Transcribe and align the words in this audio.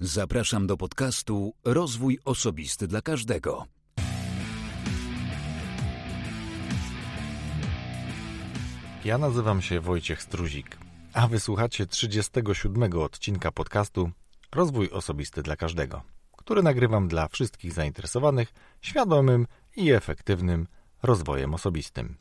Zapraszam 0.00 0.66
do 0.66 0.76
podcastu 0.76 1.54
Rozwój 1.64 2.18
Osobisty 2.24 2.86
dla 2.86 3.02
Każdego. 3.02 3.66
Ja 9.04 9.18
nazywam 9.18 9.62
się 9.62 9.80
Wojciech 9.80 10.22
Struzik, 10.22 10.78
a 11.12 11.28
wysłuchacie 11.28 11.86
37 11.86 12.92
odcinka 12.92 13.52
podcastu 13.52 14.10
Rozwój 14.54 14.90
Osobisty 14.90 15.42
dla 15.42 15.56
Każdego, 15.56 16.02
który 16.36 16.62
nagrywam 16.62 17.08
dla 17.08 17.28
wszystkich 17.28 17.72
zainteresowanych 17.72 18.52
świadomym 18.82 19.46
i 19.76 19.90
efektywnym 19.90 20.66
rozwojem 21.02 21.54
osobistym. 21.54 22.16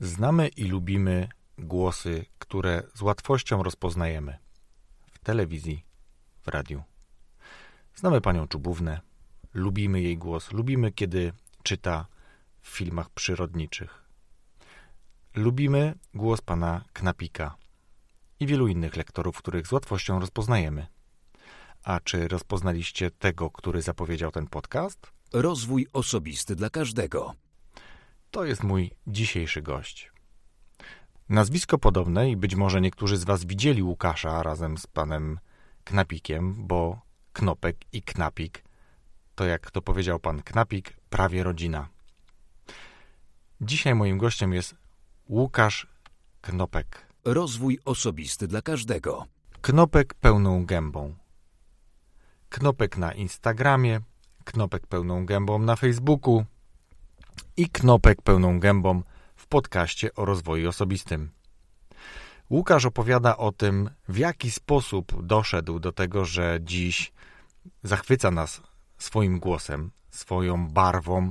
Znamy 0.00 0.48
i 0.48 0.64
lubimy 0.64 1.28
głosy, 1.58 2.24
które 2.38 2.82
z 2.94 3.02
łatwością 3.02 3.62
rozpoznajemy 3.62 4.38
w 5.12 5.18
telewizji, 5.18 5.86
w 6.46 6.48
radiu. 6.48 6.82
Znamy 7.94 8.20
panią 8.20 8.48
Czubównę, 8.48 9.00
lubimy 9.54 10.02
jej 10.02 10.18
głos, 10.18 10.52
lubimy 10.52 10.92
kiedy 10.92 11.32
czyta 11.62 12.06
w 12.62 12.68
filmach 12.68 13.10
przyrodniczych. 13.10 14.02
Lubimy 15.34 15.94
głos 16.14 16.40
pana 16.40 16.84
Knapika 16.92 17.56
i 18.40 18.46
wielu 18.46 18.68
innych 18.68 18.96
lektorów, 18.96 19.38
których 19.38 19.66
z 19.66 19.72
łatwością 19.72 20.20
rozpoznajemy. 20.20 20.86
A 21.84 22.00
czy 22.00 22.28
rozpoznaliście 22.28 23.10
tego, 23.10 23.50
który 23.50 23.82
zapowiedział 23.82 24.30
ten 24.30 24.46
podcast? 24.46 25.12
Rozwój 25.32 25.86
osobisty 25.92 26.56
dla 26.56 26.70
każdego. 26.70 27.34
To 28.30 28.44
jest 28.44 28.62
mój 28.62 28.90
dzisiejszy 29.06 29.62
gość. 29.62 30.12
Nazwisko 31.28 31.78
podobne 31.78 32.30
i 32.30 32.36
być 32.36 32.54
może 32.54 32.80
niektórzy 32.80 33.16
z 33.16 33.24
Was 33.24 33.44
widzieli 33.44 33.82
Łukasza 33.82 34.42
razem 34.42 34.78
z 34.78 34.86
panem 34.86 35.38
Knapikiem, 35.86 36.66
bo 36.66 37.00
Knopek 37.32 37.76
i 37.92 38.02
Knapik 38.02 38.64
to, 39.34 39.44
jak 39.44 39.70
to 39.70 39.82
powiedział 39.82 40.18
pan 40.18 40.42
Knapik, 40.42 40.96
prawie 41.10 41.42
rodzina. 41.42 41.88
Dzisiaj 43.60 43.94
moim 43.94 44.18
gościem 44.18 44.52
jest 44.52 44.74
Łukasz 45.28 45.86
Knopek. 46.40 47.06
Rozwój 47.24 47.78
osobisty 47.84 48.48
dla 48.48 48.62
każdego. 48.62 49.26
Knopek 49.60 50.14
pełną 50.14 50.66
gębą. 50.66 51.14
Knopek 52.48 52.96
na 52.96 53.12
Instagramie, 53.12 54.00
knopek 54.44 54.86
pełną 54.86 55.26
gębą 55.26 55.58
na 55.58 55.76
Facebooku 55.76 56.44
i 57.56 57.68
knopek 57.68 58.22
pełną 58.22 58.60
gębą 58.60 59.02
w 59.36 59.46
podcaście 59.46 60.14
o 60.14 60.24
rozwoju 60.24 60.68
osobistym. 60.68 61.35
Łukasz 62.50 62.84
opowiada 62.84 63.36
o 63.36 63.52
tym, 63.52 63.90
w 64.08 64.18
jaki 64.18 64.50
sposób 64.50 65.26
doszedł 65.26 65.80
do 65.80 65.92
tego, 65.92 66.24
że 66.24 66.58
dziś 66.62 67.12
zachwyca 67.82 68.30
nas 68.30 68.62
swoim 68.98 69.38
głosem, 69.38 69.90
swoją 70.10 70.68
barwą, 70.68 71.30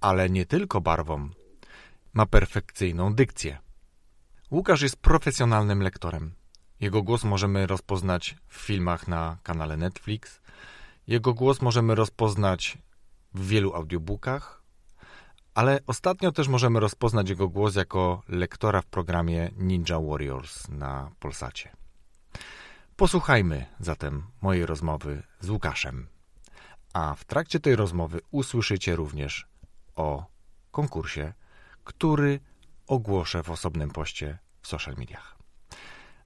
ale 0.00 0.30
nie 0.30 0.46
tylko 0.46 0.80
barwą. 0.80 1.28
Ma 2.12 2.26
perfekcyjną 2.26 3.14
dykcję. 3.14 3.58
Łukasz 4.50 4.82
jest 4.82 4.96
profesjonalnym 4.96 5.82
lektorem. 5.82 6.32
Jego 6.80 7.02
głos 7.02 7.24
możemy 7.24 7.66
rozpoznać 7.66 8.36
w 8.48 8.56
filmach 8.56 9.08
na 9.08 9.38
kanale 9.42 9.76
Netflix. 9.76 10.40
Jego 11.06 11.34
głos 11.34 11.62
możemy 11.62 11.94
rozpoznać 11.94 12.78
w 13.34 13.46
wielu 13.46 13.74
audiobookach, 13.74 14.62
ale 15.56 15.80
ostatnio 15.86 16.32
też 16.32 16.48
możemy 16.48 16.80
rozpoznać 16.80 17.28
jego 17.28 17.48
głos 17.48 17.76
jako 17.76 18.22
lektora 18.28 18.82
w 18.82 18.86
programie 18.86 19.50
Ninja 19.56 20.00
Warriors 20.00 20.68
na 20.68 21.10
Polsacie. 21.20 21.72
Posłuchajmy 22.96 23.66
zatem 23.80 24.22
mojej 24.42 24.66
rozmowy 24.66 25.22
z 25.40 25.50
Łukaszem. 25.50 26.06
A 26.92 27.14
w 27.14 27.24
trakcie 27.24 27.60
tej 27.60 27.76
rozmowy 27.76 28.20
usłyszycie 28.30 28.96
również 28.96 29.46
o 29.94 30.26
konkursie, 30.70 31.32
który 31.84 32.40
ogłoszę 32.86 33.42
w 33.42 33.50
osobnym 33.50 33.90
poście 33.90 34.38
w 34.60 34.68
social 34.68 34.94
mediach. 34.98 35.36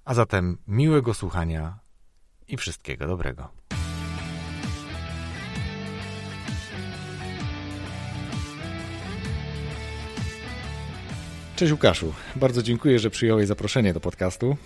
A 0.04 0.15
zatem 0.15 0.59
miłego 0.66 1.15
słuchania 1.15 1.78
i 2.49 2.56
wszystkiego 2.56 3.06
dobrego. 3.06 3.49
Cześć 11.60 11.72
Łukaszu, 11.72 12.12
bardzo 12.37 12.62
dziękuję, 12.62 12.98
że 12.98 13.10
przyjąłeś 13.10 13.47
zaproszenie 13.47 13.94
do 13.94 14.00
podcastu. 14.00 14.56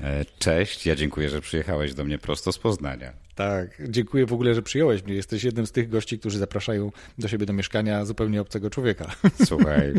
E, 0.00 0.24
cześć, 0.38 0.86
ja 0.86 0.94
dziękuję, 0.94 1.28
że 1.28 1.40
przyjechałeś 1.40 1.94
do 1.94 2.04
mnie 2.04 2.18
prosto 2.18 2.52
z 2.52 2.58
Poznania. 2.58 3.12
Tak, 3.34 3.82
dziękuję 3.88 4.26
w 4.26 4.32
ogóle, 4.32 4.54
że 4.54 4.62
przyjąłeś 4.62 5.02
mnie. 5.02 5.14
Jesteś 5.14 5.44
jednym 5.44 5.66
z 5.66 5.72
tych 5.72 5.88
gości, 5.88 6.18
którzy 6.18 6.38
zapraszają 6.38 6.92
do 7.18 7.28
siebie 7.28 7.46
do 7.46 7.52
mieszkania 7.52 8.04
zupełnie 8.04 8.40
obcego 8.40 8.70
człowieka. 8.70 9.14
Słuchaj, 9.48 9.94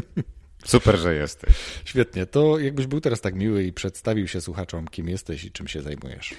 super, 0.65 0.97
że 0.97 1.15
jesteś. 1.15 1.55
Świetnie, 1.85 2.25
to 2.25 2.59
jakbyś 2.59 2.87
był 2.87 3.01
teraz 3.01 3.21
tak 3.21 3.35
miły 3.35 3.63
i 3.63 3.73
przedstawił 3.73 4.27
się 4.27 4.41
słuchaczom, 4.41 4.87
kim 4.87 5.09
jesteś 5.09 5.43
i 5.43 5.51
czym 5.51 5.67
się 5.67 5.81
zajmujesz. 5.81 6.33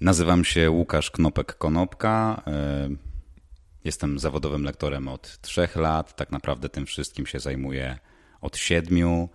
Nazywam 0.00 0.44
się 0.44 0.70
Łukasz 0.70 1.10
Knopek-Konopka. 1.10 2.40
E, 2.46 2.88
jestem 3.84 4.18
zawodowym 4.18 4.64
lektorem 4.64 5.08
od 5.08 5.40
trzech 5.40 5.76
lat. 5.76 6.16
Tak 6.16 6.32
naprawdę 6.32 6.68
tym 6.68 6.86
wszystkim 6.86 7.26
się 7.26 7.40
zajmuję 7.40 7.98
od 8.40 8.56
siedmiu. 8.56 9.28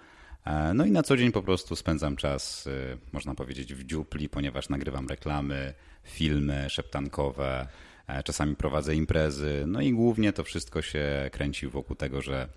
E, 0.46 0.74
no 0.74 0.86
i 0.86 0.92
na 0.92 1.04
co 1.04 1.18
dzień 1.18 1.32
po 1.32 1.42
prostu 1.42 1.76
spędzam 1.76 2.16
czas, 2.16 2.68
e, 2.68 2.98
można 3.14 3.36
powiedzieć, 3.36 3.74
w 3.74 3.84
dziupli, 3.84 4.30
ponieważ 4.30 4.70
nagrywam 4.70 5.08
reklamy, 5.08 5.74
filmy 6.04 6.66
szeptankowe, 6.70 7.68
e, 8.08 8.24
czasami 8.24 8.56
prowadzę 8.56 8.96
imprezy. 8.96 9.64
No 9.68 9.82
i 9.82 9.94
głównie 9.94 10.34
to 10.34 10.44
wszystko 10.44 10.82
się 10.82 11.30
kręci 11.32 11.68
wokół 11.68 11.96
tego, 11.96 12.22
że 12.22 12.48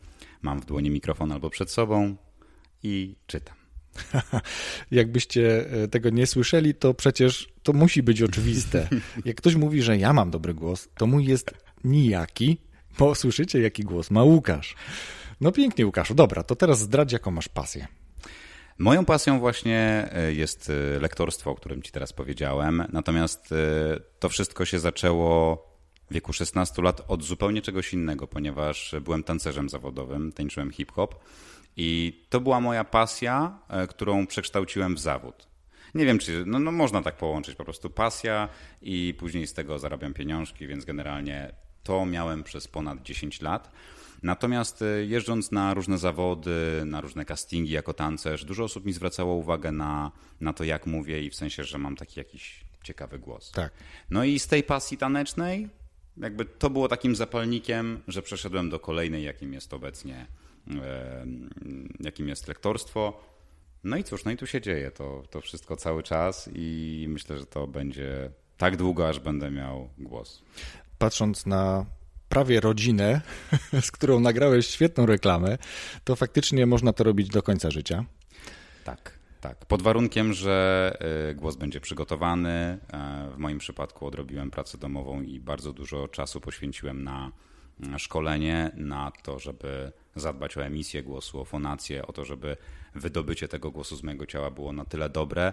mam 0.43 0.61
w 0.61 0.67
dłoni 0.67 0.91
mikrofon 0.91 1.33
albo 1.33 1.51
przed 1.51 1.71
sobą 1.71 2.17
i 2.83 3.17
czytam. 3.27 3.57
Jakbyście 4.91 5.65
tego 5.91 6.11
nie 6.11 6.27
słyszeli, 6.27 6.75
to 6.75 6.95
przecież 6.95 7.49
to 7.63 7.73
musi 7.73 8.03
być 8.03 8.23
oczywiste. 8.23 8.89
Jak 9.25 9.37
ktoś 9.37 9.55
mówi, 9.55 9.83
że 9.83 9.99
ja 9.99 10.13
mam 10.13 10.31
dobry 10.31 10.55
głos, 10.55 10.89
to 10.95 11.07
mój 11.07 11.25
jest 11.25 11.55
nijaki, 11.85 12.59
bo 12.99 13.15
słyszycie, 13.15 13.61
jaki 13.61 13.83
głos 13.83 14.11
ma 14.11 14.23
Łukasz. 14.23 14.75
No 15.41 15.53
pięknie, 15.53 15.87
Łukaszu. 15.87 16.15
Dobra, 16.15 16.43
to 16.43 16.57
teraz 16.57 16.79
zdradź, 16.79 17.13
jaką 17.13 17.31
masz 17.31 17.49
pasję. 17.49 17.87
Moją 18.79 19.05
pasją 19.05 19.39
właśnie 19.39 20.09
e, 20.13 20.33
jest 20.33 20.71
e, 20.71 21.01
lektorstwo, 21.01 21.51
o 21.51 21.55
którym 21.55 21.83
ci 21.83 21.93
teraz 21.93 22.13
powiedziałem. 22.13 22.85
Natomiast 22.93 23.53
e, 23.53 23.57
to 24.19 24.29
wszystko 24.29 24.65
się 24.65 24.79
zaczęło 24.79 25.57
w 26.11 26.15
wieku 26.15 26.33
16 26.33 26.83
lat 26.83 27.03
od 27.09 27.25
zupełnie 27.25 27.63
czegoś 27.63 27.93
innego, 27.93 28.27
ponieważ 28.27 28.95
byłem 29.01 29.23
tancerzem 29.23 29.69
zawodowym, 29.69 30.33
tańczyłem 30.33 30.71
hip-hop 30.71 31.15
i 31.77 32.21
to 32.29 32.41
była 32.41 32.61
moja 32.61 32.85
pasja, 32.85 33.59
którą 33.89 34.27
przekształciłem 34.27 34.95
w 34.95 34.99
zawód. 34.99 35.49
Nie 35.95 36.07
wiem, 36.07 36.19
czy 36.19 36.45
no, 36.47 36.59
no 36.59 36.73
można 36.73 37.03
tak 37.03 37.17
połączyć, 37.17 37.55
po 37.55 37.65
prostu 37.65 37.91
pasja 37.91 38.49
i 38.83 39.15
później 39.19 39.47
z 39.47 39.55
tego 39.55 39.79
zarabiam 39.79 40.15
pieniążki, 40.15 40.67
więc 40.67 40.85
generalnie 40.85 41.53
to 41.83 42.07
miałem 42.07 42.45
przez 42.45 42.69
ponad 42.69 43.03
10 43.03 43.41
lat. 43.41 43.71
Natomiast 44.23 44.83
e, 44.83 45.05
jeżdżąc 45.05 45.53
na 45.53 45.75
różne 45.75 45.99
zawody, 45.99 46.83
na 46.85 47.01
różne 47.01 47.25
castingi 47.25 47.73
jako 47.73 47.95
tancerz, 47.95 48.45
dużo 48.45 48.65
osób 48.65 48.85
mi 48.85 48.93
zwracało 48.93 49.35
uwagę 49.35 49.73
na, 49.73 50.13
na 50.41 50.53
to, 50.53 50.65
jak 50.65 50.87
mówię 50.87 51.23
i 51.23 51.31
w 51.31 51.35
sensie, 51.35 51.65
że 51.65 51.79
mam 51.79 51.97
taki 51.97 52.21
jakiś 52.21 52.65
ciekawy 52.83 53.19
głos. 53.19 53.53
Tak. 53.53 53.73
No 54.11 54.25
i 54.25 54.39
z 54.39 54.47
tej 54.47 54.63
pasji 54.63 54.97
tanecznej, 54.97 55.69
jakby 56.17 56.45
to 56.45 56.71
było 56.71 56.89
takim 56.89 57.17
zapalnikiem, 57.17 58.01
że 58.09 58.23
przeszedłem 58.23 58.71
do 58.71 58.81
kolejnej, 58.81 59.25
jakim 59.25 59.53
jest 59.53 59.75
obecnie, 59.75 60.27
jakim 62.01 62.29
jest 62.29 62.49
lektorstwo. 62.49 63.21
No 63.85 63.97
i 63.97 64.05
cóż, 64.05 64.25
no 64.25 64.31
i 64.31 64.37
tu 64.37 64.47
się 64.47 64.61
dzieje 64.61 64.91
to, 64.91 65.23
to 65.31 65.41
wszystko 65.41 65.77
cały 65.77 66.03
czas 66.03 66.51
i 66.55 67.07
myślę, 67.09 67.39
że 67.39 67.47
to 67.47 67.67
będzie 67.67 68.31
tak 68.57 68.77
długo, 68.77 69.09
aż 69.09 69.21
będę 69.21 69.51
miał 69.51 69.89
głos. 69.99 70.43
Patrząc 70.99 71.47
na 71.47 71.87
prawie 72.29 72.61
rodzinę, 72.61 73.21
z 73.81 73.91
którą 73.91 74.21
nagrałeś 74.21 74.67
świetną 74.67 75.07
reklamę, 75.07 75.59
to 76.05 76.17
faktycznie 76.17 76.67
można 76.67 76.93
to 76.93 77.05
robić 77.05 77.29
do 77.29 77.43
końca 77.43 77.71
życia. 77.71 78.05
Tak. 78.85 79.19
Tak, 79.41 79.67
pod 79.67 79.83
warunkiem, 79.83 80.33
że 80.33 80.99
y, 81.31 81.35
głos 81.35 81.57
będzie 81.57 81.81
przygotowany. 81.81 82.51
E, 82.51 82.79
w 83.35 83.39
moim 83.39 83.59
przypadku 83.59 84.07
odrobiłem 84.07 84.51
pracę 84.51 84.79
domową 84.79 85.23
i 85.23 85.41
bardzo 85.41 85.73
dużo 85.73 86.09
czasu 86.09 86.41
poświęciłem 86.41 87.05
na 87.05 87.33
szkolenie, 87.99 88.71
na 88.75 89.13
to, 89.23 89.39
żeby 89.39 89.93
zadbać 90.17 90.57
o 90.57 90.65
emisję 90.65 91.03
głosu, 91.03 91.41
o 91.41 91.45
fonację, 91.45 92.07
o 92.07 92.13
to, 92.13 92.25
żeby 92.25 92.57
wydobycie 92.95 93.49
tego 93.49 93.71
głosu 93.71 93.97
z 93.97 94.03
mojego 94.03 94.27
ciała 94.27 94.51
było 94.51 94.73
na 94.73 94.85
tyle 94.85 95.09
dobre, 95.09 95.53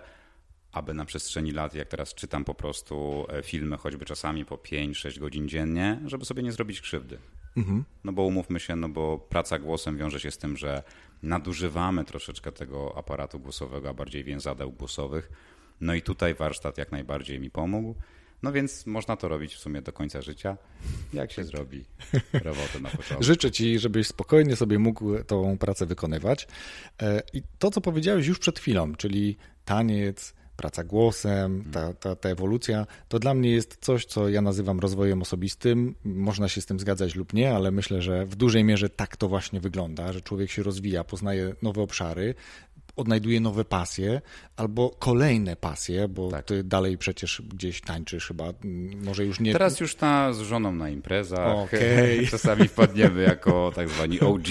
aby 0.76 0.94
na 0.94 1.06
przestrzeni 1.06 1.52
lat, 1.52 1.76
jak 1.76 1.88
teraz 1.88 2.14
czytam 2.14 2.46
po 2.46 2.56
prostu 2.56 3.26
e, 3.30 3.44
filmy, 3.44 3.78
choćby 3.78 4.06
czasami 4.06 4.46
po 4.46 4.56
5-6 4.56 5.20
godzin 5.20 5.50
dziennie, 5.50 6.00
żeby 6.06 6.26
sobie 6.26 6.44
nie 6.44 6.52
zrobić 6.52 6.82
krzywdy. 6.82 7.18
Mhm. 7.58 7.84
No 8.04 8.14
bo 8.14 8.22
umówmy 8.22 8.60
się, 8.60 8.76
no 8.76 8.90
bo 8.90 9.18
praca 9.18 9.60
głosem 9.60 9.98
wiąże 9.98 10.20
się 10.20 10.32
z 10.32 10.38
tym, 10.38 10.58
że 10.58 10.84
nadużywamy 11.24 12.06
troszeczkę 12.06 12.52
tego 12.52 12.98
aparatu 12.98 13.40
głosowego, 13.40 13.90
a 13.90 13.94
bardziej 13.94 14.24
więzadeł 14.24 14.72
głosowych. 14.72 15.30
No 15.82 15.94
i 15.94 16.02
tutaj 16.02 16.34
warsztat 16.34 16.78
jak 16.78 16.92
najbardziej 16.92 17.40
mi 17.40 17.52
pomógł. 17.52 17.96
No 18.44 18.52
więc 18.52 18.86
można 18.86 19.16
to 19.18 19.28
robić 19.28 19.56
w 19.56 19.60
sumie 19.60 19.82
do 19.82 19.94
końca 19.94 20.22
życia, 20.22 20.58
jak 21.14 21.32
się 21.32 21.44
zrobi 21.44 21.86
robotę 22.34 22.80
na 22.82 22.90
początku. 22.90 23.24
Życzę 23.24 23.52
Ci, 23.52 23.80
żebyś 23.80 24.08
spokojnie 24.08 24.56
sobie 24.56 24.80
mógł 24.80 25.24
tą 25.24 25.58
pracę 25.58 25.86
wykonywać. 25.86 26.48
E, 27.02 27.22
I 27.34 27.42
to, 27.60 27.72
co 27.72 27.82
powiedziałeś 27.82 28.28
już 28.28 28.40
przed 28.40 28.60
chwilą, 28.60 28.96
czyli 28.96 29.38
taniec, 29.66 30.34
praca 30.56 30.84
głosem, 30.84 31.64
ta, 31.72 31.94
ta, 31.94 32.16
ta 32.16 32.30
ewolucja, 32.30 32.88
to 33.08 33.20
dla 33.20 33.34
mnie 33.34 33.52
jest 33.52 33.78
coś, 33.82 34.06
co 34.06 34.30
ja 34.30 34.42
nazywam 34.42 34.80
rozwojem 34.80 35.22
osobistym. 35.22 35.96
Można 36.04 36.50
się 36.50 36.62
z 36.62 36.66
tym 36.66 36.80
zgadzać 36.80 37.16
lub 37.16 37.34
nie, 37.34 37.56
ale 37.56 37.72
myślę, 37.72 38.02
że 38.02 38.26
w 38.26 38.36
dużej 38.36 38.64
mierze 38.64 38.90
tak 38.90 39.18
to 39.18 39.28
właśnie 39.28 39.60
wygląda, 39.60 40.14
że 40.14 40.22
człowiek 40.22 40.52
się 40.52 40.64
rozwija, 40.64 41.04
poznaje 41.04 41.56
nowe 41.62 41.82
obszary, 41.82 42.36
odnajduje 42.96 43.40
nowe 43.40 43.66
pasje 43.66 44.22
albo 44.58 44.90
kolejne 44.90 45.56
pasje, 45.56 46.08
bo 46.08 46.32
tak. 46.32 46.46
ty 46.46 46.64
dalej 46.64 46.98
przecież 46.98 47.42
gdzieś 47.54 47.82
tańczysz 47.82 48.28
chyba, 48.28 48.54
może 49.04 49.26
już 49.26 49.40
nie... 49.40 49.54
Teraz 49.54 49.80
już 49.80 49.96
ta 49.96 50.34
z 50.34 50.40
żoną 50.40 50.72
na 50.72 50.90
imprezach, 50.90 51.58
okay. 51.58 52.28
czasami 52.32 52.68
wpadniemy 52.68 53.24
jako 53.24 53.72
tak 53.76 53.90
zwani 53.90 54.20
OG 54.20 54.48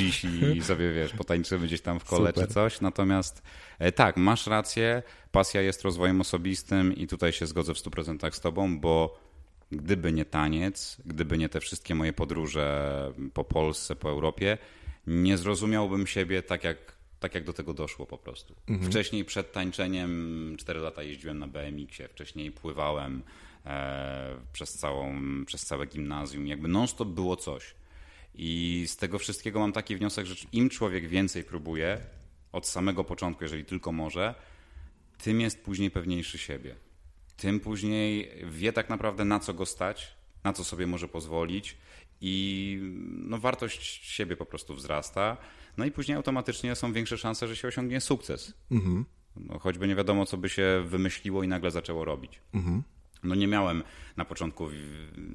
i 0.57 0.63
sobie, 0.63 0.93
wiesz, 0.93 1.13
potańczymy 1.13 1.67
gdzieś 1.67 1.81
tam 1.81 2.01
w 2.01 2.05
kole 2.05 2.31
Super. 2.31 2.49
czy 2.49 2.55
coś, 2.55 2.81
natomiast 2.81 3.43
e, 3.79 3.93
tak, 3.93 4.17
masz 4.17 4.47
rację, 4.47 5.03
pasja 5.33 5.61
jest 5.61 5.83
rozwojem 5.83 6.21
osobistym 6.21 6.97
i 6.97 7.07
tutaj 7.07 7.33
się 7.33 7.47
zgodzę 7.47 7.75
w 7.75 7.79
100% 7.79 8.33
z 8.33 8.41
tobą, 8.41 8.81
bo 8.81 9.19
gdyby 9.73 10.13
nie 10.13 10.25
taniec, 10.25 10.97
gdyby 11.07 11.39
nie 11.39 11.49
te 11.49 11.61
wszystkie 11.61 11.95
moje 11.95 12.13
podróże 12.13 13.13
po 13.35 13.45
Polsce, 13.45 13.97
po 13.97 14.11
Europie, 14.11 14.59
nie 15.07 15.39
zrozumiałbym 15.39 16.07
siebie 16.07 16.43
tak 16.43 16.65
jak 16.65 16.94
tak 17.21 17.35
jak 17.35 17.45
do 17.45 17.53
tego 17.53 17.75
doszło 17.75 18.07
po 18.07 18.19
prostu. 18.19 18.55
Mhm. 18.69 18.91
Wcześniej 18.91 19.25
przed 19.25 19.53
tańczeniem 19.53 20.57
4 20.59 20.81
lata 20.81 21.03
jeździłem 21.03 21.39
na 21.39 21.49
BMX-ie, 21.49 22.09
wcześniej 22.09 22.53
pływałem 22.53 23.23
e, 23.67 24.37
przez, 24.53 24.73
całą, 24.73 25.15
przez 25.47 25.67
całe 25.67 25.87
gimnazjum. 25.87 26.47
Jakby 26.47 26.69
non-stop 26.69 27.09
było 27.09 27.37
coś. 27.37 27.75
I 28.35 28.85
z 28.87 28.97
tego 28.97 29.19
wszystkiego 29.19 29.61
mam 29.61 29.73
taki 29.73 29.97
wniosek, 29.97 30.27
że 30.27 30.35
im 30.53 30.71
człowiek 30.71 31.09
więcej 31.09 31.45
próbuje 31.45 32.01
od 32.53 32.69
samego 32.69 33.05
początku, 33.05 33.45
jeżeli 33.45 33.65
tylko 33.65 33.93
może, 33.93 34.35
tym 35.19 35.41
jest 35.41 35.65
później 35.65 35.91
pewniejszy 35.91 36.39
siebie. 36.39 36.77
Tym 37.37 37.61
później 37.61 38.33
wie 38.45 38.73
tak 38.73 38.89
naprawdę 38.89 39.25
na 39.25 39.41
co 39.41 39.55
go 39.55 39.67
stać, 39.67 40.15
na 40.45 40.53
co 40.53 40.65
sobie 40.65 40.87
może 40.87 41.09
pozwolić 41.09 41.77
i 42.21 42.79
no, 43.03 43.39
wartość 43.39 44.11
siebie 44.11 44.37
po 44.37 44.47
prostu 44.47 44.75
wzrasta. 44.75 45.37
No 45.77 45.85
i 45.85 45.91
później 45.91 46.17
automatycznie 46.17 46.75
są 46.75 46.93
większe 46.93 47.19
szanse, 47.19 47.49
że 47.49 47.57
się 47.57 47.69
osiągnie 47.69 48.01
sukces. 48.01 48.55
Mhm. 48.71 49.05
No, 49.37 49.59
choćby 49.59 49.89
nie 49.89 49.95
wiadomo, 49.95 50.27
co 50.27 50.37
by 50.37 50.49
się 50.49 50.85
wymyśliło 50.87 51.43
i 51.43 51.49
nagle 51.49 51.71
zaczęło 51.71 52.05
robić. 52.05 52.41
Mhm. 52.55 52.83
No 53.23 53.35
nie 53.35 53.47
miałem 53.47 53.83
na 54.17 54.25
początku 54.25 54.69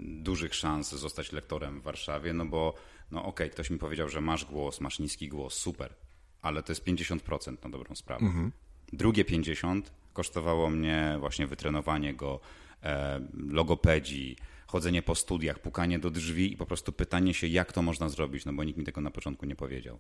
dużych 0.04 0.56
szans 0.56 0.96
zostać 0.96 1.32
lektorem 1.32 1.80
w 1.80 1.84
Warszawie, 1.84 2.34
no 2.34 2.46
bo 2.46 2.74
no 3.12 3.20
okej, 3.20 3.30
okay, 3.30 3.50
ktoś 3.50 3.70
mi 3.70 3.78
powiedział, 3.78 4.10
że 4.10 4.22
masz 4.22 4.46
głos, 4.46 4.82
masz 4.82 5.00
niski 5.00 5.30
głos, 5.30 5.54
super, 5.54 5.94
ale 6.42 6.64
to 6.64 6.72
jest 6.72 6.86
50% 6.86 7.64
na 7.64 7.70
dobrą 7.70 7.96
sprawę. 7.96 8.26
Mhm. 8.26 8.52
Drugie 8.94 9.26
50% 9.26 9.82
kosztowało 10.14 10.70
mnie 10.70 11.18
właśnie 11.20 11.48
wytrenowanie 11.48 12.14
go, 12.14 12.40
e, 12.84 13.22
logopedii, 13.48 14.36
chodzenie 14.70 15.02
po 15.02 15.16
studiach, 15.16 15.60
pukanie 15.60 16.00
do 16.00 16.10
drzwi 16.10 16.54
i 16.54 16.58
po 16.58 16.66
prostu 16.66 16.92
pytanie 16.92 17.34
się, 17.34 17.48
jak 17.48 17.74
to 17.74 17.82
można 17.82 18.10
zrobić, 18.10 18.46
no 18.46 18.54
bo 18.54 18.64
nikt 18.64 18.80
mi 18.80 18.86
tego 18.86 19.02
na 19.02 19.12
początku 19.12 19.46
nie 19.46 19.56
powiedział. 19.56 20.00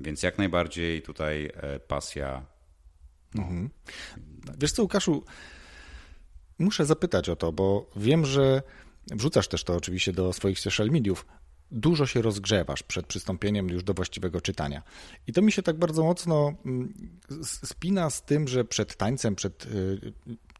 Więc 0.00 0.22
jak 0.22 0.38
najbardziej 0.38 1.02
tutaj 1.02 1.50
e, 1.54 1.80
pasja. 1.80 2.46
Mhm. 3.34 3.70
Wiesz 4.58 4.72
co, 4.72 4.82
Łukaszu, 4.82 5.24
muszę 6.58 6.86
zapytać 6.86 7.28
o 7.28 7.36
to, 7.36 7.52
bo 7.52 7.90
wiem, 7.96 8.26
że 8.26 8.62
wrzucasz 9.10 9.48
też 9.48 9.64
to 9.64 9.74
oczywiście 9.76 10.12
do 10.12 10.32
swoich 10.32 10.60
social 10.60 10.88
mediów. 10.88 11.26
Dużo 11.70 12.06
się 12.06 12.22
rozgrzewasz 12.22 12.82
przed 12.82 13.06
przystąpieniem 13.06 13.68
już 13.68 13.84
do 13.84 13.94
właściwego 13.94 14.40
czytania. 14.40 14.82
I 15.26 15.32
to 15.32 15.42
mi 15.42 15.52
się 15.52 15.62
tak 15.62 15.78
bardzo 15.78 16.04
mocno 16.04 16.54
mm, 16.66 16.94
spina 17.42 18.10
z 18.10 18.22
tym, 18.22 18.48
że 18.48 18.64
przed 18.64 18.96
tańcem, 18.96 19.34
przed 19.34 19.66
y, 19.66 20.12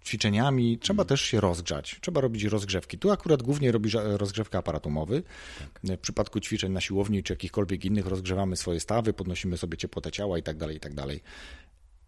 ćwiczeniami 0.04 0.78
trzeba 0.78 1.02
mm. 1.02 1.08
też 1.08 1.20
się 1.20 1.40
rozgrzać, 1.40 1.98
trzeba 2.00 2.20
robić 2.20 2.44
rozgrzewki. 2.44 2.98
Tu 2.98 3.10
akurat 3.10 3.42
głównie 3.42 3.72
robisz 3.72 3.96
rozgrzewkę 4.02 4.58
aparat 4.58 4.86
umowy. 4.86 5.22
Tak. 5.58 5.96
W 5.96 6.00
przypadku 6.00 6.40
ćwiczeń 6.40 6.72
na 6.72 6.80
siłowni 6.80 7.22
czy 7.22 7.32
jakichkolwiek 7.32 7.84
innych 7.84 8.06
rozgrzewamy 8.06 8.56
swoje 8.56 8.80
stawy, 8.80 9.12
podnosimy 9.12 9.56
sobie 9.56 9.76
ciepłotę 9.76 10.12
ciała 10.12 10.38
i 10.38 10.42
tak 10.42 10.56
dalej, 10.56 10.76
i 10.76 10.80
tak 10.80 10.94
dalej. 10.94 11.20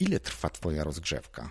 Ile 0.01 0.21
trwa 0.21 0.51
twoja 0.51 0.85
rozgrzewka? 0.85 1.51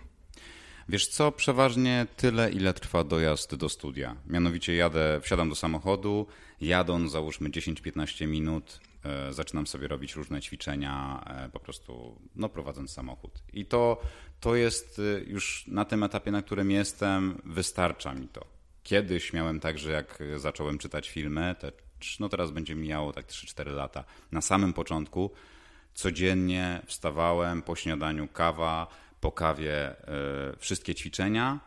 Wiesz 0.90 1.08
co, 1.08 1.32
przeważnie 1.32 2.08
tyle, 2.18 2.52
ile 2.52 2.74
trwa 2.74 3.04
dojazd 3.04 3.56
do 3.56 3.70
studia. 3.70 4.16
Mianowicie 4.28 4.76
jadę, 4.76 5.20
wsiadam 5.22 5.50
do 5.50 5.56
samochodu, 5.56 6.28
jadąc 6.62 7.12
załóżmy 7.12 7.50
10-15 7.50 8.28
minut, 8.28 8.80
E, 9.06 9.34
zaczynam 9.34 9.68
sobie 9.68 9.88
robić 9.88 10.16
różne 10.16 10.42
ćwiczenia, 10.42 11.24
e, 11.28 11.50
po 11.50 11.60
prostu 11.60 12.20
no, 12.36 12.50
prowadząc 12.50 12.92
samochód. 12.92 13.44
I 13.54 13.66
to, 13.66 14.02
to 14.40 14.56
jest 14.56 15.00
e, 15.00 15.24
już 15.24 15.68
na 15.68 15.86
tym 15.86 16.04
etapie, 16.04 16.32
na 16.32 16.42
którym 16.42 16.72
jestem, 16.72 17.42
wystarcza 17.46 18.14
mi 18.14 18.28
to. 18.28 18.46
Kiedyś 18.84 19.34
miałem 19.34 19.60
tak, 19.60 19.78
że 19.78 19.92
jak 19.92 20.24
zacząłem 20.38 20.78
czytać 20.78 21.10
filmy, 21.10 21.56
te, 21.60 21.72
no 22.20 22.30
teraz 22.30 22.52
będzie 22.52 22.76
mijało 22.76 23.14
tak 23.14 23.28
3-4 23.28 23.74
lata, 23.74 24.04
na 24.32 24.42
samym 24.42 24.74
początku 24.74 25.32
codziennie 25.94 26.82
wstawałem 26.86 27.62
po 27.62 27.76
śniadaniu 27.76 28.28
kawa, 28.28 28.88
po 29.22 29.32
kawie 29.32 29.96
wszystkie 30.58 30.96
ćwiczenia, 30.96 31.60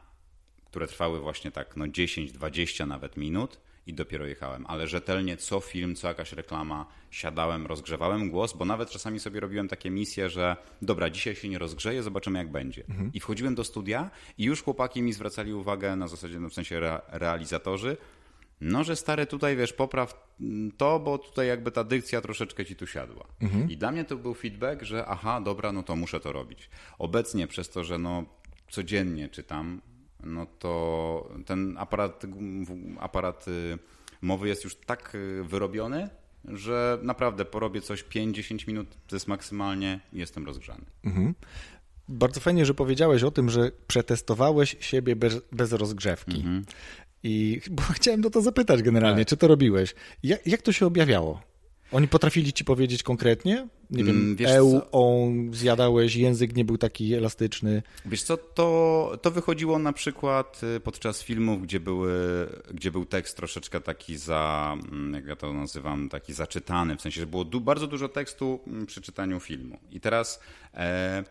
które 0.65 0.87
trwały 0.87 1.20
właśnie 1.20 1.50
tak 1.50 1.76
no 1.76 1.85
10-20 1.85 2.87
nawet 2.87 3.17
minut 3.17 3.61
i 3.88 3.94
dopiero 3.94 4.26
jechałem. 4.26 4.64
Ale 4.67 4.88
rzetelnie 4.88 5.37
co 5.37 5.61
film, 5.61 5.94
co 5.94 6.08
jakaś 6.08 6.32
reklama, 6.32 6.87
siadałem, 7.11 7.67
rozgrzewałem 7.67 8.31
głos, 8.31 8.52
bo 8.52 8.64
nawet 8.64 8.90
czasami 8.90 9.20
sobie 9.20 9.40
robiłem 9.40 9.69
takie 9.69 9.90
misje, 9.90 10.31
że 10.31 10.56
dobra, 10.82 11.11
dzisiaj 11.11 11.35
się 11.35 11.49
nie 11.49 11.58
rozgrzeje, 11.58 12.02
zobaczymy 12.02 12.38
jak 12.38 12.50
będzie. 12.50 12.85
Mhm. 12.88 13.11
I 13.14 13.20
wchodziłem 13.20 13.55
do 13.55 13.64
studia 13.64 14.11
i 14.38 14.44
już 14.44 14.62
chłopaki 14.62 15.02
mi 15.02 15.12
zwracali 15.12 15.52
uwagę 15.52 15.96
na 15.96 16.08
zasadzie, 16.08 16.40
no 16.40 16.49
w 16.49 16.55
sensie 16.55 16.76
re 16.76 17.00
realizatorzy, 17.08 17.96
no, 18.61 18.85
że 18.85 18.96
stary 18.96 19.26
tutaj, 19.26 19.56
wiesz, 19.56 19.73
popraw 19.73 20.29
to, 20.76 21.00
bo 21.00 21.19
tutaj 21.19 21.49
jakby 21.49 21.70
ta 21.70 21.84
dykcja 21.84 22.20
troszeczkę 22.20 22.64
ci 22.64 22.76
tu 22.76 22.87
siadła. 22.87 23.25
Mhm. 23.41 23.70
I 23.70 23.76
dla 23.76 23.93
mnie 23.93 24.05
to 24.05 24.17
był 24.17 24.34
feedback, 24.34 24.82
że 24.82 25.06
aha, 25.06 25.41
dobra, 25.41 25.73
no 25.73 25.82
to 25.82 25.96
muszę 25.96 26.20
to 26.20 26.32
robić. 26.32 26.70
Obecnie 26.99 27.46
przez 27.46 27.70
to, 27.70 27.84
że 27.84 27.99
no 27.99 28.25
codziennie 28.70 29.29
czytam, 29.29 29.81
no 30.25 30.47
to 30.59 31.32
ten 31.47 31.76
aparat, 31.79 32.23
aparat 33.00 33.49
y, 33.49 33.79
mowy 34.22 34.48
jest 34.48 34.65
już 34.65 34.77
tak 34.77 35.15
y, 35.15 35.44
wyrobiony, 35.44 36.08
że 36.44 36.98
naprawdę 37.03 37.44
porobię 37.44 37.81
coś 37.81 38.05
5-10 38.05 38.69
minut, 38.69 38.89
to 39.06 39.17
jest 39.17 39.29
maksymalnie 39.29 40.01
i 40.13 40.19
jestem 40.19 40.46
rozgrzany. 40.46 40.84
Mhm. 41.05 41.34
Bardzo 42.08 42.41
fajnie, 42.41 42.67
że 42.67 42.75
powiedziałeś 42.75 43.22
o 43.22 43.31
tym, 43.31 43.51
że 43.51 43.70
przetestowałeś 43.87 44.77
siebie 44.81 45.17
bez, 45.17 45.41
bez 45.53 45.72
rozgrzewki. 45.72 46.37
Mhm. 46.37 46.65
I 47.22 47.60
bo 47.70 47.82
chciałem 47.82 48.20
do 48.20 48.31
to 48.31 48.43
zapytać 48.43 48.82
generalnie, 48.82 49.25
tak. 49.25 49.29
czy 49.29 49.37
to 49.37 49.48
robiłeś. 49.48 49.94
Jak, 50.22 50.46
jak 50.46 50.63
to 50.63 50.72
się 50.72 50.87
objawiało? 50.87 51.41
Oni 51.93 52.09
potrafili 52.09 52.53
ci 52.53 52.65
powiedzieć 52.65 53.03
konkretnie? 53.03 53.69
Nie 53.91 54.05
wiem, 54.05 54.17
mm, 54.17 54.37
Wiesz 54.37 54.51
EU, 54.51 54.81
on, 54.93 55.55
zjadałeś, 55.55 56.17
język 56.17 56.57
nie 56.57 56.65
był 56.65 56.79
taki 56.79 57.15
elastyczny. 57.15 57.83
Wiesz 58.07 58.23
co, 58.23 58.37
to, 58.37 59.19
to 59.23 59.31
wychodziło 59.31 59.79
na 59.79 59.93
przykład 59.93 60.61
y, 60.77 60.81
podczas 60.81 61.23
filmów, 61.23 61.63
gdzie, 61.63 61.81
były, 61.81 62.13
gdzie 62.75 62.91
był 62.91 63.05
tekst 63.05 63.37
troszeczkę 63.37 63.81
taki 63.81 64.17
za, 64.17 64.77
mm, 64.93 65.15
jak 65.15 65.27
ja 65.27 65.37
to 65.37 65.53
nazywam, 65.53 66.09
taki 66.09 66.33
zaczytany, 66.33 66.97
w 66.97 67.03
sensie, 67.03 67.21
że 67.21 67.27
było 67.27 67.45
du 67.45 67.61
bardzo 67.61 67.87
dużo 67.87 68.09
tekstu 68.09 68.61
mm, 68.67 68.87
przy 68.87 69.01
czytaniu 69.01 69.41
filmu. 69.41 69.79
I 69.91 70.01
teraz 70.01 70.41
e, 70.75 71.25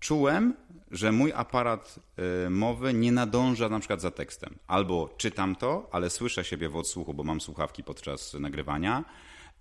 czułem, 0.00 0.54
że 0.90 1.12
mój 1.12 1.32
aparat 1.32 2.00
e, 2.46 2.50
mowy 2.50 2.94
nie 2.94 3.12
nadąża 3.12 3.68
na 3.68 3.78
przykład 3.78 4.00
za 4.00 4.10
tekstem. 4.10 4.58
Albo 4.66 5.14
czytam 5.16 5.56
to, 5.56 5.88
ale 5.92 6.10
słyszę 6.10 6.44
siebie 6.44 6.68
w 6.68 6.76
odsłuchu, 6.76 7.14
bo 7.14 7.24
mam 7.24 7.40
słuchawki 7.40 7.84
podczas 7.84 8.34
nagrywania. 8.34 9.04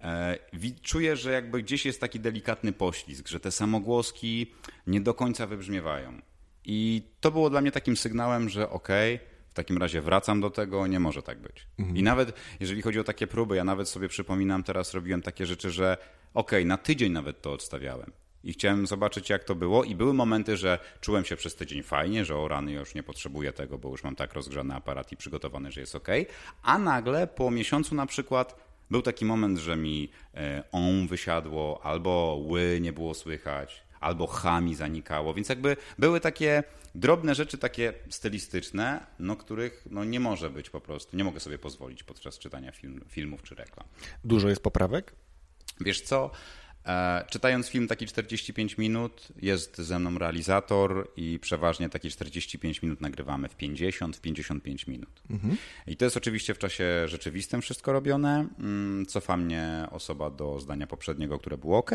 E, 0.02 0.38
czuję, 0.82 1.16
że 1.16 1.32
jakby 1.32 1.64
gdzieś 1.64 1.86
jest 1.86 2.02
taki 2.02 2.20
delikatny 2.20 2.74
poślizg, 2.74 3.28
że 3.28 3.40
te 3.40 3.52
samogłoski 3.52 4.54
nie 4.88 5.02
do 5.02 5.14
końca 5.14 5.48
wybrzmiewają. 5.48 6.22
I 6.66 7.02
to 7.20 7.32
było 7.32 7.50
dla 7.50 7.62
mnie 7.62 7.72
takim 7.72 7.98
sygnałem, 7.98 8.50
że 8.50 8.70
okej, 8.70 9.16
okay, 9.16 9.28
w 9.50 9.54
takim 9.54 9.78
razie 9.78 10.02
wracam 10.02 10.42
do 10.42 10.50
tego, 10.50 10.88
nie 10.88 11.00
może 11.00 11.24
tak 11.24 11.42
być. 11.42 11.68
Mhm. 11.80 11.98
I 11.98 12.04
nawet 12.04 12.34
jeżeli 12.60 12.82
chodzi 12.82 13.00
o 13.00 13.04
takie 13.04 13.28
próby, 13.28 13.56
ja 13.56 13.64
nawet 13.64 13.90
sobie 13.90 14.08
przypominam, 14.08 14.64
teraz 14.64 14.94
robiłem 14.94 15.22
takie 15.22 15.46
rzeczy, 15.46 15.72
że 15.72 15.98
okej, 16.34 16.60
okay, 16.60 16.66
na 16.66 16.78
tydzień 16.78 17.12
nawet 17.12 17.42
to 17.42 17.54
odstawiałem 17.54 18.12
i 18.48 18.54
chciałem 18.54 18.88
zobaczyć, 18.88 19.30
jak 19.30 19.44
to 19.44 19.56
było. 19.56 19.84
I 19.84 19.96
były 19.96 20.14
momenty, 20.14 20.58
że 20.58 20.80
czułem 21.02 21.26
się 21.26 21.36
przez 21.36 21.56
tydzień 21.56 21.84
fajnie, 21.84 22.26
że 22.26 22.38
o 22.38 22.48
rany 22.48 22.72
już 22.72 22.96
nie 22.96 23.04
potrzebuję 23.04 23.54
tego, 23.54 23.78
bo 23.78 23.90
już 23.90 24.04
mam 24.04 24.16
tak 24.16 24.34
rozgrzany 24.34 24.76
aparat 24.76 25.12
i 25.12 25.18
przygotowany, 25.18 25.72
że 25.72 25.82
jest 25.82 25.96
ok. 25.96 26.08
A 26.64 26.78
nagle 26.78 27.28
po 27.28 27.52
miesiącu 27.52 27.96
na 27.96 28.06
przykład 28.06 28.56
był 28.92 29.02
taki 29.02 29.26
moment, 29.26 29.58
że 29.58 29.76
mi 29.76 30.10
e, 30.34 30.64
on 30.72 31.08
wysiadło, 31.08 31.80
albo 31.84 32.44
ły 32.46 32.80
nie 32.82 32.94
było 32.94 33.14
słychać, 33.14 33.84
albo 34.00 34.28
chami 34.28 34.76
zanikało, 34.76 35.34
więc 35.34 35.50
jakby 35.50 35.78
były 36.00 36.20
takie 36.20 36.64
drobne 36.96 37.36
rzeczy, 37.36 37.58
takie 37.58 37.94
stylistyczne, 38.10 39.06
no 39.20 39.36
których 39.36 39.88
no, 39.92 40.04
nie 40.04 40.20
może 40.20 40.50
być 40.50 40.70
po 40.70 40.82
prostu, 40.82 41.18
nie 41.18 41.24
mogę 41.24 41.40
sobie 41.40 41.60
pozwolić 41.60 42.04
podczas 42.04 42.40
czytania 42.40 42.72
film, 42.72 43.06
filmów 43.08 43.44
czy 43.44 43.56
reklam. 43.56 43.88
Dużo 44.24 44.50
jest 44.50 44.64
poprawek? 44.64 45.14
Wiesz 45.82 46.02
co, 46.02 46.32
czytając 47.30 47.68
film 47.68 47.88
taki 47.88 48.06
45 48.06 48.78
minut, 48.78 49.28
jest 49.42 49.78
ze 49.78 50.00
mną 50.00 50.18
realizator 50.18 51.12
i 51.16 51.40
przeważnie 51.40 51.90
takie 51.90 52.10
45 52.10 52.82
minut 52.82 53.02
nagrywamy 53.02 53.50
w 53.50 53.56
50, 53.56 54.18
w 54.18 54.22
55 54.22 54.88
minut. 54.88 55.22
Mhm. 55.30 55.58
I 55.88 55.98
to 55.98 56.06
jest 56.06 56.18
oczywiście 56.18 56.54
w 56.54 56.58
czasie 56.58 57.08
rzeczywistym 57.08 57.62
wszystko 57.62 57.94
robione. 57.94 58.48
Mm, 58.60 59.06
cofa 59.06 59.38
mnie 59.38 59.88
osoba 59.92 60.30
do 60.30 60.60
zdania 60.60 60.88
poprzedniego, 60.88 61.40
które 61.40 61.58
było 61.58 61.78
ok. 61.78 61.92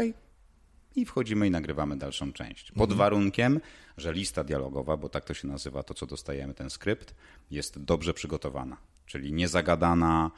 I 0.97 1.05
wchodzimy 1.05 1.47
i 1.47 1.51
nagrywamy 1.51 1.97
dalszą 1.99 2.33
część. 2.33 2.73
Pod 2.73 2.91
mhm. 2.91 2.99
warunkiem, 2.99 3.61
że 3.97 4.13
lista 4.13 4.45
dialogowa, 4.45 4.97
bo 4.97 5.09
tak 5.09 5.25
to 5.25 5.35
się 5.35 5.49
nazywa, 5.49 5.83
to 5.83 5.95
co 5.95 6.07
dostajemy, 6.07 6.55
ten 6.55 6.71
skrypt, 6.71 7.15
jest 7.51 7.85
dobrze 7.85 8.15
przygotowana. 8.15 8.77
Czyli 9.07 9.33
niezagadana, 9.33 10.31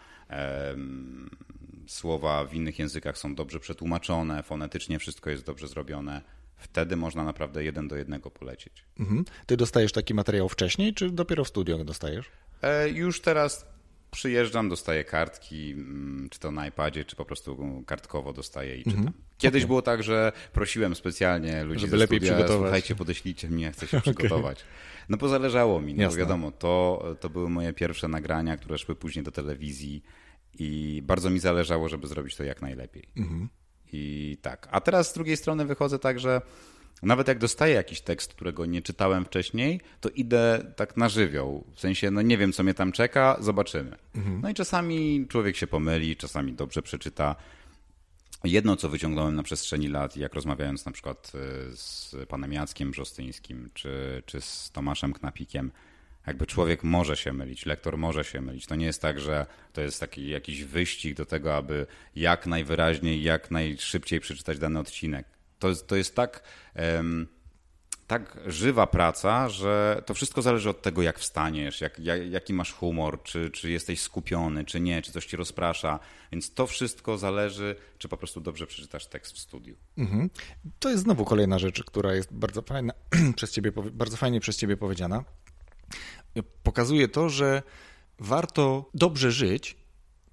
słowa 1.87 2.45
w 2.45 2.55
innych 2.55 2.79
językach 2.79 3.19
są 3.19 3.35
dobrze 3.35 3.61
przetłumaczone, 3.61 4.43
fonetycznie 4.43 4.99
wszystko 4.99 5.31
jest 5.31 5.45
dobrze 5.45 5.69
zrobione. 5.69 6.23
Wtedy 6.57 6.97
można 6.97 7.25
naprawdę 7.25 7.65
jeden 7.65 7.89
do 7.89 7.97
jednego 7.97 8.31
polecieć. 8.31 8.85
Mhm. 9.01 9.25
Ty 9.47 9.57
dostajesz 9.57 9.93
taki 9.93 10.15
materiał 10.15 10.49
wcześniej, 10.49 10.95
czy 10.95 11.11
dopiero 11.11 11.45
w 11.45 11.49
studio 11.49 11.85
dostajesz? 11.85 12.27
E, 12.63 12.89
już 12.89 13.21
teraz 13.21 13.67
przyjeżdżam, 14.15 14.69
dostaję 14.69 15.05
kartki, 15.05 15.73
mm, 15.73 16.29
czy 16.31 16.41
to 16.41 16.51
na 16.51 16.67
iPadzie, 16.67 17.05
czy 17.05 17.17
po 17.17 17.25
prostu 17.25 17.83
kartkowo 17.87 18.33
dostaję 18.33 18.77
i 18.77 18.85
czytam. 18.85 18.99
Mhm. 18.99 19.13
Kiedyś 19.39 19.63
okay. 19.63 19.69
było 19.69 19.83
tak, 19.83 20.03
że 20.03 20.33
prosiłem 20.53 20.95
specjalnie 20.95 21.65
ludzi 21.65 21.81
Żeby 21.81 21.97
lepiej 21.97 22.19
studia, 22.19 22.35
przygotować. 22.35 22.67
słuchajcie, 22.67 22.95
podeślijcie 22.95 23.49
mnie, 23.49 23.73
chcę 23.73 23.87
się 23.87 23.99
okay. 23.99 24.15
przygotować. 24.15 24.65
No 25.09 25.17
bo 25.17 25.29
zależało 25.29 25.81
mi, 25.81 25.95
no 25.95 26.13
wiadomo, 26.13 26.53
to, 26.53 27.05
to 27.21 27.29
były 27.31 27.51
moje 27.51 27.73
pierwsze 27.73 28.09
nagrania, 28.09 28.57
które 28.57 28.79
szły 28.79 28.97
później 28.97 29.25
do 29.25 29.31
telewizji 29.31 30.03
i 30.59 31.03
bardzo 31.05 31.31
mi 31.31 31.39
zależało, 31.39 31.89
żeby 31.89 32.07
zrobić 32.07 32.37
to 32.37 32.45
jak 32.45 32.63
najlepiej. 32.63 33.09
Mhm. 33.17 33.49
I 33.93 34.37
tak. 34.43 34.69
A 34.71 34.81
teraz 34.81 35.11
z 35.11 35.15
drugiej 35.15 35.37
strony 35.37 35.65
wychodzę 35.65 35.99
tak, 35.99 36.21
że 36.21 36.41
nawet 37.03 37.29
jak 37.29 37.39
dostaję 37.39 37.75
jakiś 37.75 38.01
tekst, 38.01 38.35
którego 38.35 38.67
nie 38.67 38.83
czytałem 38.83 39.25
wcześniej, 39.25 39.81
to 40.01 40.09
idę 40.09 40.73
tak 40.77 40.97
na 40.97 41.09
żywioł. 41.09 41.65
W 41.75 41.81
sensie, 41.81 42.11
no 42.11 42.23
nie 42.23 42.39
wiem, 42.39 42.53
co 42.53 42.63
mnie 42.63 42.75
tam 42.75 42.93
czeka, 42.93 43.37
zobaczymy. 43.41 43.97
Mhm. 44.15 44.41
No 44.41 44.51
i 44.51 44.55
czasami 44.55 45.27
człowiek 45.29 45.57
się 45.57 45.67
pomyli, 45.67 46.17
czasami 46.17 46.53
dobrze 46.53 46.83
przeczyta. 46.83 47.37
Jedno, 48.45 48.77
co 48.77 48.89
wyciągnąłem 48.89 49.35
na 49.35 49.43
przestrzeni 49.43 49.89
lat, 49.89 50.17
jak 50.17 50.35
rozmawiając 50.35 50.87
na 50.87 50.93
przykład 50.93 51.33
y, 51.35 51.77
z 51.77 52.17
panem 52.29 52.53
Jackiem 52.53 52.91
Brzostyńskim 52.91 53.71
czy, 53.75 54.23
czy 54.27 54.41
z 54.41 54.71
Tomaszem 54.71 55.13
Knapikiem, 55.13 55.71
jakby 56.27 56.47
człowiek 56.47 56.85
może 56.85 57.17
się 57.17 57.33
mylić, 57.33 57.67
lektor 57.67 57.99
może 57.99 58.25
się 58.25 58.41
mylić. 58.41 58.67
To 58.67 58.75
nie 58.75 58.87
jest 58.87 59.03
tak, 59.03 59.21
że 59.21 59.47
to 59.73 59.81
jest 59.81 60.01
taki 60.01 60.29
jakiś 60.29 60.65
wyścig 60.65 61.17
do 61.17 61.27
tego, 61.27 61.57
aby 61.57 61.87
jak 62.17 62.47
najwyraźniej, 62.47 63.23
jak 63.23 63.51
najszybciej 63.51 64.21
przeczytać 64.21 64.59
dany 64.59 64.79
odcinek. 64.79 65.27
To 65.59 65.69
jest, 65.69 65.87
to 65.87 65.97
jest 65.97 66.17
tak, 66.17 66.43
um, 66.97 67.27
tak 68.07 68.39
żywa 68.47 68.87
praca, 68.87 69.49
że 69.49 70.03
to 70.07 70.15
wszystko 70.15 70.43
zależy 70.43 70.71
od 70.71 70.83
tego, 70.83 71.03
jak 71.03 71.19
wstaniesz, 71.19 71.81
jak, 71.81 71.99
jak, 71.99 72.31
jaki 72.31 72.55
masz 72.55 72.73
humor, 72.73 73.23
czy, 73.23 73.51
czy 73.51 73.71
jesteś 73.71 74.01
skupiony, 74.01 74.65
czy 74.65 74.81
nie, 74.81 75.03
czy 75.03 75.13
coś 75.13 75.27
ci 75.27 75.37
rozprasza. 75.37 76.01
Więc 76.33 76.55
to 76.55 76.67
wszystko 76.67 77.19
zależy, 77.19 77.77
czy 77.99 78.09
po 78.09 78.17
prostu 78.17 78.41
dobrze 78.41 78.67
przeczytasz 78.67 79.07
tekst 79.07 79.35
w 79.35 79.39
studiu. 79.39 79.77
Mhm. 79.99 80.31
To 80.79 80.91
jest 80.91 81.03
znowu 81.03 81.25
kolejna 81.25 81.59
rzecz, 81.59 81.85
która 81.85 82.15
jest 82.15 82.33
bardzo 82.33 82.63
fajna 82.63 82.93
przez 83.37 83.53
ciebie, 83.53 83.73
bardzo 83.93 84.17
fajnie 84.17 84.41
przez 84.41 84.57
ciebie 84.57 84.77
powiedziana 84.77 85.25
pokazuje 86.63 87.09
to, 87.09 87.29
że 87.29 87.63
warto 88.19 88.91
dobrze 88.95 89.33
żyć 89.33 89.77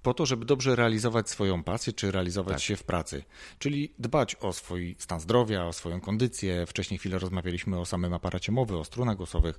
po 0.02 0.14
to, 0.14 0.26
żeby 0.26 0.44
dobrze 0.44 0.76
realizować 0.76 1.30
swoją 1.30 1.62
pasję, 1.62 1.92
czy 1.92 2.10
realizować 2.10 2.54
tak. 2.54 2.62
się 2.62 2.76
w 2.76 2.84
pracy. 2.84 3.24
Czyli 3.58 3.94
dbać 3.98 4.36
o 4.40 4.52
swój 4.52 4.96
stan 4.98 5.20
zdrowia, 5.20 5.66
o 5.66 5.72
swoją 5.72 6.00
kondycję. 6.00 6.66
Wcześniej 6.66 6.98
chwilę 6.98 7.18
rozmawialiśmy 7.18 7.80
o 7.80 7.86
samym 7.86 8.14
aparacie 8.14 8.52
mowy, 8.52 8.78
o 8.78 8.84
strunach 8.84 9.16
głosowych. 9.16 9.58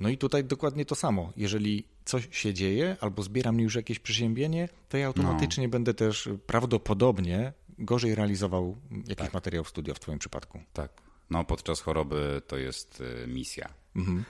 No 0.00 0.08
i 0.08 0.18
tutaj 0.18 0.44
dokładnie 0.44 0.84
to 0.84 0.94
samo. 0.94 1.32
Jeżeli 1.36 1.84
coś 2.04 2.28
się 2.30 2.54
dzieje 2.54 2.96
albo 3.00 3.22
zbieram 3.22 3.60
już 3.60 3.74
jakieś 3.74 3.98
przeziębienie, 3.98 4.68
to 4.88 4.96
ja 4.96 5.06
automatycznie 5.06 5.64
no. 5.64 5.70
będę 5.70 5.94
też 5.94 6.28
prawdopodobnie 6.46 7.52
gorzej 7.78 8.14
realizował 8.14 8.76
jakiś 8.90 9.16
tak. 9.16 9.34
materiał 9.34 9.64
studio 9.64 9.94
w 9.94 10.00
Twoim 10.00 10.18
przypadku. 10.18 10.60
Tak. 10.72 10.92
No 11.30 11.44
podczas 11.44 11.80
choroby 11.80 12.42
to 12.46 12.56
jest 12.56 13.00
y, 13.00 13.26
misja. 13.26 13.68
Mhm. 13.96 14.24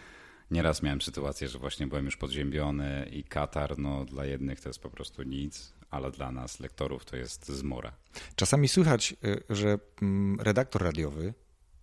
Nieraz 0.51 0.83
miałem 0.83 1.01
sytuację, 1.01 1.49
że 1.49 1.59
właśnie 1.59 1.87
byłem 1.87 2.05
już 2.05 2.17
podziębiony 2.17 3.09
i 3.13 3.25
katar, 3.25 3.79
no 3.79 4.05
dla 4.05 4.25
jednych 4.25 4.61
to 4.61 4.69
jest 4.69 4.81
po 4.81 4.91
prostu 4.91 5.23
nic, 5.23 5.73
ale 5.91 6.11
dla 6.11 6.33
nas, 6.33 6.61
lektorów, 6.61 7.05
to 7.05 7.17
jest 7.17 7.49
zmora. 7.49 7.93
Czasami 8.37 8.69
słychać, 8.69 9.15
y, 9.25 9.43
że 9.51 9.79
mm, 10.03 10.41
redaktor 10.41 10.83
radiowy 10.83 11.35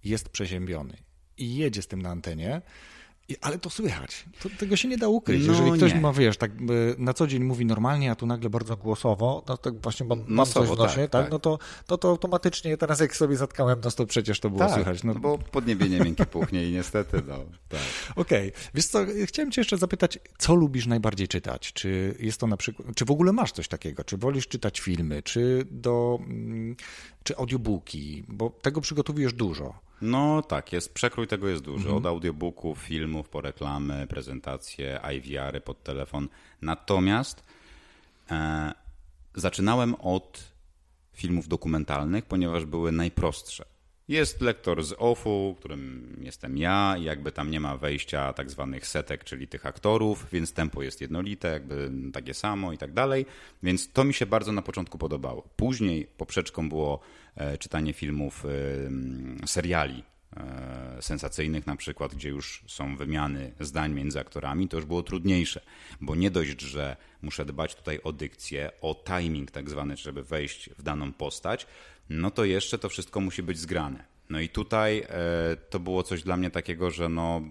jest 0.03 0.29
przeziębiony 0.29 0.97
i 1.37 1.55
jedzie 1.55 1.81
z 1.81 1.87
tym 1.87 2.01
na 2.01 2.09
antenie, 2.09 2.61
ale 3.41 3.59
to 3.59 3.69
słychać. 3.69 4.25
To, 4.39 4.49
tego 4.59 4.75
się 4.75 4.87
nie 4.87 4.97
da 4.97 5.07
ukryć. 5.07 5.47
No 5.47 5.53
Jeżeli 5.53 5.71
ktoś 5.71 5.93
nie. 5.93 6.01
ma, 6.01 6.13
wiesz, 6.13 6.37
tak 6.37 6.51
na 6.97 7.13
co 7.13 7.27
dzień 7.27 7.43
mówi 7.43 7.65
normalnie, 7.65 8.11
a 8.11 8.15
tu 8.15 8.25
nagle 8.25 8.49
bardzo 8.49 8.77
głosowo, 8.77 9.43
no 9.47 9.57
tak 9.57 9.81
właśnie 9.81 10.05
mam, 10.05 10.23
mam 10.27 10.45
coś 10.45 10.69
w 10.69 10.77
nosie, 10.77 11.01
tak, 11.01 11.09
tak, 11.09 11.23
tak, 11.23 11.31
No 11.31 11.39
to, 11.39 11.59
to, 11.87 11.97
to 11.97 12.09
automatycznie 12.09 12.77
teraz 12.77 12.99
jak 12.99 13.15
sobie 13.15 13.37
zatkałem, 13.37 13.79
no 13.83 13.91
to 13.91 14.05
przecież 14.05 14.39
to 14.39 14.49
było 14.49 14.59
tak, 14.59 14.73
słychać. 14.73 15.03
No. 15.03 15.15
bo 15.15 15.37
podniebienie 15.37 15.99
miękkie 15.99 16.25
puchnie 16.25 16.69
i 16.69 16.71
niestety, 16.71 17.21
no 17.27 17.37
tak. 17.69 17.79
Okej. 18.15 18.49
Okay. 18.49 18.61
Wiesz 18.73 18.85
co, 18.85 19.05
chciałem 19.25 19.51
cię 19.51 19.61
jeszcze 19.61 19.77
zapytać, 19.77 20.19
co 20.37 20.55
lubisz 20.55 20.87
najbardziej 20.87 21.27
czytać? 21.27 21.73
Czy 21.73 22.15
jest 22.19 22.39
to 22.39 22.47
na 22.47 22.57
przykład, 22.57 22.87
czy 22.95 23.05
w 23.05 23.11
ogóle 23.11 23.33
masz 23.33 23.51
coś 23.51 23.67
takiego? 23.67 24.03
Czy 24.03 24.17
wolisz 24.17 24.47
czytać 24.47 24.79
filmy, 24.79 25.23
czy 25.23 25.65
do, 25.71 26.19
mm, 26.21 26.75
czy 27.23 27.37
audiobooki? 27.37 28.23
Bo 28.27 28.49
tego 28.49 28.81
przygotowujesz 28.81 29.33
dużo. 29.33 29.86
No 30.01 30.41
tak, 30.41 30.73
jest, 30.73 30.93
przekrój 30.93 31.27
tego 31.27 31.47
jest 31.47 31.63
duży. 31.63 31.77
Mhm. 31.77 31.95
Od 31.97 32.05
audiobooków, 32.05 32.79
filmów, 32.79 33.29
po 33.29 33.41
reklamy, 33.41 34.07
prezentacje, 34.07 34.99
IVR-y 35.15 35.61
pod 35.61 35.83
telefon. 35.83 36.27
Natomiast 36.61 37.43
e, 38.31 38.73
zaczynałem 39.35 39.95
od 39.95 40.51
filmów 41.13 41.47
dokumentalnych, 41.47 42.25
ponieważ 42.25 42.65
były 42.65 42.91
najprostsze. 42.91 43.65
Jest 44.07 44.41
lektor 44.41 44.83
z 44.83 44.93
OFU, 44.97 45.55
którym 45.59 46.15
jestem 46.21 46.57
ja, 46.57 46.95
i 46.99 47.03
jakby 47.03 47.31
tam 47.31 47.51
nie 47.51 47.59
ma 47.59 47.77
wejścia 47.77 48.33
tak 48.33 48.51
zwanych 48.51 48.87
setek, 48.87 49.23
czyli 49.23 49.47
tych 49.47 49.65
aktorów, 49.65 50.27
więc 50.31 50.53
tempo 50.53 50.83
jest 50.83 51.01
jednolite, 51.01 51.47
jakby 51.47 51.91
takie 52.13 52.33
samo 52.33 52.73
i 52.73 52.77
tak 52.77 52.93
dalej. 52.93 53.25
Więc 53.63 53.91
to 53.91 54.03
mi 54.03 54.13
się 54.13 54.25
bardzo 54.25 54.51
na 54.51 54.61
początku 54.61 54.97
podobało. 54.97 55.49
Później 55.55 56.07
poprzeczką 56.17 56.69
było 56.69 56.99
czytanie 57.59 57.93
filmów, 57.93 58.45
e, 58.45 59.47
seriali 59.47 60.03
e, 60.37 61.01
sensacyjnych 61.01 61.67
na 61.67 61.75
przykład, 61.75 62.15
gdzie 62.15 62.29
już 62.29 62.63
są 62.67 62.95
wymiany 62.95 63.53
zdań 63.59 63.93
między 63.93 64.19
aktorami, 64.19 64.67
to 64.67 64.77
już 64.77 64.85
było 64.85 65.03
trudniejsze, 65.03 65.61
bo 66.01 66.15
nie 66.15 66.31
dość, 66.31 66.61
że 66.61 66.97
muszę 67.21 67.45
dbać 67.45 67.75
tutaj 67.75 67.99
o 68.03 68.11
dykcję, 68.11 68.71
o 68.81 69.03
timing 69.05 69.51
tak 69.51 69.69
zwany, 69.69 69.97
żeby 69.97 70.23
wejść 70.23 70.69
w 70.69 70.83
daną 70.83 71.13
postać, 71.13 71.67
no 72.09 72.31
to 72.31 72.45
jeszcze 72.45 72.77
to 72.77 72.89
wszystko 72.89 73.19
musi 73.19 73.43
być 73.43 73.59
zgrane. 73.59 74.17
No 74.29 74.39
i 74.39 74.49
tutaj 74.49 74.99
e, 74.99 75.57
to 75.69 75.79
było 75.79 76.03
coś 76.03 76.23
dla 76.23 76.37
mnie 76.37 76.49
takiego, 76.49 76.91
że 76.91 77.09
no 77.09 77.41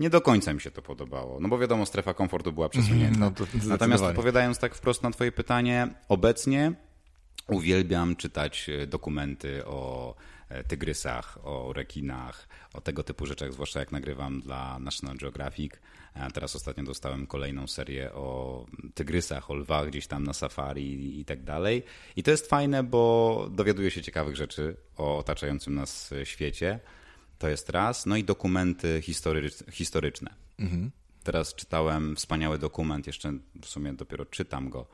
nie 0.00 0.10
do 0.10 0.20
końca 0.20 0.52
mi 0.54 0.60
się 0.60 0.70
to 0.70 0.82
podobało. 0.82 1.40
No 1.40 1.48
bo 1.48 1.58
wiadomo, 1.58 1.86
strefa 1.86 2.14
komfortu 2.14 2.52
była 2.52 2.68
przesunięta. 2.68 3.18
No 3.20 3.32
Natomiast 3.66 4.04
odpowiadając 4.04 4.58
tak 4.58 4.74
wprost 4.74 5.02
na 5.02 5.10
twoje 5.10 5.32
pytanie, 5.32 5.88
obecnie 6.08 6.72
uwielbiam 7.46 8.16
czytać 8.16 8.68
e, 8.68 8.86
dokumenty 8.86 9.66
o 9.66 10.14
e, 10.48 10.64
tygrysach, 10.64 11.38
o 11.42 11.72
rekinach, 11.72 12.48
o 12.74 12.80
tego 12.80 13.02
typu 13.02 13.26
rzeczach, 13.26 13.52
zwłaszcza 13.52 13.80
jak 13.80 13.92
nagrywam 13.92 14.40
dla 14.40 14.78
National 14.78 15.16
Geographic. 15.16 15.72
Teraz 16.34 16.56
ostatnio 16.56 16.84
dostałem 16.84 17.26
kolejną 17.26 17.66
serię 17.66 18.12
o 18.12 18.66
tygrysach, 18.94 19.50
o 19.50 19.54
lwach 19.54 19.88
gdzieś 19.88 20.06
tam 20.06 20.24
na 20.24 20.32
safari 20.32 21.20
i 21.20 21.24
tak 21.24 21.42
dalej. 21.42 21.82
I 22.16 22.22
to 22.22 22.30
jest 22.30 22.46
fajne, 22.46 22.82
bo 22.82 23.48
dowiaduję 23.50 23.90
się 23.90 24.02
ciekawych 24.02 24.36
rzeczy 24.36 24.76
o 24.96 25.18
otaczającym 25.18 25.74
nas 25.74 26.14
świecie. 26.24 26.80
To 27.38 27.48
jest 27.48 27.70
raz. 27.70 28.06
No 28.06 28.16
i 28.16 28.24
dokumenty 28.24 29.02
historyczne. 29.70 30.34
Mhm. 30.58 30.90
Teraz 31.24 31.54
czytałem 31.54 32.16
wspaniały 32.16 32.58
dokument, 32.58 33.06
jeszcze 33.06 33.32
w 33.62 33.66
sumie 33.66 33.92
dopiero 33.92 34.24
czytam 34.24 34.70
go, 34.70 34.86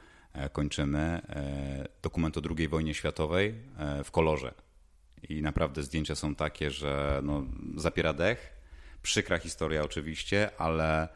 kończymy. 0.53 0.99
E, 0.99 1.89
dokument 2.03 2.39
o 2.39 2.41
II 2.57 2.69
wojnie 2.69 2.95
światowej 2.95 3.55
e, 3.79 4.05
w 4.05 4.11
kolorze. 4.11 4.55
I 5.29 5.43
naprawdę 5.43 5.83
zdjęcia 5.83 6.15
są 6.15 6.35
takie, 6.35 6.71
że 6.71 7.21
no, 7.25 7.45
zapiera 7.77 8.13
dech 8.13 8.55
Przykra 9.03 9.39
historia 9.39 9.83
oczywiście, 9.83 10.51
ale 10.59 11.09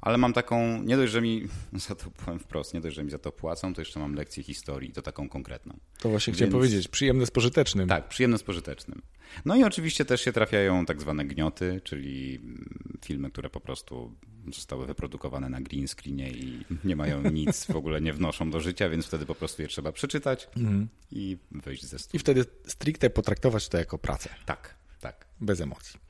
Ale 0.00 0.18
mam 0.18 0.32
taką, 0.32 0.82
nie 0.82 0.96
dość, 0.96 1.12
że 1.12 1.20
mi 1.20 1.48
za 1.88 1.94
to 1.94 2.10
powiem 2.10 2.38
wprost, 2.38 2.74
nie 2.74 2.80
dość, 2.80 2.96
że 2.96 3.04
mi 3.04 3.10
za 3.10 3.18
to 3.18 3.32
płacą, 3.32 3.74
to 3.74 3.80
jeszcze 3.80 4.00
mam 4.00 4.14
lekcję 4.14 4.42
historii, 4.42 4.92
to 4.92 5.02
taką 5.02 5.28
konkretną. 5.28 5.78
To 5.98 6.08
właśnie 6.08 6.30
Więc... 6.30 6.38
chciałem 6.38 6.52
powiedzieć, 6.52 6.88
przyjemne 6.88 7.26
z 7.26 7.30
pożytecznym. 7.30 7.88
Tak, 7.88 8.08
przyjemne 8.08 8.38
z 8.38 8.42
pożytecznym. 8.42 9.02
No 9.44 9.56
i 9.56 9.64
oczywiście 9.64 10.04
też 10.04 10.20
się 10.20 10.32
trafiają 10.32 10.86
tak 10.86 11.00
zwane 11.00 11.24
gnioty, 11.24 11.80
czyli 11.84 12.36
mm, 12.36 12.98
filmy, 13.04 13.30
które 13.30 13.50
po 13.50 13.60
prostu 13.60 14.14
zostały 14.54 14.86
wyprodukowane 14.86 15.48
na 15.48 15.60
green 15.60 15.88
screenie 15.88 16.30
i 16.30 16.64
nie 16.84 16.96
mają 16.96 17.22
nic, 17.30 17.66
w 17.66 17.76
ogóle 17.76 18.00
nie 18.00 18.12
wnoszą 18.12 18.50
do 18.50 18.60
życia, 18.60 18.88
więc 18.88 19.06
wtedy 19.06 19.26
po 19.26 19.34
prostu 19.34 19.62
je 19.62 19.68
trzeba 19.68 19.92
przeczytać 19.92 20.48
mm. 20.56 20.88
i 21.10 21.36
wyjść 21.50 21.84
ze 21.84 21.98
studia. 21.98 22.16
I 22.16 22.18
wtedy 22.18 22.44
stricte 22.66 23.10
potraktować 23.10 23.68
to 23.68 23.78
jako 23.78 23.98
pracę. 23.98 24.30
Tak, 24.46 24.74
tak. 25.00 25.26
Bez 25.40 25.60
emocji. 25.60 26.00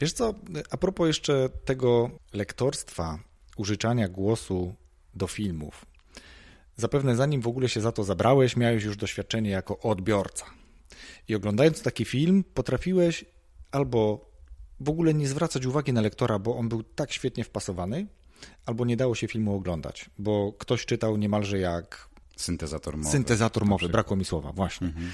Wiesz 0.00 0.12
co, 0.12 0.34
a 0.70 0.76
propos 0.76 1.06
jeszcze 1.06 1.48
tego 1.64 2.10
lektorstwa, 2.32 3.18
użyczania 3.56 4.08
głosu 4.08 4.74
do 5.14 5.26
filmów. 5.26 5.86
Zapewne 6.76 7.16
zanim 7.16 7.40
w 7.40 7.46
ogóle 7.46 7.68
się 7.68 7.80
za 7.80 7.92
to 7.92 8.04
zabrałeś, 8.04 8.56
miałeś 8.56 8.84
już 8.84 8.96
doświadczenie 8.96 9.50
jako 9.50 9.78
odbiorca. 9.78 10.46
I 11.28 11.34
oglądając 11.34 11.82
taki 11.82 12.04
film, 12.04 12.44
potrafiłeś 12.54 13.24
albo 13.70 14.30
w 14.80 14.88
ogóle 14.88 15.14
nie 15.14 15.28
zwracać 15.28 15.66
uwagi 15.66 15.92
na 15.92 16.00
lektora, 16.00 16.38
bo 16.38 16.56
on 16.56 16.68
był 16.68 16.82
tak 16.82 17.12
świetnie 17.12 17.44
wpasowany, 17.44 18.06
albo 18.66 18.84
nie 18.84 18.96
dało 18.96 19.14
się 19.14 19.28
filmu 19.28 19.54
oglądać, 19.54 20.10
bo 20.18 20.52
ktoś 20.52 20.86
czytał 20.86 21.16
niemalże 21.16 21.58
jak. 21.58 22.08
Syntezator 22.36 22.96
mowy. 22.96 23.10
Syntezator 23.10 23.64
mowy, 23.64 23.88
brakło 23.88 24.16
mi 24.16 24.24
słowa, 24.24 24.52
właśnie. 24.52 24.86
Mhm. 24.86 25.12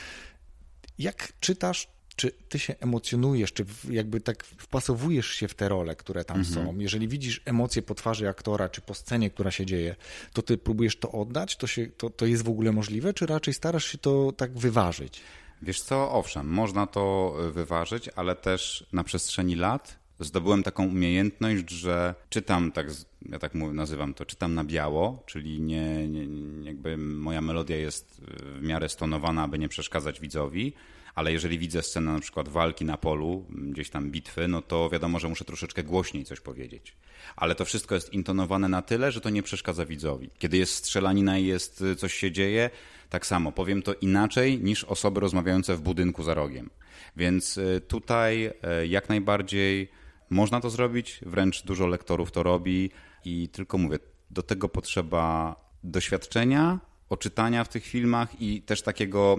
Jak 0.98 1.32
czytasz 1.40 1.88
czy 2.18 2.32
ty 2.48 2.58
się 2.58 2.74
emocjonujesz, 2.80 3.52
czy 3.52 3.64
jakby 3.90 4.20
tak 4.20 4.44
wpasowujesz 4.44 5.26
się 5.26 5.48
w 5.48 5.54
te 5.54 5.68
role, 5.68 5.96
które 5.96 6.24
tam 6.24 6.36
mhm. 6.38 6.54
są? 6.54 6.78
Jeżeli 6.78 7.08
widzisz 7.08 7.42
emocje 7.44 7.82
po 7.82 7.94
twarzy 7.94 8.28
aktora, 8.28 8.68
czy 8.68 8.80
po 8.80 8.94
scenie, 8.94 9.30
która 9.30 9.50
się 9.50 9.66
dzieje, 9.66 9.96
to 10.32 10.42
ty 10.42 10.58
próbujesz 10.58 10.96
to 10.96 11.12
oddać? 11.12 11.56
To, 11.56 11.66
się, 11.66 11.86
to, 11.86 12.10
to 12.10 12.26
jest 12.26 12.44
w 12.44 12.48
ogóle 12.48 12.72
możliwe, 12.72 13.14
czy 13.14 13.26
raczej 13.26 13.54
starasz 13.54 13.84
się 13.84 13.98
to 13.98 14.32
tak 14.32 14.58
wyważyć? 14.58 15.20
Wiesz 15.62 15.80
co, 15.80 16.12
owszem, 16.12 16.46
można 16.46 16.86
to 16.86 17.34
e, 17.40 17.50
wyważyć, 17.50 18.10
ale 18.16 18.36
też 18.36 18.86
na 18.92 19.04
przestrzeni 19.04 19.54
lat 19.54 19.98
zdobyłem 20.20 20.62
taką 20.62 20.86
umiejętność, 20.86 21.70
że 21.70 22.14
czytam, 22.30 22.72
tak, 22.72 22.86
ja 23.28 23.38
tak 23.38 23.54
nazywam 23.54 24.14
to, 24.14 24.24
czytam 24.26 24.54
na 24.54 24.64
biało, 24.64 25.22
czyli 25.26 25.60
nie, 25.60 26.08
nie, 26.08 26.26
jakby 26.64 26.96
moja 26.96 27.40
melodia 27.40 27.76
jest 27.76 28.20
w 28.20 28.62
miarę 28.62 28.88
stonowana, 28.88 29.42
aby 29.42 29.58
nie 29.58 29.68
przeszkadzać 29.68 30.20
widzowi, 30.20 30.72
ale 31.14 31.32
jeżeli 31.32 31.58
widzę 31.58 31.82
scenę 31.82 32.12
na 32.12 32.20
przykład 32.20 32.48
walki 32.48 32.84
na 32.84 32.96
polu, 32.96 33.46
gdzieś 33.50 33.90
tam 33.90 34.10
bitwy, 34.10 34.48
no 34.48 34.62
to 34.62 34.90
wiadomo, 34.90 35.18
że 35.18 35.28
muszę 35.28 35.44
troszeczkę 35.44 35.82
głośniej 35.82 36.24
coś 36.24 36.40
powiedzieć. 36.40 36.96
Ale 37.36 37.54
to 37.54 37.64
wszystko 37.64 37.94
jest 37.94 38.12
intonowane 38.12 38.68
na 38.68 38.82
tyle, 38.82 39.12
że 39.12 39.20
to 39.20 39.30
nie 39.30 39.42
przeszkadza 39.42 39.86
widzowi. 39.86 40.30
Kiedy 40.38 40.56
jest 40.56 40.74
strzelanina 40.74 41.38
i 41.38 41.46
jest 41.46 41.80
y, 41.80 41.96
coś 41.96 42.14
się 42.14 42.32
dzieje, 42.32 42.70
tak 43.10 43.26
samo 43.26 43.52
powiem 43.52 43.82
to 43.82 43.94
inaczej 43.94 44.58
niż 44.62 44.84
osoby 44.84 45.20
rozmawiające 45.20 45.76
w 45.76 45.80
budynku 45.80 46.22
za 46.22 46.34
rogiem. 46.34 46.70
Więc 47.16 47.58
y, 47.58 47.80
tutaj 47.88 48.46
y, 48.82 48.86
jak 48.86 49.08
najbardziej 49.08 49.90
można 50.30 50.60
to 50.60 50.70
zrobić, 50.70 51.20
wręcz 51.26 51.62
dużo 51.62 51.86
lektorów 51.86 52.30
to 52.30 52.42
robi 52.42 52.90
i 53.24 53.48
tylko 53.48 53.78
mówię, 53.78 53.98
do 54.30 54.42
tego 54.42 54.68
potrzeba 54.68 55.56
doświadczenia, 55.84 56.80
oczytania 57.08 57.64
w 57.64 57.68
tych 57.68 57.84
filmach 57.84 58.42
i 58.42 58.62
też 58.62 58.82
takiego 58.82 59.36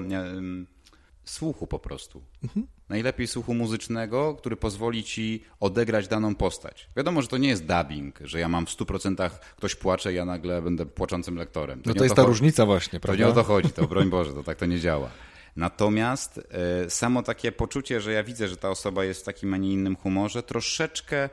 słuchu 1.29 1.67
po 1.67 1.79
prostu. 1.79 2.21
Mhm. 2.43 2.67
Najlepiej 2.89 3.27
słuchu 3.27 3.53
muzycznego, 3.53 4.35
który 4.35 4.55
pozwoli 4.55 5.03
ci 5.03 5.43
odegrać 5.59 6.07
daną 6.07 6.35
postać. 6.35 6.89
Wiadomo, 6.97 7.21
że 7.21 7.27
to 7.27 7.37
nie 7.37 7.49
jest 7.49 7.65
dubbing, 7.65 8.19
że 8.23 8.39
ja 8.39 8.49
mam 8.49 8.65
w 8.65 8.69
100% 8.69 9.29
ktoś 9.57 9.75
płacze 9.75 10.13
ja 10.13 10.25
nagle 10.25 10.61
będę 10.61 10.85
płaczącym 10.85 11.35
lektorem. 11.35 11.81
To 11.81 11.89
no 11.89 11.95
to 11.95 12.03
jest 12.03 12.15
ta 12.15 12.21
chodzi. 12.21 12.29
różnica 12.29 12.65
właśnie, 12.65 12.99
prawda? 12.99 13.23
To 13.23 13.27
nie 13.27 13.31
o 13.31 13.35
to 13.35 13.43
chodzi, 13.43 13.69
to 13.69 13.87
broń 13.87 14.09
Boże, 14.09 14.33
to 14.33 14.43
tak 14.43 14.57
to 14.57 14.65
nie 14.65 14.79
działa. 14.79 15.09
Natomiast 15.55 16.37
y, 16.85 16.89
samo 16.89 17.23
takie 17.23 17.51
poczucie, 17.51 18.01
że 18.01 18.13
ja 18.13 18.23
widzę, 18.23 18.47
że 18.47 18.57
ta 18.57 18.69
osoba 18.69 19.05
jest 19.05 19.21
w 19.21 19.23
takim, 19.23 19.53
a 19.53 19.57
nie 19.57 19.73
innym 19.73 19.95
humorze, 19.95 20.43
troszeczkę 20.43 21.29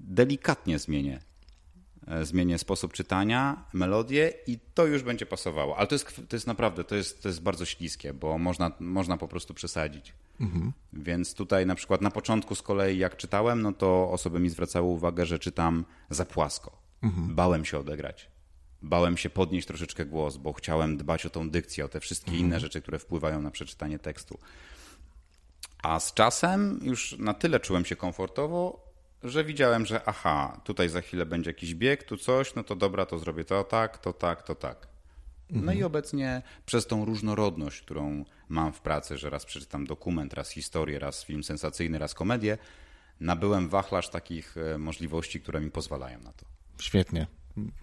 delikatnie 0.00 0.78
zmienię 0.78 1.29
zmienię 2.22 2.58
sposób 2.58 2.92
czytania, 2.92 3.64
melodię 3.72 4.32
i 4.46 4.58
to 4.74 4.86
już 4.86 5.02
będzie 5.02 5.26
pasowało. 5.26 5.76
Ale 5.76 5.86
to 5.86 5.94
jest, 5.94 6.20
to 6.28 6.36
jest 6.36 6.46
naprawdę, 6.46 6.84
to 6.84 6.94
jest, 6.94 7.22
to 7.22 7.28
jest 7.28 7.42
bardzo 7.42 7.64
śliskie, 7.64 8.14
bo 8.14 8.38
można, 8.38 8.72
można 8.80 9.16
po 9.16 9.28
prostu 9.28 9.54
przesadzić. 9.54 10.12
Mhm. 10.40 10.72
Więc 10.92 11.34
tutaj 11.34 11.66
na 11.66 11.74
przykład 11.74 12.00
na 12.00 12.10
początku 12.10 12.54
z 12.54 12.62
kolei 12.62 12.98
jak 12.98 13.16
czytałem, 13.16 13.62
no 13.62 13.72
to 13.72 14.10
osoby 14.10 14.40
mi 14.40 14.50
zwracały 14.50 14.86
uwagę, 14.86 15.26
że 15.26 15.38
czytam 15.38 15.84
za 16.10 16.24
płasko. 16.24 16.78
Mhm. 17.02 17.34
Bałem 17.34 17.64
się 17.64 17.78
odegrać. 17.78 18.30
Bałem 18.82 19.16
się 19.16 19.30
podnieść 19.30 19.66
troszeczkę 19.66 20.06
głos, 20.06 20.36
bo 20.36 20.52
chciałem 20.52 20.96
dbać 20.96 21.26
o 21.26 21.30
tą 21.30 21.50
dykcję, 21.50 21.84
o 21.84 21.88
te 21.88 22.00
wszystkie 22.00 22.30
mhm. 22.30 22.46
inne 22.46 22.60
rzeczy, 22.60 22.82
które 22.82 22.98
wpływają 22.98 23.42
na 23.42 23.50
przeczytanie 23.50 23.98
tekstu. 23.98 24.38
A 25.82 26.00
z 26.00 26.14
czasem 26.14 26.80
już 26.82 27.18
na 27.18 27.34
tyle 27.34 27.60
czułem 27.60 27.84
się 27.84 27.96
komfortowo, 27.96 28.89
że 29.22 29.44
widziałem, 29.44 29.86
że 29.86 30.00
aha, 30.06 30.60
tutaj 30.64 30.88
za 30.88 31.00
chwilę 31.00 31.26
będzie 31.26 31.50
jakiś 31.50 31.74
bieg, 31.74 32.04
tu 32.04 32.16
coś, 32.16 32.54
no 32.54 32.64
to 32.64 32.76
dobra, 32.76 33.06
to 33.06 33.18
zrobię 33.18 33.44
to 33.44 33.64
tak, 33.64 33.98
to 33.98 34.12
tak, 34.12 34.42
to 34.42 34.54
tak. 34.54 34.88
No 35.50 35.58
mhm. 35.58 35.78
i 35.78 35.82
obecnie 35.82 36.42
przez 36.66 36.86
tą 36.86 37.04
różnorodność, 37.04 37.80
którą 37.82 38.24
mam 38.48 38.72
w 38.72 38.80
pracy, 38.80 39.18
że 39.18 39.30
raz 39.30 39.44
przeczytam 39.46 39.86
dokument, 39.86 40.34
raz 40.34 40.50
historię, 40.50 40.98
raz 40.98 41.24
film 41.24 41.44
sensacyjny, 41.44 41.98
raz 41.98 42.14
komedię, 42.14 42.58
nabyłem 43.20 43.68
wachlarz 43.68 44.08
takich 44.08 44.56
e, 44.56 44.78
możliwości, 44.78 45.40
które 45.40 45.60
mi 45.60 45.70
pozwalają 45.70 46.20
na 46.20 46.32
to. 46.32 46.46
Świetnie. 46.80 47.26